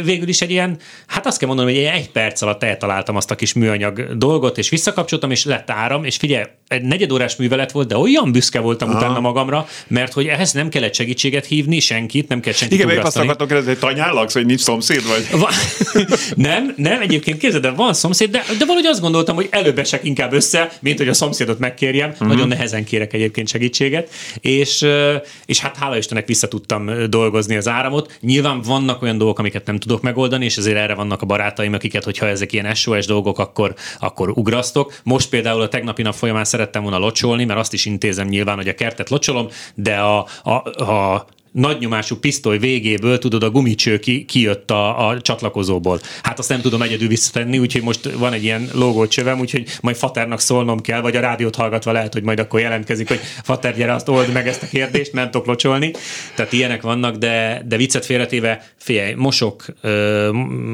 Végül 0.04 0.28
is 0.28 0.40
egy 0.40 0.50
ilyen, 0.50 0.78
hát 1.06 1.26
azt 1.26 1.38
kell 1.38 1.48
mondanom, 1.48 1.72
hogy 1.72 1.82
egy, 1.82 1.90
egy 1.94 2.10
perc 2.10 2.42
alatt 2.42 2.62
eltaláltam 2.62 3.16
azt 3.16 3.30
a 3.30 3.34
kis 3.34 3.52
műanyag 3.52 4.16
dolgot, 4.16 4.58
és 4.58 4.68
visszakapcsoltam, 4.68 5.30
és 5.30 5.44
lett 5.44 5.70
áram, 5.70 6.04
és 6.04 6.16
figyelj, 6.16 6.44
egy 6.68 6.82
negyedórás 6.82 7.36
művelet 7.36 7.72
volt, 7.72 7.88
de 7.88 7.96
olyan 7.96 8.32
büszke 8.32 8.60
voltam 8.60 8.88
Aha. 8.88 8.98
utána 8.98 9.20
magamra, 9.20 9.66
mert 9.86 10.12
hogy 10.12 10.26
ehhez 10.26 10.52
nem 10.52 10.61
kellett 10.68 10.94
segítséget 10.94 11.46
hívni, 11.46 11.80
senkit, 11.80 12.28
nem 12.28 12.40
kell 12.40 12.52
senkit 12.52 12.78
Igen, 12.78 12.90
épp 12.90 13.02
azt 13.02 13.16
akartam 13.16 13.46
kérdezni, 13.46 13.70
hogy 13.70 13.80
tanyállaksz, 13.80 14.32
hogy 14.32 14.46
nincs 14.46 14.60
szomszéd 14.60 15.02
vagy? 15.06 15.40
Va- 15.40 15.54
nem, 16.36 16.74
nem, 16.76 17.00
egyébként 17.00 17.38
képzeld, 17.38 17.64
el, 17.64 17.74
van 17.74 17.94
szomszéd, 17.94 18.30
de, 18.30 18.44
de 18.58 18.64
valahogy 18.64 18.86
azt 18.86 19.00
gondoltam, 19.00 19.34
hogy 19.34 19.48
előbb 19.50 19.78
esek 19.78 20.04
inkább 20.04 20.32
össze, 20.32 20.72
mint 20.80 20.98
hogy 20.98 21.08
a 21.08 21.14
szomszédot 21.14 21.58
megkérjem. 21.58 22.10
Uh-huh. 22.10 22.28
Nagyon 22.28 22.48
nehezen 22.48 22.84
kérek 22.84 23.12
egyébként 23.12 23.48
segítséget, 23.48 24.10
és, 24.40 24.86
és 25.46 25.58
hát 25.58 25.76
hála 25.76 25.96
Istennek 25.96 26.26
vissza 26.26 26.48
tudtam 26.48 26.90
dolgozni 27.08 27.56
az 27.56 27.68
áramot. 27.68 28.18
Nyilván 28.20 28.60
vannak 28.60 29.02
olyan 29.02 29.18
dolgok, 29.18 29.38
amiket 29.38 29.66
nem 29.66 29.78
tudok 29.78 30.02
megoldani, 30.02 30.44
és 30.44 30.56
ezért 30.56 30.76
erre 30.76 30.94
vannak 30.94 31.22
a 31.22 31.26
barátaim, 31.26 31.72
akiket, 31.72 32.04
hogyha 32.04 32.26
ezek 32.26 32.52
ilyen 32.52 32.74
SOS 32.74 33.06
dolgok, 33.06 33.38
akkor, 33.38 33.74
akkor 33.98 34.30
ugrasztok. 34.30 34.94
Most 35.04 35.28
például 35.28 35.60
a 35.60 35.68
tegnapi 35.68 36.02
nap 36.02 36.14
folyamán 36.14 36.44
szerettem 36.44 36.82
volna 36.82 36.98
locsolni, 36.98 37.44
mert 37.44 37.58
azt 37.58 37.72
is 37.72 37.84
intézem 37.84 38.28
nyilván, 38.28 38.56
hogy 38.56 38.68
a 38.68 38.74
kertet 38.74 39.10
locsolom, 39.10 39.48
de 39.74 39.94
a, 39.94 40.26
a, 40.42 40.51
a 40.52 41.26
nagynyomású 41.52 42.16
pisztoly 42.16 42.58
végéből, 42.58 43.18
tudod, 43.18 43.42
a 43.42 43.50
gumicső 43.50 43.98
ki, 43.98 44.24
kijött 44.24 44.70
a, 44.70 45.08
a 45.08 45.20
csatlakozóból. 45.20 46.00
Hát 46.22 46.38
azt 46.38 46.48
nem 46.48 46.60
tudom 46.60 46.82
egyedül 46.82 47.08
visszatenni, 47.08 47.58
úgyhogy 47.58 47.82
most 47.82 48.12
van 48.12 48.32
egy 48.32 48.42
ilyen 48.44 48.68
logócsövem, 48.74 49.40
úgyhogy 49.40 49.68
majd 49.80 49.96
Faternak 49.96 50.40
szólnom 50.40 50.80
kell, 50.80 51.00
vagy 51.00 51.16
a 51.16 51.20
rádiót 51.20 51.54
hallgatva 51.56 51.92
lehet, 51.92 52.12
hogy 52.12 52.22
majd 52.22 52.38
akkor 52.38 52.60
jelentkezik, 52.60 53.08
hogy 53.08 53.20
Fater, 53.42 53.76
gyere, 53.76 53.92
azt 53.94 54.08
old 54.08 54.32
meg 54.32 54.48
ezt 54.48 54.62
a 54.62 54.66
kérdést, 54.66 55.12
nem 55.12 55.30
tudok 55.30 55.46
locsolni. 55.46 55.90
Tehát 56.34 56.52
ilyenek 56.52 56.82
vannak, 56.82 57.16
de, 57.16 57.62
de 57.66 57.76
viccet 57.76 58.04
félretéve, 58.04 58.64
figyelj, 58.76 59.14
mosok, 59.14 59.64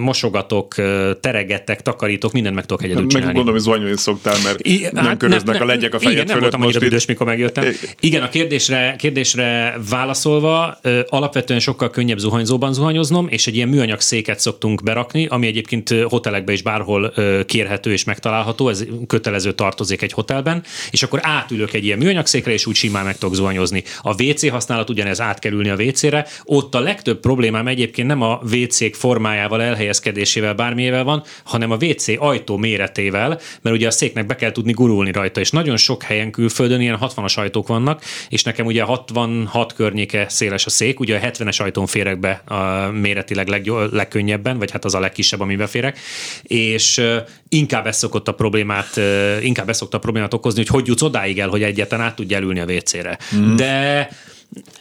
mosogatok, 0.00 0.74
teregettek, 1.20 1.82
takarítok, 1.82 2.32
mindent 2.32 2.54
meg 2.54 2.66
tudok 2.66 2.82
egyedül 2.84 3.02
Meg 3.02 3.10
csinálni. 3.10 3.32
gondolom, 3.34 3.60
hogy 3.60 3.68
zuhanyolni 3.68 3.96
szoktál, 3.96 4.36
mert 4.44 4.66
I- 4.66 4.88
nem 4.92 5.04
hát 5.04 5.16
köröznek 5.16 5.58
nem- 5.58 5.62
a 5.68 5.70
legyek 5.70 5.94
a 5.94 5.98
fejed 5.98 6.14
Igen, 6.14 6.26
nem 6.26 6.38
voltam 6.40 6.62
annyira 6.62 6.78
büdös, 6.78 7.06
mikor 7.06 7.26
megjöttem. 7.26 7.64
Igen, 8.00 8.22
a 8.22 8.28
kérdésre, 8.28 8.94
kérdésre 8.98 9.76
válaszolva, 9.90 10.67
ö, 10.82 11.00
alapvetően 11.08 11.60
sokkal 11.60 11.90
könnyebb 11.90 12.18
zuhanyzóban 12.18 12.72
zuhanyoznom, 12.72 13.28
és 13.28 13.46
egy 13.46 13.54
ilyen 13.54 13.68
műanyag 13.68 14.00
széket 14.00 14.40
szoktunk 14.40 14.82
berakni, 14.82 15.26
ami 15.26 15.46
egyébként 15.46 15.94
hotelekben 16.08 16.54
is 16.54 16.62
bárhol 16.62 17.12
kérhető 17.46 17.92
és 17.92 18.04
megtalálható, 18.04 18.68
ez 18.68 18.84
kötelező 19.06 19.52
tartozék 19.52 20.02
egy 20.02 20.12
hotelben, 20.12 20.62
és 20.90 21.02
akkor 21.02 21.18
átülök 21.22 21.72
egy 21.72 21.84
ilyen 21.84 21.98
műanyag 21.98 22.26
székre, 22.26 22.52
és 22.52 22.66
úgy 22.66 22.74
simán 22.74 23.04
meg 23.04 23.18
tudok 23.18 23.34
zuhanyozni. 23.34 23.82
A 24.02 24.22
WC 24.22 24.50
használat 24.50 24.90
ugyanez 24.90 25.20
át 25.20 25.38
kell 25.38 25.52
ülni 25.52 25.68
a 25.68 25.74
WC-re, 25.74 26.26
ott 26.44 26.74
a 26.74 26.80
legtöbb 26.80 27.20
problémám 27.20 27.66
egyébként 27.66 28.08
nem 28.08 28.22
a 28.22 28.40
WC-k 28.52 28.94
formájával, 28.94 29.62
elhelyezkedésével, 29.62 30.54
bármiével 30.54 31.04
van, 31.04 31.22
hanem 31.44 31.70
a 31.70 31.76
WC 31.80 32.08
ajtó 32.18 32.56
méretével, 32.56 33.40
mert 33.62 33.76
ugye 33.76 33.86
a 33.86 33.90
széknek 33.90 34.26
be 34.26 34.36
kell 34.36 34.52
tudni 34.52 34.72
gurulni 34.72 35.12
rajta, 35.12 35.40
és 35.40 35.50
nagyon 35.50 35.76
sok 35.76 36.02
helyen 36.02 36.30
külföldön 36.30 36.80
ilyen 36.80 36.98
60-as 37.00 37.38
ajtók 37.38 37.68
vannak, 37.68 38.02
és 38.28 38.42
nekem 38.42 38.66
ugye 38.66 38.82
66 38.82 39.72
környéke 39.72 40.26
széles 40.28 40.57
a 40.66 40.70
szék, 40.70 41.00
ugye 41.00 41.16
a 41.16 41.30
70-es 41.30 41.60
ajtón 41.60 41.86
férek 41.86 42.18
be 42.18 42.30
a 42.30 42.90
méretileg 42.90 43.48
leggyó- 43.48 43.84
legkönnyebben, 43.90 44.58
vagy 44.58 44.70
hát 44.70 44.84
az 44.84 44.94
a 44.94 45.00
legkisebb, 45.00 45.40
amiben 45.40 45.66
férek, 45.66 45.98
és 46.42 47.02
inkább 47.48 47.86
ez 47.86 47.96
szokott 47.96 48.28
a 48.28 48.34
problémát, 48.34 49.00
inkább 49.42 49.68
ez 49.68 49.76
szokta 49.76 49.96
a 49.96 50.00
problémát 50.00 50.34
okozni, 50.34 50.58
hogy 50.58 50.68
hogy 50.68 50.86
jutsz 50.86 51.02
odáig 51.02 51.38
el, 51.38 51.48
hogy 51.48 51.62
egyetlen 51.62 52.00
át 52.00 52.14
tudj 52.14 52.34
elülni 52.34 52.60
a 52.60 52.64
WC-re. 52.64 53.18
Mm. 53.36 53.56
De 53.56 54.08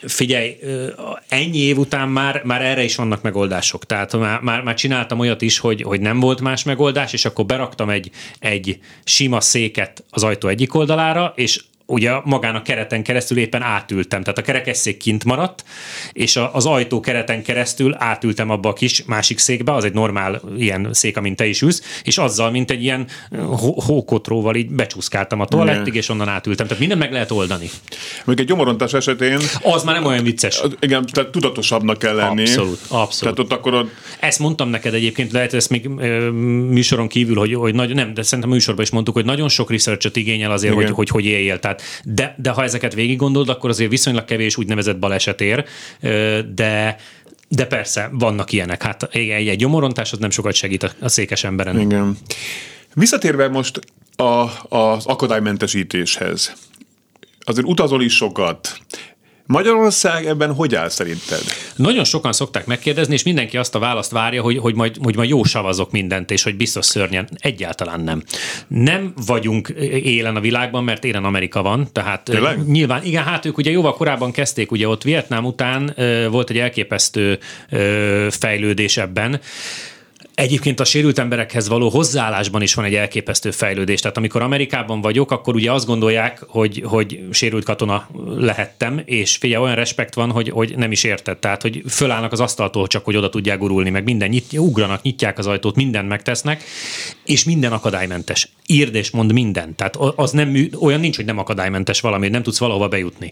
Figyelj, 0.02 0.58
ennyi 1.28 1.58
év 1.58 1.78
után 1.78 2.10
már, 2.10 2.42
már 2.44 2.62
erre 2.62 2.84
is 2.84 2.96
vannak 2.96 3.22
megoldások. 3.22 3.86
Tehát 3.86 4.18
már, 4.18 4.42
már, 4.42 4.62
már 4.62 4.76
csináltam 4.76 5.20
olyat 5.20 5.42
is, 5.42 5.60
hogy, 5.60 5.82
hogy 5.82 6.00
nem 6.00 6.20
volt 6.20 6.42
más 6.42 6.64
megoldás, 6.64 7.14
és 7.14 7.26
akkor 7.26 7.46
beraktam 7.46 7.90
egy, 7.90 8.12
egy 8.40 8.80
sima 9.04 9.42
széket 9.42 10.04
az 10.10 10.24
ajtó 10.24 10.48
egyik 10.48 10.76
oldalára, 10.76 11.34
és 11.36 11.64
ugye 11.88 12.12
magán 12.24 12.56
a 12.56 12.62
kereten 12.62 13.04
keresztül 13.04 13.38
éppen 13.38 13.62
átültem, 13.62 14.22
tehát 14.24 14.38
a 14.38 14.42
kerekesszék 14.42 14.98
kint 14.98 15.24
maradt, 15.24 15.64
és 16.12 16.36
a, 16.36 16.54
az 16.54 16.66
ajtó 16.66 17.00
kereten 17.00 17.44
keresztül 17.44 17.96
átültem 17.98 18.50
abba 18.50 18.70
a 18.70 18.74
kis 18.74 19.04
másik 19.06 19.38
székbe, 19.40 19.74
az 19.74 19.84
egy 19.84 19.94
normál 19.94 20.42
ilyen 20.58 20.88
szék, 20.92 21.18
amint 21.18 21.36
te 21.36 21.46
is 21.46 21.62
ülsz, 21.62 22.02
és 22.04 22.18
azzal, 22.18 22.52
mint 22.52 22.72
egy 22.72 22.84
ilyen 22.84 23.08
hó- 23.38 23.82
hókotróval 23.82 24.56
így 24.56 24.70
becsúszkáltam 24.70 25.40
a 25.40 25.46
toalettig, 25.46 25.96
és 25.96 26.10
onnan 26.10 26.28
átültem. 26.28 26.66
Tehát 26.66 26.80
mindent 26.80 27.02
meg 27.02 27.12
lehet 27.12 27.32
oldani. 27.32 27.70
Még 28.26 28.40
egy 28.40 28.46
gyomorontás 28.46 28.94
esetén, 28.94 29.40
Az 29.62 29.84
már 29.84 29.96
nem 29.96 30.06
olyan 30.06 30.24
vicces. 30.24 30.62
igen, 30.80 31.06
tehát 31.12 31.30
tudatosabbnak 31.30 31.98
kell 31.98 32.16
lenni. 32.16 32.42
Abszolút, 32.42 32.80
abszolút. 32.88 33.20
Tehát 33.20 33.40
ott 33.40 33.52
akkor 33.52 33.74
ott 33.74 33.92
Ezt 34.20 34.40
mondtam 34.40 34.70
neked 34.70 34.94
egyébként, 34.94 35.32
lehet 35.32 35.54
ezt 35.54 35.70
még 35.70 35.90
ö, 35.98 36.30
műsoron 36.70 37.08
kívül, 37.08 37.36
hogy, 37.36 37.54
hogy 37.54 37.76
nagy, 37.76 37.94
nem, 37.94 38.14
de 38.14 38.22
szerintem 38.22 38.50
műsorban 38.54 38.84
is 38.84 38.90
mondtuk, 38.92 39.14
hogy 39.16 39.26
nagyon 39.26 39.50
sok 39.50 39.72
researchet 39.72 40.16
igényel 40.16 40.52
azért, 40.52 40.74
Igen. 40.74 40.86
hogy, 40.86 40.96
hogy 40.96 41.10
hogy 41.10 41.26
éljél. 41.26 41.60
Tehát, 41.60 41.77
de, 42.04 42.36
de 42.38 42.50
ha 42.50 42.64
ezeket 42.64 42.94
végig 42.94 43.18
gondolod, 43.18 43.50
akkor 43.50 43.70
azért 43.70 43.90
viszonylag 43.90 44.26
kevés 44.26 44.58
úgynevezett 44.58 45.00
baleset 45.00 45.42
ér, 45.42 45.66
de 46.54 46.98
de 47.50 47.66
persze, 47.66 48.10
vannak 48.12 48.52
ilyenek. 48.52 48.84
Hát 48.84 49.04
egy, 49.04 49.30
egy 49.30 49.58
gyomorontás 49.58 50.12
az 50.12 50.18
nem 50.18 50.30
sokat 50.30 50.54
segít 50.54 50.94
a, 51.00 51.10
székes 51.10 51.44
emberen. 51.44 51.80
Igen. 51.80 52.18
Visszatérve 52.94 53.48
most 53.48 53.80
a, 54.16 54.50
az 54.78 55.06
akadálymentesítéshez. 55.06 56.54
Azért 57.40 57.68
utazol 57.68 58.02
is 58.02 58.16
sokat. 58.16 58.80
Magyarország 59.48 60.26
ebben 60.26 60.54
hogy 60.54 60.76
áll 60.76 60.90
szerinted? 60.90 61.42
Nagyon 61.76 62.04
sokan 62.04 62.34
szokták 62.34 62.66
megkérdezni, 62.66 63.14
és 63.14 63.24
mindenki 63.24 63.58
azt 63.58 63.76
a 63.76 63.80
választ 63.80 64.12
várja, 64.12 64.42
hogy, 64.42 64.58
hogy, 64.58 64.76
majd, 64.76 64.96
hogy 65.04 65.16
majd 65.16 65.30
jó 65.30 65.44
savazok 65.44 65.92
mindent, 65.92 66.32
és 66.32 66.44
hogy 66.44 66.58
biztos 66.58 66.86
szörnyen. 66.86 67.30
Egyáltalán 67.38 68.00
nem. 68.00 68.24
Nem 68.68 69.14
vagyunk 69.26 69.68
élen 70.04 70.36
a 70.36 70.40
világban, 70.40 70.84
mert 70.84 71.04
élen 71.04 71.24
Amerika 71.24 71.62
van, 71.62 71.88
tehát 71.92 72.24
Tényleg? 72.24 72.68
nyilván, 72.68 73.04
igen, 73.04 73.24
hát 73.24 73.46
ők 73.46 73.58
ugye 73.58 73.72
jóval 73.72 73.94
korábban 73.94 74.32
kezdték, 74.32 74.72
ugye 74.72 74.88
ott 74.88 75.04
Vietnám 75.04 75.46
után 75.46 75.94
volt 76.30 76.50
egy 76.50 76.58
elképesztő 76.58 77.40
fejlődés 78.30 78.98
ebben, 78.98 79.40
Egyébként 80.38 80.80
a 80.80 80.86
sérült 80.86 81.20
emberekhez 81.20 81.68
való 81.68 81.90
hozzáállásban 81.90 82.62
is 82.62 82.74
van 82.74 82.86
egy 82.86 82.96
elképesztő 82.96 83.52
fejlődés. 83.52 84.00
Tehát 84.00 84.18
amikor 84.18 84.42
Amerikában 84.42 85.02
vagyok, 85.02 85.32
akkor 85.32 85.56
ugye 85.56 85.72
azt 85.72 85.86
gondolják, 85.86 86.44
hogy, 86.48 86.84
hogy 86.86 87.20
sérült 87.32 87.64
katona 87.64 88.10
lehettem, 88.36 89.02
és 89.06 89.36
figyelj, 89.36 89.64
olyan 89.64 89.76
respekt 89.76 90.14
van, 90.14 90.32
hogy, 90.32 90.50
hogy 90.50 90.74
nem 90.76 90.92
is 90.92 91.04
érted. 91.04 91.38
Tehát, 91.38 91.62
hogy 91.62 91.82
fölállnak 91.90 92.32
az 92.32 92.40
asztaltól 92.40 92.88
csak, 92.88 93.06
hogy 93.06 93.16
oda 93.16 93.30
tudják 93.30 93.60
gurulni, 93.60 93.90
meg 93.90 94.04
minden, 94.04 94.30
nyit, 94.30 94.54
ugranak, 94.54 95.02
nyitják 95.02 95.38
az 95.38 95.48
ajtót, 95.48 95.76
mindent 95.76 96.08
megtesznek, 96.08 96.64
és 97.26 97.44
minden 97.44 97.72
akadálymentes. 97.72 98.50
Írd 98.66 98.96
és 98.96 99.12
mond 99.12 99.34
minden. 99.34 99.76
Tehát 99.76 99.96
az 100.16 100.32
nem, 100.32 100.70
olyan 100.80 101.00
nincs, 101.00 101.16
hogy 101.16 101.26
nem 101.26 101.38
akadálymentes 101.38 102.02
valami, 102.02 102.28
nem 102.28 102.44
tudsz 102.44 102.60
valahova 102.60 102.88
bejutni. 102.88 103.32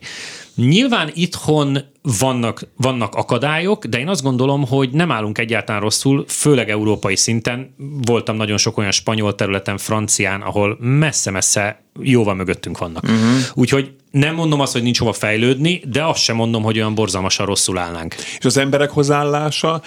Nyilván 0.56 1.12
itthon 1.14 1.80
vannak, 2.02 2.68
vannak 2.76 3.16
akadályok, 3.16 3.86
de 3.86 4.00
én 4.00 4.08
azt 4.08 4.24
gondolom, 4.24 4.68
hogy 4.68 4.90
nem 4.90 5.12
állunk 5.12 5.38
egyáltalán 5.38 5.82
rosszul, 5.82 6.26
főleg 6.28 6.70
európai 6.96 7.16
szinten. 7.16 7.76
Voltam 8.02 8.36
nagyon 8.36 8.58
sok 8.58 8.78
olyan 8.78 8.92
spanyol 8.92 9.36
területen, 9.36 9.78
francián, 9.78 10.42
ahol 10.42 10.78
messze-messze 10.80 11.84
jóval 12.00 12.36
mögöttünk 12.36 12.78
vannak. 12.78 13.04
Uh-huh. 13.04 13.20
Úgyhogy 13.54 13.94
nem 14.12 14.36
mondom 14.36 14.60
azt, 14.60 14.74
hogy 14.74 14.84
nincs 14.84 15.00
hova 15.00 15.14
fejlődni, 15.14 15.82
de 15.88 16.04
azt 16.04 16.22
sem 16.22 16.36
mondom, 16.36 16.64
hogy 16.64 16.78
olyan 16.78 16.96
borzalmasan 16.96 17.46
rosszul 17.46 17.78
állnánk. 17.78 18.16
És 18.38 18.46
az 18.46 18.58
emberek 18.58 18.90
hozzáállása 18.90 19.82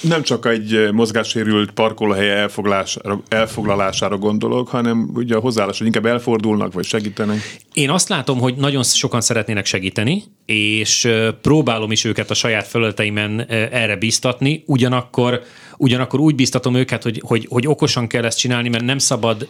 nem 0.00 0.22
csak 0.22 0.46
egy 0.46 0.88
mozgássérült 0.92 1.70
parkolóhely 1.70 2.30
elfoglalására, 2.30 3.22
elfoglalására 3.28 4.18
gondolok, 4.18 4.68
hanem 4.68 5.10
ugye 5.14 5.36
a 5.36 5.40
hozzáállás, 5.40 5.78
hogy 5.78 5.86
inkább 5.86 6.06
elfordulnak, 6.06 6.72
vagy 6.72 6.84
segítenek. 6.84 7.56
Én 7.72 7.90
azt 7.90 8.08
látom, 8.08 8.38
hogy 8.38 8.54
nagyon 8.54 8.82
sokan 8.82 9.20
szeretnének 9.20 9.66
segíteni, 9.66 10.22
és 10.46 11.08
próbálom 11.42 11.92
is 11.92 12.04
őket 12.04 12.30
a 12.30 12.34
saját 12.34 12.66
felületeimen 12.66 13.40
erre 13.50 13.96
biztatni, 13.96 14.62
ugyanakkor, 14.66 15.42
ugyanakkor 15.80 16.20
úgy 16.20 16.34
biztatom 16.34 16.74
őket, 16.74 17.02
hogy, 17.02 17.22
hogy, 17.26 17.46
hogy 17.50 17.66
okosan 17.66 18.06
kell 18.06 18.24
ezt 18.24 18.38
csinálni, 18.38 18.68
mert 18.68 18.84
nem 18.84 18.98
szabad 18.98 19.48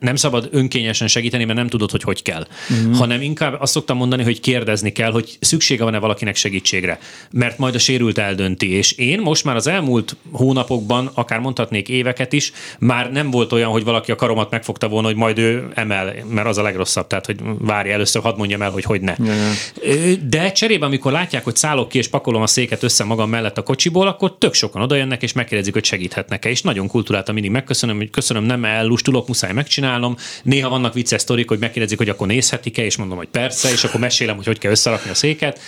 nem 0.00 0.16
szabad 0.16 0.48
önkényesen 0.50 1.08
segíteni, 1.08 1.44
mert 1.44 1.58
nem 1.58 1.68
tudod, 1.68 1.90
hogy 1.90 2.02
hogy 2.02 2.22
kell. 2.22 2.46
Uh-huh. 2.70 2.96
Hanem 2.96 3.22
inkább 3.22 3.60
azt 3.60 3.72
szoktam 3.72 3.96
mondani, 3.96 4.22
hogy 4.22 4.40
kérdezni 4.40 4.92
kell, 4.92 5.10
hogy 5.10 5.36
szüksége 5.40 5.84
van-e 5.84 5.98
valakinek 5.98 6.36
segítségre. 6.36 6.98
Mert 7.30 7.58
majd 7.58 7.74
a 7.74 7.78
sérült 7.78 8.18
eldönti. 8.18 8.72
És 8.72 8.92
én 8.92 9.20
most 9.20 9.44
már 9.44 9.56
az 9.56 9.66
elmúlt 9.66 10.16
hónapokban, 10.32 11.10
akár 11.14 11.38
mondhatnék 11.38 11.88
éveket 11.88 12.32
is, 12.32 12.52
már 12.78 13.12
nem 13.12 13.30
volt 13.30 13.52
olyan, 13.52 13.70
hogy 13.70 13.84
valaki 13.84 14.12
a 14.12 14.14
karomat 14.14 14.50
megfogta 14.50 14.88
volna, 14.88 15.06
hogy 15.06 15.16
majd 15.16 15.38
ő 15.38 15.68
emel, 15.74 16.14
mert 16.28 16.46
az 16.46 16.58
a 16.58 16.62
legrosszabb. 16.62 17.06
Tehát, 17.06 17.26
hogy 17.26 17.36
várj 17.58 17.90
először, 17.90 18.22
hadd 18.22 18.36
mondjam 18.36 18.62
el, 18.62 18.70
hogy 18.70 18.84
hogy 18.84 19.00
ne. 19.00 19.14
Uh-huh. 19.18 20.12
De 20.28 20.52
cserébe, 20.52 20.86
amikor 20.86 21.12
látják, 21.12 21.44
hogy 21.44 21.56
szállok 21.56 21.88
ki 21.88 21.98
és 21.98 22.08
pakolom 22.08 22.42
a 22.42 22.46
széket 22.46 22.82
össze 22.82 23.04
magam 23.04 23.30
mellett 23.30 23.58
a 23.58 23.62
kocsiból, 23.62 24.06
akkor 24.06 24.36
tök 24.38 24.54
sokan 24.54 24.82
odajönnek 24.82 25.22
és 25.22 25.32
megkérdezik, 25.32 25.72
hogy 25.72 25.84
segíthetnek-e. 25.84 26.50
És 26.50 26.62
nagyon 26.62 26.86
kultúráltan 26.86 27.34
mindig 27.34 27.52
megköszönöm, 27.52 27.96
hogy 27.96 28.10
köszönöm, 28.10 28.44
nem 28.44 28.64
ellustulok, 28.64 29.26
muszáj 29.26 29.52
megcsinálni 29.52 29.88
csinálnom. 29.90 30.16
Néha 30.42 30.68
vannak 30.68 30.94
vicces 30.94 31.20
sztorik, 31.20 31.48
hogy 31.48 31.58
megkérdezik, 31.58 31.98
hogy 31.98 32.08
akkor 32.08 32.26
nézhetik-e, 32.26 32.84
és 32.84 32.96
mondom, 32.96 33.16
hogy 33.16 33.28
persze, 33.28 33.70
és 33.70 33.84
akkor 33.84 34.00
mesélem, 34.00 34.36
hogy 34.36 34.46
hogy 34.46 34.58
kell 34.58 34.70
összerakni 34.70 35.10
a 35.10 35.14
széket. 35.14 35.60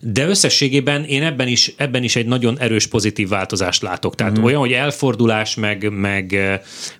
De 0.00 0.26
összességében 0.26 1.04
én 1.04 1.22
ebben 1.22 1.48
is, 1.48 1.74
ebben 1.76 2.02
is 2.02 2.16
egy 2.16 2.26
nagyon 2.26 2.58
erős 2.58 2.86
pozitív 2.86 3.28
változást 3.28 3.82
látok. 3.82 4.14
Tehát 4.14 4.38
mm. 4.38 4.42
olyan, 4.42 4.60
hogy 4.60 4.72
elfordulás, 4.72 5.54
meg, 5.54 5.90
meg, 5.90 6.38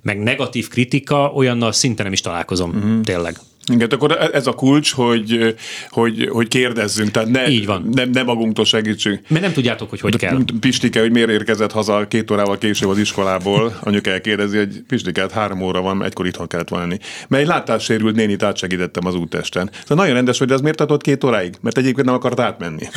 meg 0.03 0.19
negatív 0.19 0.69
kritika, 0.69 1.33
olyannal 1.35 1.73
szinte 1.73 2.03
nem 2.03 2.13
is 2.13 2.21
találkozom, 2.21 2.73
mm. 2.77 3.01
tényleg. 3.01 3.37
Igen, 3.73 3.89
akkor 3.91 4.31
ez 4.33 4.47
a 4.47 4.53
kulcs, 4.53 4.93
hogy, 4.93 5.55
hogy, 5.89 6.29
hogy 6.33 6.49
kérdezzünk, 6.49 7.11
tehát 7.11 7.29
ne, 7.29 7.49
Így 7.49 7.67
van. 7.67 7.89
Nem, 7.93 8.11
ne 8.11 8.23
magunktól 8.23 8.65
segítsünk. 8.65 9.21
Mert 9.29 9.43
nem 9.43 9.53
tudjátok, 9.53 9.91
hogy 9.91 10.01
hogy 10.01 10.17
kell. 10.17 10.39
Pistike, 10.61 11.01
hogy 11.01 11.11
miért 11.11 11.31
érkezett 11.31 11.73
haza 11.73 12.09
két 12.09 12.31
órával 12.31 12.59
később 12.59 12.89
az 12.89 12.99
iskolából, 12.99 13.79
anyuka 13.81 14.11
elkérdezi, 14.11 14.57
hogy 14.57 14.83
Pistike, 14.89 15.21
hát 15.21 15.33
három 15.33 15.63
óra 15.63 15.81
van, 15.81 16.05
egykor 16.05 16.27
itthon 16.27 16.47
kellett 16.47 16.69
volna 16.69 16.87
lenni. 16.87 16.99
Mert 17.29 17.43
egy 17.43 17.49
látássérült 17.49 18.15
nénit 18.15 18.43
átsegítettem 18.43 19.07
az 19.07 19.15
útesten. 19.15 19.71
Szóval 19.81 19.97
nagyon 19.97 20.15
rendes, 20.15 20.39
hogy 20.39 20.53
az 20.53 20.61
miért 20.61 20.77
tartott 20.77 21.03
két 21.03 21.25
óráig? 21.25 21.55
Mert 21.61 21.79
egyébként 21.79 22.07
nem 22.07 22.15
akart 22.15 22.41
átmenni. 22.41 22.89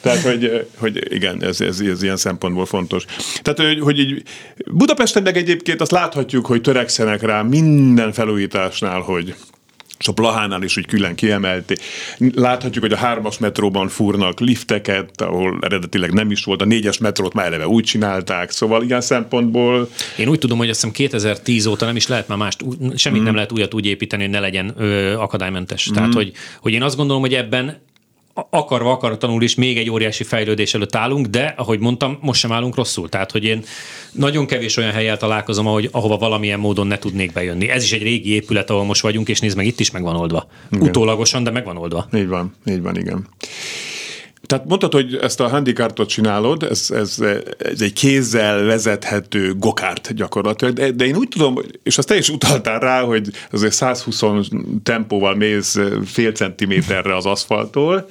Tehát, 0.00 0.20
hogy, 0.20 0.66
hogy 0.78 1.12
igen, 1.14 1.42
ez, 1.42 1.60
ez, 1.60 1.80
ez 1.80 2.02
ilyen 2.02 2.16
szempontból 2.16 2.66
fontos. 2.66 3.04
Tehát, 3.42 3.60
hogy, 3.60 3.80
hogy 3.80 3.98
így 3.98 4.22
Budapesten 4.70 5.22
meg 5.22 5.36
egyébként 5.36 5.80
azt 5.80 5.90
láthatjuk, 5.90 6.46
hogy 6.46 6.60
törekszenek 6.60 7.22
rá 7.22 7.42
minden 7.42 8.12
felújításnál, 8.12 8.95
hogy 9.00 9.34
és 9.98 10.08
a 10.08 10.12
Plahánál 10.12 10.62
is 10.62 10.76
úgy 10.76 10.86
külön 10.86 11.14
kiemelti. 11.14 11.76
Láthatjuk, 12.34 12.84
hogy 12.84 12.92
a 12.92 12.96
hármas 12.96 13.38
metróban 13.38 13.88
fúrnak 13.88 14.40
lifteket, 14.40 15.20
ahol 15.20 15.58
eredetileg 15.60 16.12
nem 16.12 16.30
is 16.30 16.44
volt, 16.44 16.62
a 16.62 16.64
négyes 16.64 16.98
metrót 16.98 17.32
már 17.32 17.46
eleve 17.46 17.68
úgy 17.68 17.84
csinálták, 17.84 18.50
szóval 18.50 18.82
ilyen 18.82 19.00
szempontból... 19.00 19.88
Én 20.16 20.28
úgy 20.28 20.38
tudom, 20.38 20.58
hogy 20.58 20.68
azt 20.68 20.80
hiszem 20.80 20.94
2010 20.94 21.66
óta 21.66 21.86
nem 21.86 21.96
is 21.96 22.06
lehet 22.06 22.28
már 22.28 22.38
mást, 22.38 22.64
semmit 22.94 23.20
mm. 23.20 23.24
nem 23.24 23.34
lehet 23.34 23.52
újat 23.52 23.74
úgy 23.74 23.86
építeni, 23.86 24.22
hogy 24.22 24.30
ne 24.30 24.40
legyen 24.40 24.74
ö, 24.76 25.12
akadálymentes. 25.12 25.90
Mm. 25.90 25.94
Tehát, 25.94 26.14
hogy, 26.14 26.32
hogy 26.60 26.72
én 26.72 26.82
azt 26.82 26.96
gondolom, 26.96 27.22
hogy 27.22 27.34
ebben 27.34 27.78
akarva 28.50 28.90
akaratlanul 28.90 29.42
is 29.42 29.54
még 29.54 29.78
egy 29.78 29.90
óriási 29.90 30.24
fejlődés 30.24 30.74
előtt 30.74 30.96
állunk, 30.96 31.26
de 31.26 31.54
ahogy 31.56 31.78
mondtam, 31.78 32.18
most 32.20 32.40
sem 32.40 32.52
állunk 32.52 32.74
rosszul. 32.74 33.08
Tehát, 33.08 33.30
hogy 33.30 33.44
én 33.44 33.64
nagyon 34.12 34.46
kevés 34.46 34.76
olyan 34.76 34.92
helyel 34.92 35.16
találkozom, 35.16 35.66
ahogy, 35.66 35.88
ahova 35.92 36.16
valamilyen 36.16 36.58
módon 36.58 36.86
ne 36.86 36.98
tudnék 36.98 37.32
bejönni. 37.32 37.68
Ez 37.68 37.82
is 37.82 37.92
egy 37.92 38.02
régi 38.02 38.30
épület, 38.34 38.70
ahol 38.70 38.84
most 38.84 39.00
vagyunk, 39.02 39.28
és 39.28 39.40
nézd 39.40 39.56
meg, 39.56 39.66
itt 39.66 39.80
is 39.80 39.90
meg 39.90 40.02
van 40.02 40.16
oldva. 40.16 40.46
Igen. 40.70 40.88
Utólagosan, 40.88 41.44
de 41.44 41.50
meg 41.50 41.64
van 41.64 41.76
oldva. 41.76 42.08
Így 42.14 42.28
van, 42.28 42.54
így 42.66 42.82
van, 42.82 42.96
igen. 42.96 43.28
Tehát 44.46 44.66
mondtad, 44.66 44.92
hogy 44.92 45.16
ezt 45.16 45.40
a 45.40 45.48
handikartot 45.48 46.08
csinálod, 46.08 46.62
ez, 46.62 46.90
ez, 46.90 47.18
ez 47.58 47.80
egy 47.80 47.92
kézzel 47.92 48.64
vezethető 48.64 49.54
gokárt 49.54 50.14
gyakorlatilag, 50.14 50.74
de, 50.74 50.90
de 50.90 51.04
én 51.04 51.16
úgy 51.16 51.28
tudom, 51.28 51.58
és 51.82 51.98
azt 51.98 52.08
te 52.08 52.16
is 52.16 52.28
utaltál 52.28 52.78
rá, 52.78 53.02
hogy 53.02 53.30
azért 53.52 53.72
120 53.72 54.22
tempóval 54.82 55.34
mész 55.34 55.78
fél 56.04 56.32
centiméterre 56.32 57.16
az 57.16 57.26
aszfaltól, 57.26 58.08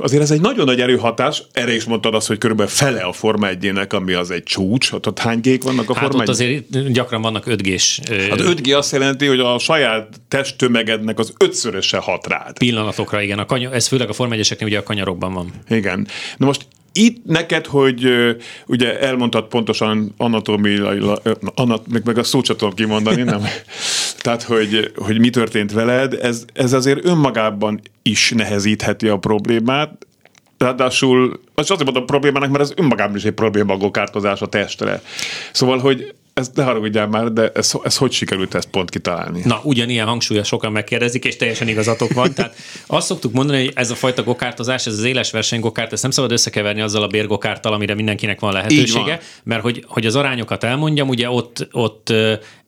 azért 0.00 0.22
ez 0.22 0.30
egy 0.30 0.40
nagyon 0.40 0.64
nagy 0.64 0.80
erőhatás, 0.80 1.42
erre 1.52 1.74
is 1.74 1.84
mondtad 1.84 2.14
azt, 2.14 2.26
hogy 2.26 2.38
körülbelül 2.38 2.72
fele 2.72 3.00
a 3.00 3.12
Forma 3.12 3.48
1 3.48 3.72
ami 3.88 4.12
az 4.12 4.30
egy 4.30 4.42
csúcs, 4.42 4.92
ott, 4.92 5.06
ott 5.06 5.18
hány 5.18 5.40
gék 5.40 5.62
vannak 5.62 5.90
a 5.90 5.94
hát 5.94 6.02
Forma 6.04 6.22
ott 6.22 6.28
azért 6.28 6.92
gyakran 6.92 7.22
vannak 7.22 7.46
5 7.46 7.62
g 7.62 7.68
Hát 8.28 8.40
5G 8.40 8.76
azt 8.76 8.92
jelenti, 8.92 9.26
hogy 9.26 9.40
a 9.40 9.58
saját 9.58 10.20
testtömegednek 10.28 11.18
az 11.18 11.32
ötszöröse 11.38 11.98
hat 11.98 12.26
rád. 12.26 12.58
Pillanatokra, 12.58 13.20
igen. 13.20 13.38
A 13.38 13.46
kany- 13.46 13.68
ez 13.72 13.86
főleg 13.86 14.08
a 14.08 14.12
Forma 14.12 14.34
1 14.34 14.56
ugye 14.60 14.78
a 14.78 14.82
kanyarokban 14.82 15.32
van. 15.32 15.52
Igen. 15.68 16.06
Na 16.36 16.46
most 16.46 16.66
itt 16.92 17.24
neked, 17.24 17.66
hogy 17.66 18.08
ugye 18.66 19.00
elmondtad 19.00 19.44
pontosan 19.44 20.14
anatómiailag, 20.16 21.38
anat, 21.54 21.86
meg, 21.88 22.04
meg 22.04 22.18
a 22.18 22.24
szót 22.24 22.44
sem 22.44 22.56
tudom 22.56 22.74
kimondani, 22.74 23.22
nem? 23.22 23.42
Tehát, 24.22 24.42
hogy, 24.42 24.92
hogy 24.96 25.18
mi 25.18 25.30
történt 25.30 25.72
veled, 25.72 26.18
ez, 26.22 26.44
ez 26.52 26.72
azért 26.72 27.04
önmagában 27.04 27.80
is 28.02 28.32
nehezítheti 28.36 29.08
a 29.08 29.18
problémát, 29.18 30.04
Ráadásul, 30.58 31.40
az 31.54 31.70
azért 31.70 31.84
mondom 31.84 32.06
problémának, 32.06 32.50
mert 32.50 32.62
ez 32.62 32.72
önmagában 32.76 33.16
is 33.16 33.24
egy 33.24 33.32
probléma 33.32 33.72
a 33.72 33.76
gokártozás 33.76 34.40
a 34.40 34.46
testre. 34.46 35.02
Szóval, 35.52 35.78
hogy 35.78 36.14
ez 36.34 36.50
ne 36.54 36.64
haragudjál 36.64 37.06
már, 37.06 37.32
de 37.32 37.50
ez, 37.54 37.72
ez 37.82 37.96
hogy 37.96 38.12
sikerült 38.12 38.54
ezt 38.54 38.68
pont 38.70 38.90
kitalálni? 38.90 39.40
Na, 39.44 39.60
ugyanilyen 39.62 40.06
hangsúlya 40.06 40.44
sokan 40.44 40.72
megkérdezik, 40.72 41.24
és 41.24 41.36
teljesen 41.36 41.68
igazatok 41.68 42.12
van. 42.12 42.34
Tehát 42.34 42.54
azt 42.86 43.06
szoktuk 43.06 43.32
mondani, 43.32 43.64
hogy 43.64 43.72
ez 43.74 43.90
a 43.90 43.94
fajta 43.94 44.22
gokártozás, 44.22 44.86
ez 44.86 44.92
az 44.92 45.04
éles 45.04 45.30
versenygokárt, 45.30 45.92
ezt 45.92 46.02
nem 46.02 46.10
szabad 46.10 46.32
összekeverni 46.32 46.80
azzal 46.80 47.02
a 47.02 47.06
bérgokárttal, 47.06 47.72
amire 47.72 47.94
mindenkinek 47.94 48.40
van 48.40 48.52
lehetősége, 48.52 49.04
van. 49.04 49.18
mert 49.42 49.62
hogy, 49.62 49.84
hogy 49.88 50.06
az 50.06 50.16
arányokat 50.16 50.64
elmondjam, 50.64 51.08
ugye 51.08 51.30
ott, 51.30 51.68
ott 51.72 52.12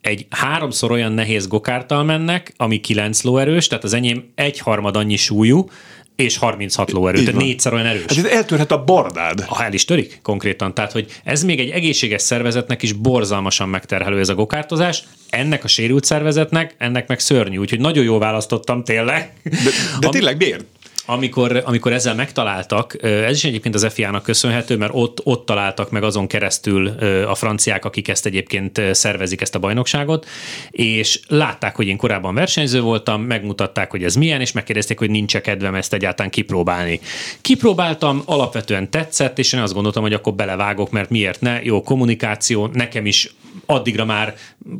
egy 0.00 0.26
háromszor 0.30 0.90
olyan 0.90 1.12
nehéz 1.12 1.46
gokárttal 1.46 2.04
mennek, 2.04 2.52
ami 2.56 2.80
9 2.80 3.22
lóerős, 3.22 3.66
tehát 3.66 3.84
az 3.84 3.92
enyém 3.92 4.32
egy 4.34 4.58
harmad 4.58 4.96
annyi 4.96 5.16
súlyú, 5.16 5.68
és 6.16 6.36
36 6.36 6.90
lóerő, 6.90 7.18
tehát 7.18 7.40
négyszer 7.40 7.72
olyan 7.72 7.86
erős. 7.86 8.04
Hát 8.06 8.18
ez 8.18 8.24
eltörhet 8.24 8.70
a 8.72 8.84
bardád. 8.84 9.40
Ha 9.40 9.64
el 9.64 9.72
is 9.72 9.84
törik 9.84 10.18
konkrétan. 10.22 10.74
Tehát, 10.74 10.92
hogy 10.92 11.06
ez 11.24 11.44
még 11.44 11.60
egy 11.60 11.70
egészséges 11.70 12.22
szervezetnek 12.22 12.82
is 12.82 12.92
borzalmasan 12.92 13.68
megterhelő 13.68 14.18
ez 14.18 14.28
a 14.28 14.34
gokártozás, 14.34 15.04
ennek 15.30 15.64
a 15.64 15.68
sérült 15.68 16.04
szervezetnek, 16.04 16.74
ennek 16.78 17.08
meg 17.08 17.18
szörnyű. 17.18 17.56
Úgyhogy 17.56 17.80
nagyon 17.80 18.04
jól 18.04 18.18
választottam 18.18 18.84
tényleg. 18.84 19.32
De, 19.42 19.50
de 20.00 20.08
tényleg 20.18 20.36
miért? 20.36 20.64
Amikor, 21.12 21.62
amikor 21.64 21.92
ezzel 21.92 22.14
megtaláltak, 22.14 23.02
ez 23.02 23.36
is 23.36 23.44
egyébként 23.44 23.74
az 23.74 23.86
FIA-nak 23.92 24.22
köszönhető, 24.22 24.76
mert 24.76 24.92
ott, 24.94 25.20
ott 25.24 25.46
találtak 25.46 25.90
meg 25.90 26.02
azon 26.02 26.26
keresztül 26.26 26.86
a 27.28 27.34
franciák, 27.34 27.84
akik 27.84 28.08
ezt 28.08 28.26
egyébként 28.26 28.80
szervezik, 28.92 29.40
ezt 29.40 29.54
a 29.54 29.58
bajnokságot, 29.58 30.26
és 30.70 31.20
látták, 31.28 31.76
hogy 31.76 31.86
én 31.86 31.96
korábban 31.96 32.34
versenyző 32.34 32.80
voltam, 32.80 33.22
megmutatták, 33.22 33.90
hogy 33.90 34.04
ez 34.04 34.14
milyen, 34.14 34.40
és 34.40 34.52
megkérdezték, 34.52 34.98
hogy 34.98 35.10
nincs-e 35.10 35.40
kedvem 35.40 35.74
ezt 35.74 35.92
egyáltalán 35.92 36.30
kipróbálni. 36.30 37.00
Kipróbáltam, 37.40 38.22
alapvetően 38.24 38.90
tetszett, 38.90 39.38
és 39.38 39.52
én 39.52 39.60
azt 39.60 39.74
gondoltam, 39.74 40.02
hogy 40.02 40.12
akkor 40.12 40.34
belevágok, 40.34 40.90
mert 40.90 41.10
miért 41.10 41.40
ne, 41.40 41.62
jó 41.62 41.82
kommunikáció, 41.82 42.70
nekem 42.72 43.06
is 43.06 43.34
addigra 43.66 44.04
már 44.04 44.34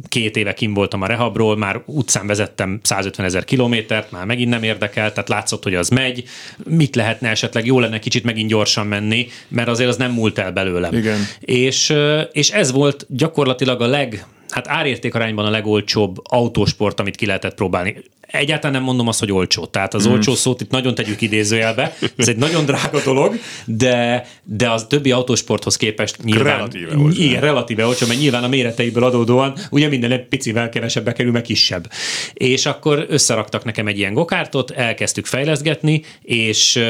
két 0.08 0.36
éve 0.36 0.54
kim 0.54 0.74
voltam 0.74 1.02
a 1.02 1.06
rehabról, 1.06 1.56
már 1.56 1.82
utcán 1.86 2.26
vezettem 2.26 2.80
150 2.82 3.26
ezer 3.26 3.44
kilométert, 3.44 4.10
már 4.10 4.26
megint 4.26 4.50
nem 4.50 4.62
érdekel, 4.62 5.12
tehát 5.12 5.28
látszott, 5.28 5.62
hogy 5.62 5.74
az 5.74 5.88
megy, 5.88 6.24
mit 6.64 6.96
lehetne 6.96 7.28
esetleg, 7.28 7.66
jó 7.66 7.80
lenne 7.80 7.98
kicsit 7.98 8.24
megint 8.24 8.48
gyorsan 8.48 8.86
menni, 8.86 9.28
mert 9.48 9.68
azért 9.68 9.88
az 9.88 9.96
nem 9.96 10.12
múlt 10.12 10.38
el 10.38 10.52
belőlem. 10.52 10.94
Igen. 10.94 11.18
És, 11.40 11.94
és 12.32 12.50
ez 12.50 12.72
volt 12.72 13.06
gyakorlatilag 13.08 13.80
a 13.80 13.86
leg, 13.86 14.26
hát 14.52 14.68
árérték 14.68 15.14
arányban 15.14 15.44
a 15.44 15.50
legolcsóbb 15.50 16.16
autósport, 16.22 17.00
amit 17.00 17.16
ki 17.16 17.26
lehetett 17.26 17.54
próbálni. 17.54 17.96
Egyáltalán 18.20 18.72
nem 18.72 18.82
mondom 18.82 19.08
azt, 19.08 19.18
hogy 19.18 19.32
olcsó. 19.32 19.66
Tehát 19.66 19.94
az 19.94 20.08
mm. 20.08 20.10
olcsó 20.10 20.34
szót 20.34 20.60
itt 20.60 20.70
nagyon 20.70 20.94
tegyük 20.94 21.20
idézőjelbe. 21.20 21.96
Ez 22.16 22.28
egy 22.28 22.36
nagyon 22.36 22.64
drága 22.64 23.02
dolog, 23.04 23.38
de, 23.64 24.26
de 24.42 24.70
az 24.70 24.86
többi 24.88 25.10
autósporthoz 25.10 25.76
képest 25.76 26.22
nyilván... 26.22 26.56
Relatíve 26.56 26.96
olcsó. 26.96 27.22
Igen, 27.22 27.40
relatíve 27.40 27.86
olcsó, 27.86 28.06
mert 28.06 28.20
nyilván 28.20 28.44
a 28.44 28.48
méreteiből 28.48 29.04
adódóan 29.04 29.54
ugye 29.70 29.88
minden 29.88 30.10
egy 30.10 30.28
picivel 30.28 30.68
kevesebbe 30.68 31.12
kerül, 31.12 31.32
meg 31.32 31.42
kisebb. 31.42 31.90
És 32.32 32.66
akkor 32.66 33.06
összeraktak 33.08 33.64
nekem 33.64 33.86
egy 33.86 33.98
ilyen 33.98 34.14
gokártot, 34.14 34.70
elkezdtük 34.70 35.26
fejleszgetni, 35.26 36.02
és 36.22 36.84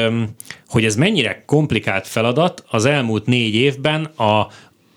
hogy 0.67 0.85
ez 0.85 0.95
mennyire 0.95 1.43
komplikált 1.45 2.07
feladat, 2.07 2.63
az 2.69 2.85
elmúlt 2.85 3.25
négy 3.25 3.55
évben 3.55 4.03
a 4.03 4.47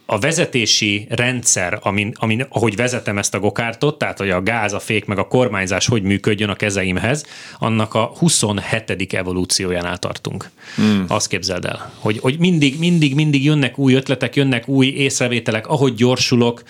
a 0.07 0.19
vezetési 0.19 1.07
rendszer, 1.11 1.79
amin, 1.83 2.13
amin, 2.15 2.47
ahogy 2.49 2.77
vezetem 2.77 3.19
ezt 3.19 3.35
a 3.35 3.39
gokártot, 3.39 3.99
tehát 3.99 4.19
hogy 4.19 4.31
a 4.31 4.43
gáz, 4.43 4.73
a 4.73 4.79
fék, 4.79 5.05
meg 5.05 5.19
a 5.19 5.29
kormányzás 5.29 5.87
hogy 5.87 6.03
működjön 6.03 6.49
a 6.49 6.55
kezeimhez, 6.55 7.25
annak 7.59 7.95
a 7.95 8.13
27. 8.19 9.13
evolúciójánál 9.13 9.99
tartunk. 9.99 10.51
Hmm. 10.77 11.05
Azt 11.09 11.29
képzeld 11.29 11.65
el, 11.65 11.93
hogy, 11.99 12.19
hogy 12.19 12.39
mindig, 12.39 12.79
mindig, 12.79 13.15
mindig 13.15 13.45
jönnek 13.45 13.79
új 13.79 13.95
ötletek, 13.95 14.37
jönnek 14.37 14.69
új 14.69 14.87
észrevételek, 14.87 15.67
ahogy 15.67 15.95
gyorsulok, 15.95 16.63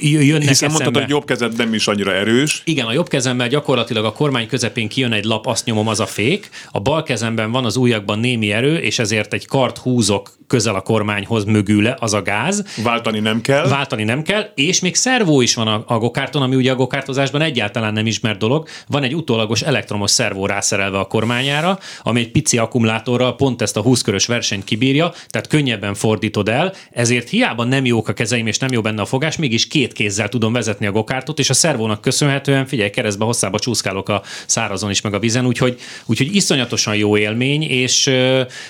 jönnek 0.00 0.48
Hiszen 0.48 0.70
mondtad, 0.70 0.96
hogy 0.96 1.08
jobb 1.08 1.24
kezed 1.24 1.56
nem 1.56 1.74
is 1.74 1.86
annyira 1.86 2.14
erős. 2.14 2.62
Igen, 2.64 2.86
a 2.86 2.92
jobb 2.92 3.08
kezemmel 3.08 3.48
gyakorlatilag 3.48 4.04
a 4.04 4.12
kormány 4.12 4.48
közepén 4.48 4.88
kijön 4.88 5.12
egy 5.12 5.24
lap, 5.24 5.46
azt 5.46 5.64
nyomom, 5.64 5.88
az 5.88 6.00
a 6.00 6.06
fék, 6.06 6.48
a 6.70 6.80
bal 6.80 7.02
kezemben 7.02 7.50
van 7.50 7.64
az 7.64 7.76
ujjakban 7.76 8.18
némi 8.18 8.52
erő, 8.52 8.76
és 8.76 8.98
ezért 8.98 9.32
egy 9.32 9.46
kart 9.46 9.78
húzok 9.78 10.36
közel 10.46 10.74
a 10.74 10.80
kormányhoz 10.80 11.44
mögüle, 11.44 11.96
az 12.00 12.14
a 12.14 12.22
gáz. 12.22 12.64
Váltani 12.82 13.18
nem 13.18 13.40
kell. 13.40 13.68
Váltani 13.68 14.04
nem 14.04 14.22
kell, 14.22 14.50
és 14.54 14.80
még 14.80 14.94
szervó 14.94 15.40
is 15.40 15.54
van 15.54 15.68
a, 15.68 15.84
a 15.86 15.98
gokárton, 15.98 16.42
ami 16.42 16.56
ugye 16.56 16.70
a 16.70 16.74
gokártozásban 16.74 17.40
egyáltalán 17.40 17.92
nem 17.92 18.06
ismert 18.06 18.38
dolog. 18.38 18.68
Van 18.88 19.02
egy 19.02 19.14
utólagos 19.14 19.62
elektromos 19.62 20.10
szervó 20.10 20.46
rászerelve 20.46 20.98
a 20.98 21.04
kormányára, 21.04 21.78
ami 22.02 22.20
egy 22.20 22.30
pici 22.30 22.58
akkumulátorral 22.58 23.36
pont 23.36 23.62
ezt 23.62 23.76
a 23.76 23.80
20 23.82 24.02
körös 24.02 24.26
versenyt 24.26 24.64
kibírja, 24.64 25.12
tehát 25.28 25.48
könnyebben 25.48 25.94
fordítod 25.94 26.48
el, 26.48 26.72
ezért 26.90 27.28
hiába 27.28 27.64
nem 27.64 27.84
jók 27.84 28.08
a 28.08 28.12
kezeim 28.12 28.46
és 28.46 28.58
nem 28.58 28.72
jó 28.72 28.80
benne 28.80 29.00
a 29.00 29.04
fogás, 29.04 29.36
mégis 29.36 29.66
két 29.66 29.92
kézzel 29.92 30.28
tudom 30.28 30.52
vezetni 30.52 30.86
a 30.86 30.92
gokártot, 30.92 31.38
és 31.38 31.50
a 31.50 31.54
szervónak 31.54 32.00
köszönhetően, 32.00 32.66
figyelj, 32.66 32.90
keresztbe 32.90 33.24
hosszába 33.24 33.58
csúszkálok 33.58 34.08
a 34.08 34.22
szárazon 34.46 34.90
is, 34.90 35.00
meg 35.00 35.14
a 35.14 35.18
vízen, 35.18 35.46
úgyhogy, 35.46 35.78
úgyhogy 36.06 36.34
iszonyatosan 36.34 36.96
jó 36.96 37.16
élmény, 37.16 37.62
és 37.62 38.10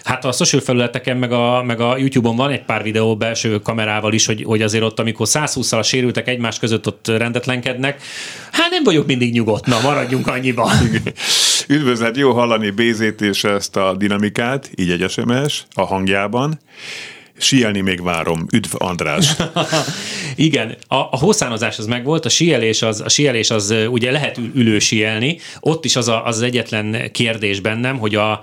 hát 0.04 0.24
a 0.24 0.32
social 0.32 0.62
felületeken, 0.62 1.16
meg 1.16 1.32
a, 1.32 1.62
meg 1.66 1.80
a 1.80 1.96
YouTube-on 1.96 2.36
van 2.36 2.50
egy 2.50 2.64
pár 2.64 2.82
videó 2.82 3.16
belső 3.16 3.58
kamerával 3.58 4.12
is, 4.12 4.26
hogy, 4.26 4.42
hogy 4.42 4.62
azért 4.62 4.84
ott, 4.84 4.98
amikor 4.98 5.26
120-szal 5.30 5.84
sérültek 5.84 6.28
egymás 6.28 6.58
között 6.58 6.86
ott 6.86 7.08
rendetlenkednek, 7.08 8.02
hát 8.52 8.70
nem 8.70 8.82
vagyok 8.84 9.06
mindig 9.06 9.32
nyugodt, 9.32 9.66
na 9.66 9.80
maradjunk 9.80 10.26
annyiban. 10.26 10.70
Üdvözlet, 11.68 12.16
jó 12.16 12.32
hallani 12.32 12.70
Bézét 12.70 13.20
és 13.20 13.44
ezt 13.44 13.76
a 13.76 13.94
dinamikát, 13.98 14.70
így 14.74 14.90
egy 14.90 15.10
SMS 15.10 15.64
a 15.74 15.84
hangjában. 15.84 16.58
Sielni 17.38 17.80
még 17.80 18.02
várom. 18.02 18.46
Üdv 18.52 18.74
András. 18.78 19.34
Igen, 20.34 20.76
a, 20.88 20.94
a 20.96 21.18
hosszánozás 21.18 21.78
az 21.78 21.86
megvolt, 21.86 22.24
a 22.24 22.28
sielés 22.28 22.82
az, 22.82 23.00
a 23.00 23.08
sielés 23.08 23.50
az 23.50 23.74
ugye 23.90 24.10
lehet 24.10 24.40
ülő 24.54 24.78
sielni, 24.78 25.38
ott 25.60 25.84
is 25.84 25.96
az, 25.96 26.08
a, 26.08 26.26
az 26.26 26.42
egyetlen 26.42 27.10
kérdés 27.12 27.60
bennem, 27.60 27.98
hogy 27.98 28.14
a, 28.14 28.40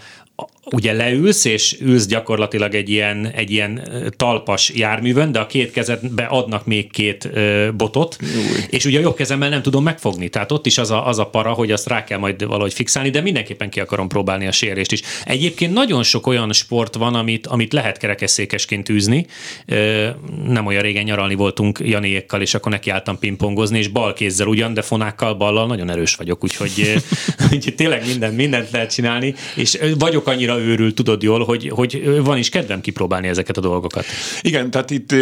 ugye 0.71 0.93
leülsz, 0.93 1.45
és 1.45 1.77
ülsz 1.81 2.05
gyakorlatilag 2.05 2.75
egy 2.75 2.89
ilyen, 2.89 3.31
egy 3.35 3.51
ilyen 3.51 3.81
talpas 4.17 4.69
járművön, 4.69 5.31
de 5.31 5.39
a 5.39 5.45
két 5.45 5.71
kezedbe 5.71 6.23
adnak 6.23 6.65
még 6.65 6.91
két 6.91 7.29
ö, 7.33 7.69
botot, 7.77 8.17
Új. 8.21 8.63
és 8.69 8.85
ugye 8.85 8.97
a 8.97 9.01
jobb 9.01 9.15
kezemmel 9.15 9.49
nem 9.49 9.61
tudom 9.61 9.83
megfogni. 9.83 10.29
Tehát 10.29 10.51
ott 10.51 10.65
is 10.65 10.77
az 10.77 10.91
a, 10.91 11.07
az 11.07 11.19
a 11.19 11.25
para, 11.25 11.51
hogy 11.51 11.71
azt 11.71 11.87
rá 11.87 12.03
kell 12.03 12.17
majd 12.17 12.45
valahogy 12.45 12.73
fixálni, 12.73 13.09
de 13.09 13.21
mindenképpen 13.21 13.69
ki 13.69 13.79
akarom 13.79 14.07
próbálni 14.07 14.47
a 14.47 14.51
sérést 14.51 14.91
is. 14.91 15.01
Egyébként 15.25 15.73
nagyon 15.73 16.03
sok 16.03 16.27
olyan 16.27 16.53
sport 16.53 16.95
van, 16.95 17.15
amit, 17.15 17.47
amit 17.47 17.73
lehet 17.73 17.97
kerekesszékesként 17.97 18.89
űzni. 18.89 19.25
Ö, 19.65 20.07
nem 20.47 20.65
olyan 20.65 20.81
régen 20.81 21.03
nyaralni 21.03 21.35
voltunk 21.35 21.79
Janiékkal, 21.83 22.41
és 22.41 22.53
akkor 22.53 22.71
nekiálltam 22.71 23.19
pingpongozni, 23.19 23.77
és 23.77 23.87
bal 23.87 24.13
kézzel 24.13 24.47
ugyan, 24.47 24.73
de 24.73 24.81
fonákkal, 24.81 25.33
ballal 25.33 25.67
nagyon 25.67 25.89
erős 25.89 26.15
vagyok, 26.15 26.43
úgyhogy, 26.43 26.95
úgyhogy 27.51 27.75
tényleg 27.75 28.05
minden, 28.05 28.33
mindent 28.33 28.71
lehet 28.71 28.93
csinálni, 28.93 29.33
és 29.55 29.79
vagyok 29.97 30.27
annyira 30.27 30.52
annyira 30.53 30.71
őrül, 30.71 30.93
tudod 30.93 31.23
jól, 31.23 31.43
hogy, 31.43 31.69
hogy 31.69 32.21
van 32.23 32.37
is 32.37 32.49
kedvem 32.49 32.81
kipróbálni 32.81 33.27
ezeket 33.27 33.57
a 33.57 33.61
dolgokat. 33.61 34.05
Igen, 34.41 34.71
tehát 34.71 34.91
itt 34.91 35.15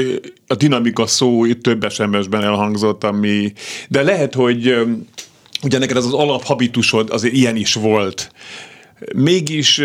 a 0.48 0.56
dinamika 0.56 1.08
szó 1.08 1.46
itt 1.46 1.64
több 1.64 1.92
SMS-ben 1.92 2.44
elhangzott, 2.44 3.04
ami, 3.04 3.54
de 3.88 4.02
lehet, 4.02 4.34
hogy 4.34 4.76
ugye 5.64 5.78
neked 5.78 5.98
ez 5.98 6.06
az 6.06 6.14
alaphabitusod 6.14 7.10
azért 7.10 7.34
ilyen 7.34 7.56
is 7.56 7.74
volt. 7.74 8.32
Mégis 9.16 9.82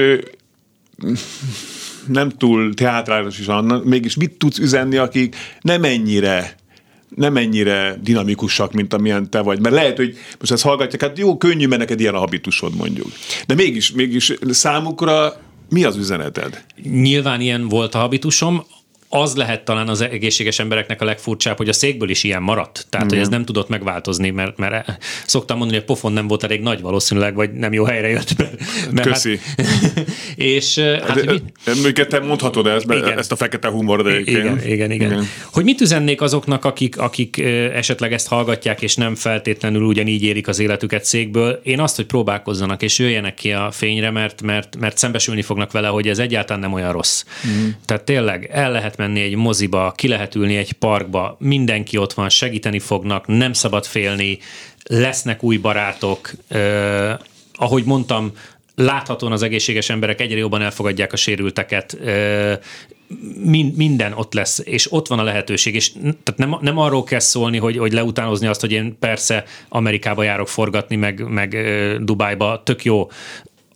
nem 2.07 2.31
túl 2.31 2.75
teátrális 2.75 3.39
is 3.39 3.47
annak, 3.47 3.85
mégis 3.85 4.17
mit 4.17 4.33
tudsz 4.33 4.59
üzenni, 4.59 4.97
akik 4.97 5.37
nem 5.61 5.85
ennyire 5.85 6.57
nem 7.15 7.37
ennyire 7.37 7.99
dinamikusak, 8.03 8.73
mint 8.73 8.95
amilyen 8.95 9.31
te 9.31 9.41
vagy. 9.41 9.61
Mert 9.61 9.75
lehet, 9.75 9.97
hogy 9.97 10.17
most 10.39 10.53
ezt 10.53 10.63
hallgatják, 10.63 11.03
hát 11.03 11.19
jó, 11.19 11.37
könnyű, 11.37 11.67
mert 11.67 11.81
neked 11.81 12.01
ilyen 12.01 12.15
a 12.15 12.19
habitusod 12.19 12.75
mondjuk. 12.75 13.07
De 13.47 13.55
mégis, 13.55 13.93
mégis 13.93 14.33
számukra 14.51 15.41
mi 15.69 15.85
az 15.85 15.97
üzeneted? 15.97 16.65
Nyilván 16.83 17.41
ilyen 17.41 17.69
volt 17.69 17.95
a 17.95 17.99
habitusom 17.99 18.65
az 19.09 19.37
lehet 19.37 19.65
talán 19.65 19.89
az 19.89 20.01
egészséges 20.01 20.59
embereknek 20.59 21.01
a 21.01 21.05
legfurcsább, 21.05 21.57
hogy 21.57 21.69
a 21.69 21.73
székből 21.73 22.11
is 22.11 22.25
ilyen 22.25 22.43
maradt. 22.43 22.87
Tehát, 22.91 23.07
mm. 23.07 23.09
hogy 23.09 23.19
ez 23.19 23.29
nem 23.29 23.45
tudott 23.45 23.69
megváltozni, 23.69 24.31
mert, 24.31 24.57
mert 24.57 25.05
szoktam 25.27 25.57
mondani, 25.59 25.79
hogy 25.79 25.89
a 25.89 25.93
pofon 25.93 26.13
nem 26.13 26.27
volt 26.27 26.45
elég 26.45 26.61
nagy 26.61 26.81
valószínűleg, 26.81 27.35
vagy 27.35 27.53
nem 27.53 27.73
jó 27.73 27.85
helyre 27.85 28.09
jött. 28.09 28.39
Mert, 28.39 28.93
mert 28.93 29.09
Köszi. 29.09 29.41
Hát, 29.57 30.37
és 30.37 30.79
hát, 30.79 31.25
de, 31.25 31.33
mi... 31.83 31.93
te 31.93 32.21
mondhatod 32.21 32.67
ezt, 32.67 32.85
igen. 32.93 33.19
ezt 33.19 33.33
a 33.33 33.37
fekete 33.37 33.69
humor, 33.69 34.03
de 34.03 34.19
igen, 34.21 34.37
igen, 34.37 34.63
igen, 34.67 34.91
igen. 34.91 35.29
Hogy 35.53 35.65
mit 35.65 35.81
üzennék 35.81 36.21
azoknak, 36.21 36.65
akik, 36.65 36.99
akik 36.99 37.39
esetleg 37.75 38.13
ezt 38.13 38.29
hallgatják, 38.29 38.83
és 38.83 38.95
nem 38.95 39.15
feltétlenül 39.15 39.83
ugyanígy 39.83 40.23
érik 40.23 40.49
az 40.49 40.59
életüket 40.59 41.05
székből. 41.05 41.61
Én 41.63 41.81
azt, 41.81 41.97
hogy 41.97 42.07
próbálkozzanak, 42.07 42.83
és 42.83 42.99
jöjjenek 42.99 43.35
ki 43.35 43.53
a 43.53 43.71
fényre, 43.71 44.11
mert, 44.11 44.43
mert, 44.43 44.77
mert 44.77 44.99
szembesülni 44.99 45.43
fognak 45.43 45.73
vele, 45.73 45.89
hogy 45.89 46.09
ez 46.09 46.19
egyáltalán 46.19 46.63
nem 46.63 46.73
olyan 46.73 46.93
rossz. 46.93 47.25
Mm. 47.47 47.69
Tehát 47.85 48.03
tényleg 48.03 48.49
el 48.53 48.73
lehet 48.73 48.97
menni 49.07 49.23
egy 49.23 49.37
moziba, 49.37 49.93
ki 49.97 50.09
lehet 50.09 50.35
ülni 50.35 50.57
egy 50.57 50.73
parkba, 50.73 51.37
mindenki 51.41 51.97
ott 51.97 52.13
van, 52.13 52.29
segíteni 52.29 52.79
fognak, 52.79 53.27
nem 53.27 53.53
szabad 53.53 53.85
félni, 53.85 54.39
lesznek 54.83 55.43
új 55.43 55.57
barátok. 55.57 56.31
Eh, 56.49 57.17
ahogy 57.55 57.85
mondtam, 57.85 58.33
láthatóan 58.75 59.33
az 59.33 59.43
egészséges 59.43 59.91
emberek 59.91 60.21
egyre 60.21 60.39
jobban 60.39 60.63
elfogadják 60.63 61.13
a 61.13 61.17
sérülteket, 61.17 61.95
eh, 62.05 62.59
minden 63.77 64.13
ott 64.13 64.35
lesz, 64.35 64.61
és 64.65 64.93
ott 64.93 65.09
van 65.09 65.19
a 65.19 65.23
lehetőség, 65.23 65.75
és 65.75 65.93
tehát 65.93 66.37
nem, 66.37 66.57
nem 66.61 66.79
arról 66.79 67.05
kell 67.05 67.19
szólni, 67.19 67.59
hogy, 67.59 67.77
hogy 67.77 67.93
leutánozni 67.93 68.47
azt, 68.47 68.61
hogy 68.61 68.73
én 68.73 68.97
persze 68.99 69.45
Amerikába 69.69 70.23
járok 70.23 70.49
forgatni, 70.49 70.97
meg, 70.97 71.29
meg 71.29 71.57
Dubájba, 72.05 72.63
tök 72.65 72.85
jó, 72.85 73.09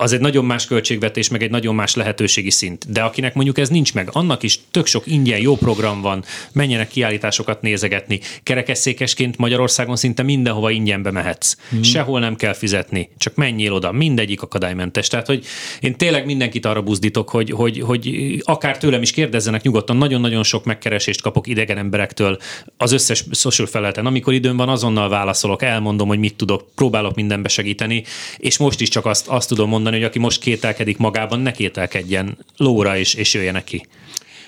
az 0.01 0.13
egy 0.13 0.21
nagyon 0.21 0.45
más 0.45 0.67
költségvetés, 0.67 1.29
meg 1.29 1.43
egy 1.43 1.51
nagyon 1.51 1.75
más 1.75 1.95
lehetőségi 1.95 2.51
szint. 2.51 2.93
De 2.93 3.03
akinek 3.03 3.35
mondjuk 3.35 3.59
ez 3.59 3.69
nincs 3.69 3.95
meg, 3.95 4.09
annak 4.13 4.43
is 4.43 4.61
tök 4.71 4.87
sok 4.87 5.07
ingyen 5.07 5.41
jó 5.41 5.57
program 5.57 6.01
van, 6.01 6.25
menjenek 6.53 6.89
kiállításokat 6.89 7.63
nézegetni. 7.63 8.21
Kerekesszékesként 8.43 9.37
Magyarországon 9.37 9.97
szinte 9.97 10.23
mindenhova 10.23 10.71
ingyenbe 10.71 11.11
mehetsz. 11.11 11.57
Hmm. 11.71 11.83
Sehol 11.83 12.21
nem 12.21 12.37
kell 12.37 12.53
fizetni, 12.53 13.09
csak 13.19 13.35
menjél 13.35 13.73
oda, 13.73 13.93
mindegyik 13.93 14.43
akadálymentes. 14.43 15.09
Tehát, 15.09 15.27
hogy 15.27 15.45
én 15.81 15.97
tényleg 15.97 16.25
mindenkit 16.25 16.67
arra 16.67 16.83
buzdítok, 16.83 17.29
hogy, 17.29 17.51
hogy, 17.51 17.81
hogy 17.81 18.37
akár 18.45 18.79
tőlem 18.79 19.03
is 19.03 19.11
kérdezzenek 19.11 19.63
nyugodtan, 19.63 19.97
nagyon-nagyon 19.97 20.43
sok 20.43 20.65
megkeresést 20.65 21.23
kapok 21.23 21.47
idegen 21.47 21.79
emberektől 21.79 22.39
az 22.77 22.93
összes 22.93 23.25
social 23.33 23.67
felületen. 23.67 24.07
Amikor 24.07 24.33
időm 24.33 24.57
van, 24.57 24.69
azonnal 24.69 25.09
válaszolok, 25.09 25.63
elmondom, 25.63 26.09
hogy 26.09 26.19
mit 26.19 26.37
tudok, 26.37 26.69
próbálok 26.75 27.15
mindenbe 27.15 27.49
segíteni, 27.49 28.05
és 28.37 28.59
most 28.59 28.81
is 28.81 28.89
csak 28.89 29.07
azt, 29.07 29.29
azt 29.29 29.49
tudom 29.49 29.69
mondani, 29.69 29.89
mondani, 29.91 30.03
hogy 30.03 30.05
aki 30.05 30.19
most 30.19 30.41
kételkedik 30.41 30.99
magában, 30.99 31.41
ne 31.41 31.53
kételkedjen 31.53 32.39
lóra 32.57 32.97
és, 32.97 33.15
és 33.15 33.35
jöjjenek 33.35 33.65
ki. 33.65 33.87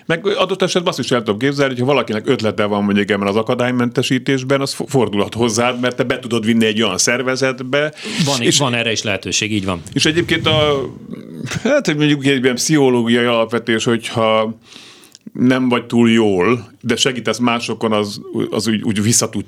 Meg 0.07 0.27
adott 0.27 0.63
esetben 0.63 0.91
azt 0.91 0.99
is 0.99 1.11
el 1.11 1.19
tudom 1.19 1.39
képzelni, 1.39 1.73
hogy 1.73 1.81
ha 1.81 1.87
valakinek 1.87 2.29
ötlete 2.29 2.65
van 2.65 2.85
mondjuk 2.85 3.11
ebben 3.11 3.27
az 3.27 3.37
akadálymentesítésben, 3.37 4.61
az 4.61 4.77
fordulhat 4.87 5.35
hozzád, 5.35 5.81
mert 5.81 5.97
te 5.97 6.03
be 6.03 6.19
tudod 6.19 6.45
vinni 6.45 6.67
egy 6.67 6.83
olyan 6.83 6.99
szervezetbe. 6.99 7.93
Van, 8.25 8.41
és, 8.41 8.59
van 8.59 8.75
erre 8.75 8.93
is 8.93 9.03
lehetőség, 9.03 9.53
így 9.53 9.65
van. 9.65 9.83
És 9.93 10.05
egyébként 10.05 10.47
a, 10.47 10.89
hát 11.63 11.95
mondjuk 11.95 12.27
egy 12.27 12.43
ilyen 12.43 12.55
pszichológiai 12.55 13.25
alapvetés, 13.25 13.85
hogyha 13.85 14.59
nem 15.33 15.69
vagy 15.69 15.87
túl 15.87 16.11
jól, 16.11 16.71
de 16.81 16.97
segítesz 16.97 17.39
másokon, 17.39 17.93
az, 17.93 18.21
az 18.51 18.69
úgy, 18.69 18.83
úgy 18.83 19.03
vissza 19.03 19.29
tud 19.29 19.45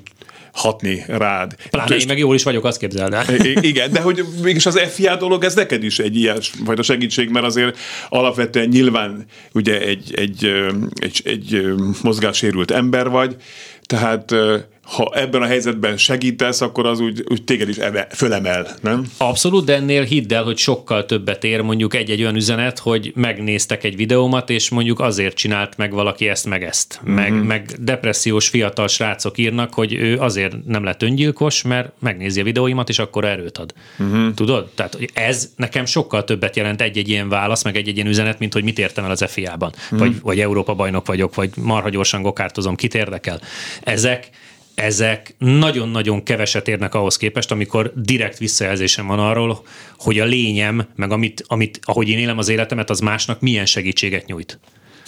hatni 0.55 1.03
rád. 1.07 1.55
Pláne 1.69 1.95
én 1.95 2.05
meg 2.07 2.17
jól 2.17 2.35
is 2.35 2.43
vagyok, 2.43 2.65
azt 2.65 2.77
képzeld 2.77 3.13
el. 3.13 3.25
Igen, 3.61 3.91
de 3.91 4.01
hogy 4.01 4.23
mégis 4.41 4.65
az 4.65 4.79
FIA 4.79 5.15
dolog, 5.15 5.43
ez 5.43 5.55
neked 5.55 5.83
is 5.83 5.99
egy 5.99 6.15
ilyen 6.15 6.41
fajta 6.65 6.83
segítség, 6.83 7.29
mert 7.29 7.45
azért 7.45 7.77
alapvetően 8.09 8.67
nyilván 8.67 9.25
ugye 9.53 9.79
egy, 9.81 10.13
egy, 10.15 10.45
egy, 10.45 11.21
egy, 11.21 11.21
egy 11.23 11.73
mozgássérült 12.01 12.71
ember 12.71 13.09
vagy, 13.09 13.35
tehát 13.81 14.35
ha 14.85 15.11
ebben 15.13 15.41
a 15.41 15.45
helyzetben 15.45 15.97
segítesz, 15.97 16.61
akkor 16.61 16.85
az 16.85 16.99
úgy, 16.99 17.23
úgy 17.29 17.43
téged 17.43 17.69
is 17.69 17.77
eme, 17.77 18.07
fölemel, 18.09 18.67
nem? 18.81 19.05
Abszolút, 19.17 19.65
de 19.65 19.75
ennél 19.75 20.03
hidd 20.03 20.33
el, 20.33 20.43
hogy 20.43 20.57
sokkal 20.57 21.05
többet 21.05 21.43
ér 21.43 21.61
mondjuk 21.61 21.95
egy-egy 21.95 22.21
olyan 22.21 22.35
üzenet, 22.35 22.79
hogy 22.79 23.11
megnéztek 23.15 23.83
egy 23.83 23.95
videómat, 23.95 24.49
és 24.49 24.69
mondjuk 24.69 24.99
azért 24.99 25.35
csinált 25.35 25.77
meg 25.77 25.91
valaki 25.91 26.27
ezt 26.27 26.45
meg 26.45 26.63
ezt. 26.63 26.99
Meg, 27.03 27.31
uh-huh. 27.31 27.47
meg 27.47 27.75
depressziós 27.79 28.47
fiatal 28.47 28.87
srácok 28.87 29.37
írnak, 29.37 29.73
hogy 29.73 29.93
ő 29.93 30.19
azért 30.19 30.65
nem 30.65 30.83
lett 30.83 31.03
öngyilkos, 31.03 31.61
mert 31.61 31.91
megnézi 31.99 32.39
a 32.39 32.43
videóimat, 32.43 32.89
és 32.89 32.99
akkor 32.99 33.25
erőt 33.25 33.57
ad. 33.57 33.73
Uh-huh. 33.99 34.33
Tudod? 34.33 34.69
Tehát 34.75 34.97
ez 35.13 35.49
nekem 35.55 35.85
sokkal 35.85 36.23
többet 36.23 36.55
jelent 36.55 36.81
egy-egy 36.81 37.09
ilyen 37.09 37.29
válasz, 37.29 37.63
meg 37.63 37.75
egy-egy 37.75 37.95
ilyen 37.95 38.07
üzenet, 38.07 38.39
mint 38.39 38.53
hogy 38.53 38.63
mit 38.63 38.79
értem 38.79 39.03
el 39.03 39.11
az 39.11 39.25
FIA-ban. 39.27 39.73
Uh-huh. 39.83 39.99
Vagy, 39.99 40.21
vagy 40.21 40.39
Európa 40.39 40.73
bajnok 40.73 41.05
vagyok, 41.05 41.35
vagy 41.35 41.49
marha 41.55 41.89
gyorsan 41.89 42.21
gokártozom, 42.21 42.75
kit 42.75 42.95
érdekel. 42.95 43.41
Ezek 43.83 44.29
ezek 44.75 45.35
nagyon-nagyon 45.37 46.23
keveset 46.23 46.67
érnek 46.67 46.93
ahhoz 46.93 47.17
képest, 47.17 47.51
amikor 47.51 47.91
direkt 47.95 48.37
visszajelzésem 48.37 49.07
van 49.07 49.19
arról, 49.19 49.65
hogy 49.97 50.19
a 50.19 50.25
lényem, 50.25 50.87
meg 50.95 51.11
amit, 51.11 51.43
amit, 51.47 51.79
ahogy 51.83 52.09
én 52.09 52.17
élem 52.17 52.37
az 52.37 52.49
életemet, 52.49 52.89
az 52.89 52.99
másnak 52.99 53.41
milyen 53.41 53.65
segítséget 53.65 54.25
nyújt. 54.25 54.59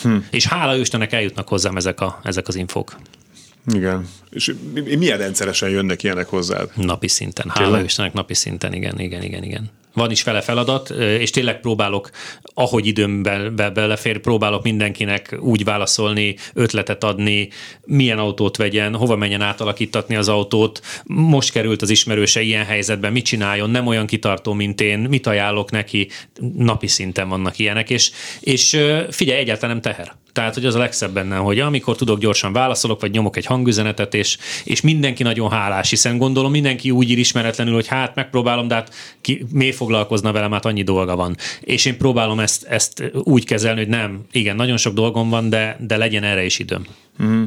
Hm. 0.01 0.15
És 0.31 0.45
hála 0.45 0.77
Istennek 0.77 1.13
eljutnak 1.13 1.47
hozzám 1.47 1.75
ezek, 1.75 2.01
a, 2.01 2.19
ezek 2.23 2.47
az 2.47 2.55
infok. 2.55 2.97
Igen. 3.73 4.07
És 4.29 4.53
milyen 4.97 5.17
rendszeresen 5.17 5.69
jönnek 5.69 6.03
ilyenek 6.03 6.27
hozzád? 6.27 6.69
Napi 6.75 7.07
szinten. 7.07 7.49
Hála? 7.49 7.81
Istennek 7.81 8.13
napi 8.13 8.33
szinten, 8.33 8.73
igen, 8.73 8.99
igen, 8.99 9.23
igen, 9.23 9.43
igen 9.43 9.71
van 9.97 10.11
is 10.11 10.21
fele 10.21 10.41
feladat, 10.41 10.89
és 11.19 11.29
tényleg 11.29 11.59
próbálok, 11.59 12.09
ahogy 12.53 12.87
időmben 12.87 13.55
be, 13.55 13.69
belefér, 13.69 14.19
próbálok 14.19 14.63
mindenkinek 14.63 15.37
úgy 15.39 15.63
válaszolni, 15.63 16.35
ötletet 16.53 17.03
adni, 17.03 17.49
milyen 17.85 18.17
autót 18.17 18.57
vegyen, 18.57 18.95
hova 18.95 19.15
menjen 19.15 19.41
átalakítatni 19.41 20.15
az 20.15 20.27
autót, 20.27 20.81
most 21.05 21.51
került 21.51 21.81
az 21.81 21.89
ismerőse 21.89 22.41
ilyen 22.41 22.65
helyzetben, 22.65 23.11
mit 23.11 23.25
csináljon, 23.25 23.69
nem 23.69 23.87
olyan 23.87 24.05
kitartó, 24.05 24.53
mint 24.53 24.81
én, 24.81 24.99
mit 24.99 25.27
ajánlok 25.27 25.71
neki, 25.71 26.09
napi 26.57 26.87
szinten 26.87 27.29
vannak 27.29 27.59
ilyenek, 27.59 27.89
és, 27.89 28.11
és 28.39 28.79
figyelj, 29.09 29.39
egyáltalán 29.39 29.79
nem 29.81 29.93
teher. 29.93 30.15
Tehát, 30.37 30.53
hogy 30.53 30.65
az 30.65 30.75
a 30.75 30.79
legszebb 30.79 31.13
benne, 31.13 31.35
hogy 31.35 31.59
amikor 31.59 31.95
tudok, 31.95 32.19
gyorsan 32.19 32.53
válaszolok, 32.53 33.01
vagy 33.01 33.11
nyomok 33.11 33.37
egy 33.37 33.45
hangüzenetet, 33.45 34.13
és, 34.13 34.37
és 34.63 34.81
mindenki 34.81 35.23
nagyon 35.23 35.49
hálás, 35.49 35.89
hiszen 35.89 36.17
gondolom 36.17 36.51
mindenki 36.51 36.91
úgy 36.91 37.09
ír 37.09 37.17
ismeretlenül, 37.17 37.73
hogy 37.73 37.87
hát 37.87 38.15
megpróbálom, 38.15 38.67
de 38.67 38.75
hát 38.75 38.93
ki, 39.21 39.45
miért 39.51 39.75
foglalkozna 39.87 40.31
velem, 40.31 40.51
hát 40.51 40.65
annyi 40.65 40.83
dolga 40.83 41.15
van. 41.15 41.35
És 41.61 41.85
én 41.85 41.97
próbálom 41.97 42.39
ezt, 42.39 42.63
ezt 42.63 43.03
úgy 43.13 43.45
kezelni, 43.45 43.79
hogy 43.79 43.89
nem, 43.89 44.21
igen, 44.31 44.55
nagyon 44.55 44.77
sok 44.77 44.93
dolgom 44.93 45.29
van, 45.29 45.49
de, 45.49 45.77
de 45.79 45.97
legyen 45.97 46.23
erre 46.23 46.45
is 46.45 46.59
időm. 46.59 46.85
Mm. 47.23 47.43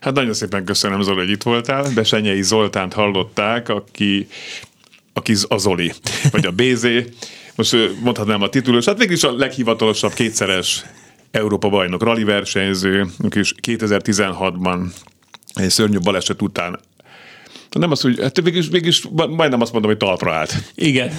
Hát 0.00 0.14
nagyon 0.14 0.32
szépen 0.32 0.64
köszönöm, 0.64 1.02
Zoli, 1.02 1.18
hogy 1.18 1.30
itt 1.30 1.42
voltál. 1.42 1.90
Besenyei 1.94 2.42
Zoltánt 2.42 2.92
hallották, 2.92 3.68
aki, 3.68 4.26
aki 5.12 5.34
a 5.48 5.56
Zoli, 5.56 5.92
vagy 6.30 6.46
a 6.46 6.50
BZ. 6.50 6.86
Most 7.54 7.76
mondhatnám 8.02 8.42
a 8.42 8.48
titulus, 8.48 8.84
hát 8.84 8.98
végül 8.98 9.14
is 9.14 9.22
a 9.22 9.32
leghivatalosabb 9.32 10.12
kétszeres 10.12 10.84
Európa 11.30 11.68
bajnok 11.68 12.02
rally 12.02 12.24
versenyző, 12.24 13.06
és 13.30 13.54
2016-ban 13.62 14.92
egy 15.54 15.70
szörnyű 15.70 15.98
baleset 15.98 16.42
után 16.42 16.80
nem 17.78 17.90
az, 17.90 18.00
hogy 18.00 18.20
hát 18.20 18.40
végig, 18.40 18.70
végig 18.70 18.94
majdnem 19.12 19.60
azt 19.60 19.72
mondom, 19.72 19.90
hogy 19.90 20.00
talpra 20.00 20.34
állt. 20.34 20.72
Igen. 20.74 21.12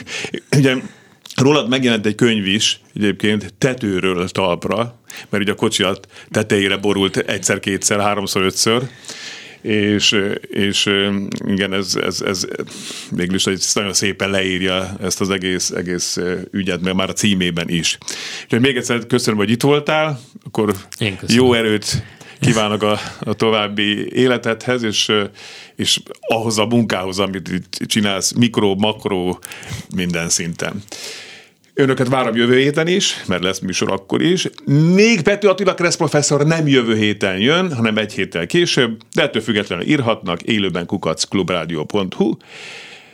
Ugye 0.58 0.76
Rólad 1.36 1.68
megjelent 1.68 2.06
egy 2.06 2.14
könyv 2.14 2.46
is, 2.46 2.80
egyébként 2.94 3.54
tetőről 3.58 4.28
talpra, 4.28 5.00
mert 5.28 5.42
ugye 5.42 5.52
a 5.52 5.54
kocsi 5.54 5.84
tetejére 6.30 6.76
borult 6.76 7.16
egyszer, 7.16 7.60
kétszer, 7.60 8.00
háromszor, 8.00 8.42
ötször, 8.42 8.82
és, 9.60 10.16
és 10.40 10.90
igen, 11.46 11.72
ez, 11.72 11.94
ez, 12.02 12.20
ez 12.20 12.46
végül 13.10 13.34
is 13.34 13.72
nagyon 13.72 13.92
szépen 13.92 14.30
leírja 14.30 14.96
ezt 15.02 15.20
az 15.20 15.30
egész, 15.30 15.70
egész 15.70 16.18
ügyet, 16.50 16.80
mert 16.80 16.96
már 16.96 17.08
a 17.08 17.12
címében 17.12 17.68
is. 17.68 17.98
Úgyhogy 18.42 18.60
még 18.60 18.76
egyszer 18.76 19.06
köszönöm, 19.06 19.38
hogy 19.38 19.50
itt 19.50 19.62
voltál, 19.62 20.20
akkor 20.44 20.74
jó 21.26 21.52
erőt 21.52 22.02
kívánok 22.42 22.82
a, 22.82 22.98
a 23.20 23.34
további 23.34 24.12
életedhez, 24.12 24.82
és, 24.82 25.12
és 25.76 26.00
ahhoz 26.20 26.58
a 26.58 26.66
munkához, 26.66 27.18
amit 27.18 27.48
itt 27.48 27.86
csinálsz, 27.86 28.32
mikro, 28.32 28.74
makro, 28.74 29.38
minden 29.94 30.28
szinten. 30.28 30.82
Önöket 31.74 32.08
várom 32.08 32.36
jövő 32.36 32.58
héten 32.58 32.86
is, 32.86 33.22
mert 33.26 33.42
lesz 33.42 33.58
műsor 33.58 33.92
akkor 33.92 34.22
is. 34.22 34.48
Még 34.94 35.22
Pető 35.22 35.48
Attila 35.48 35.74
Kressz 35.74 35.96
professzor 35.96 36.46
nem 36.46 36.66
jövő 36.66 36.96
héten 36.96 37.38
jön, 37.38 37.74
hanem 37.74 37.96
egy 37.96 38.12
héttel 38.12 38.46
később, 38.46 39.00
de 39.14 39.22
ettől 39.22 39.42
függetlenül 39.42 39.84
írhatnak 39.84 40.42
élőben 40.42 40.86
kukacklubrádió.hu. 40.86 42.36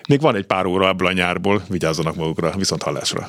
Még 0.08 0.20
van 0.20 0.36
egy 0.36 0.46
pár 0.46 0.66
óra 0.66 0.88
ebből 0.88 1.08
a 1.08 1.12
nyárból, 1.12 1.62
vigyázzanak 1.68 2.16
magukra, 2.16 2.52
viszont 2.56 2.82
hallásra. 2.82 3.28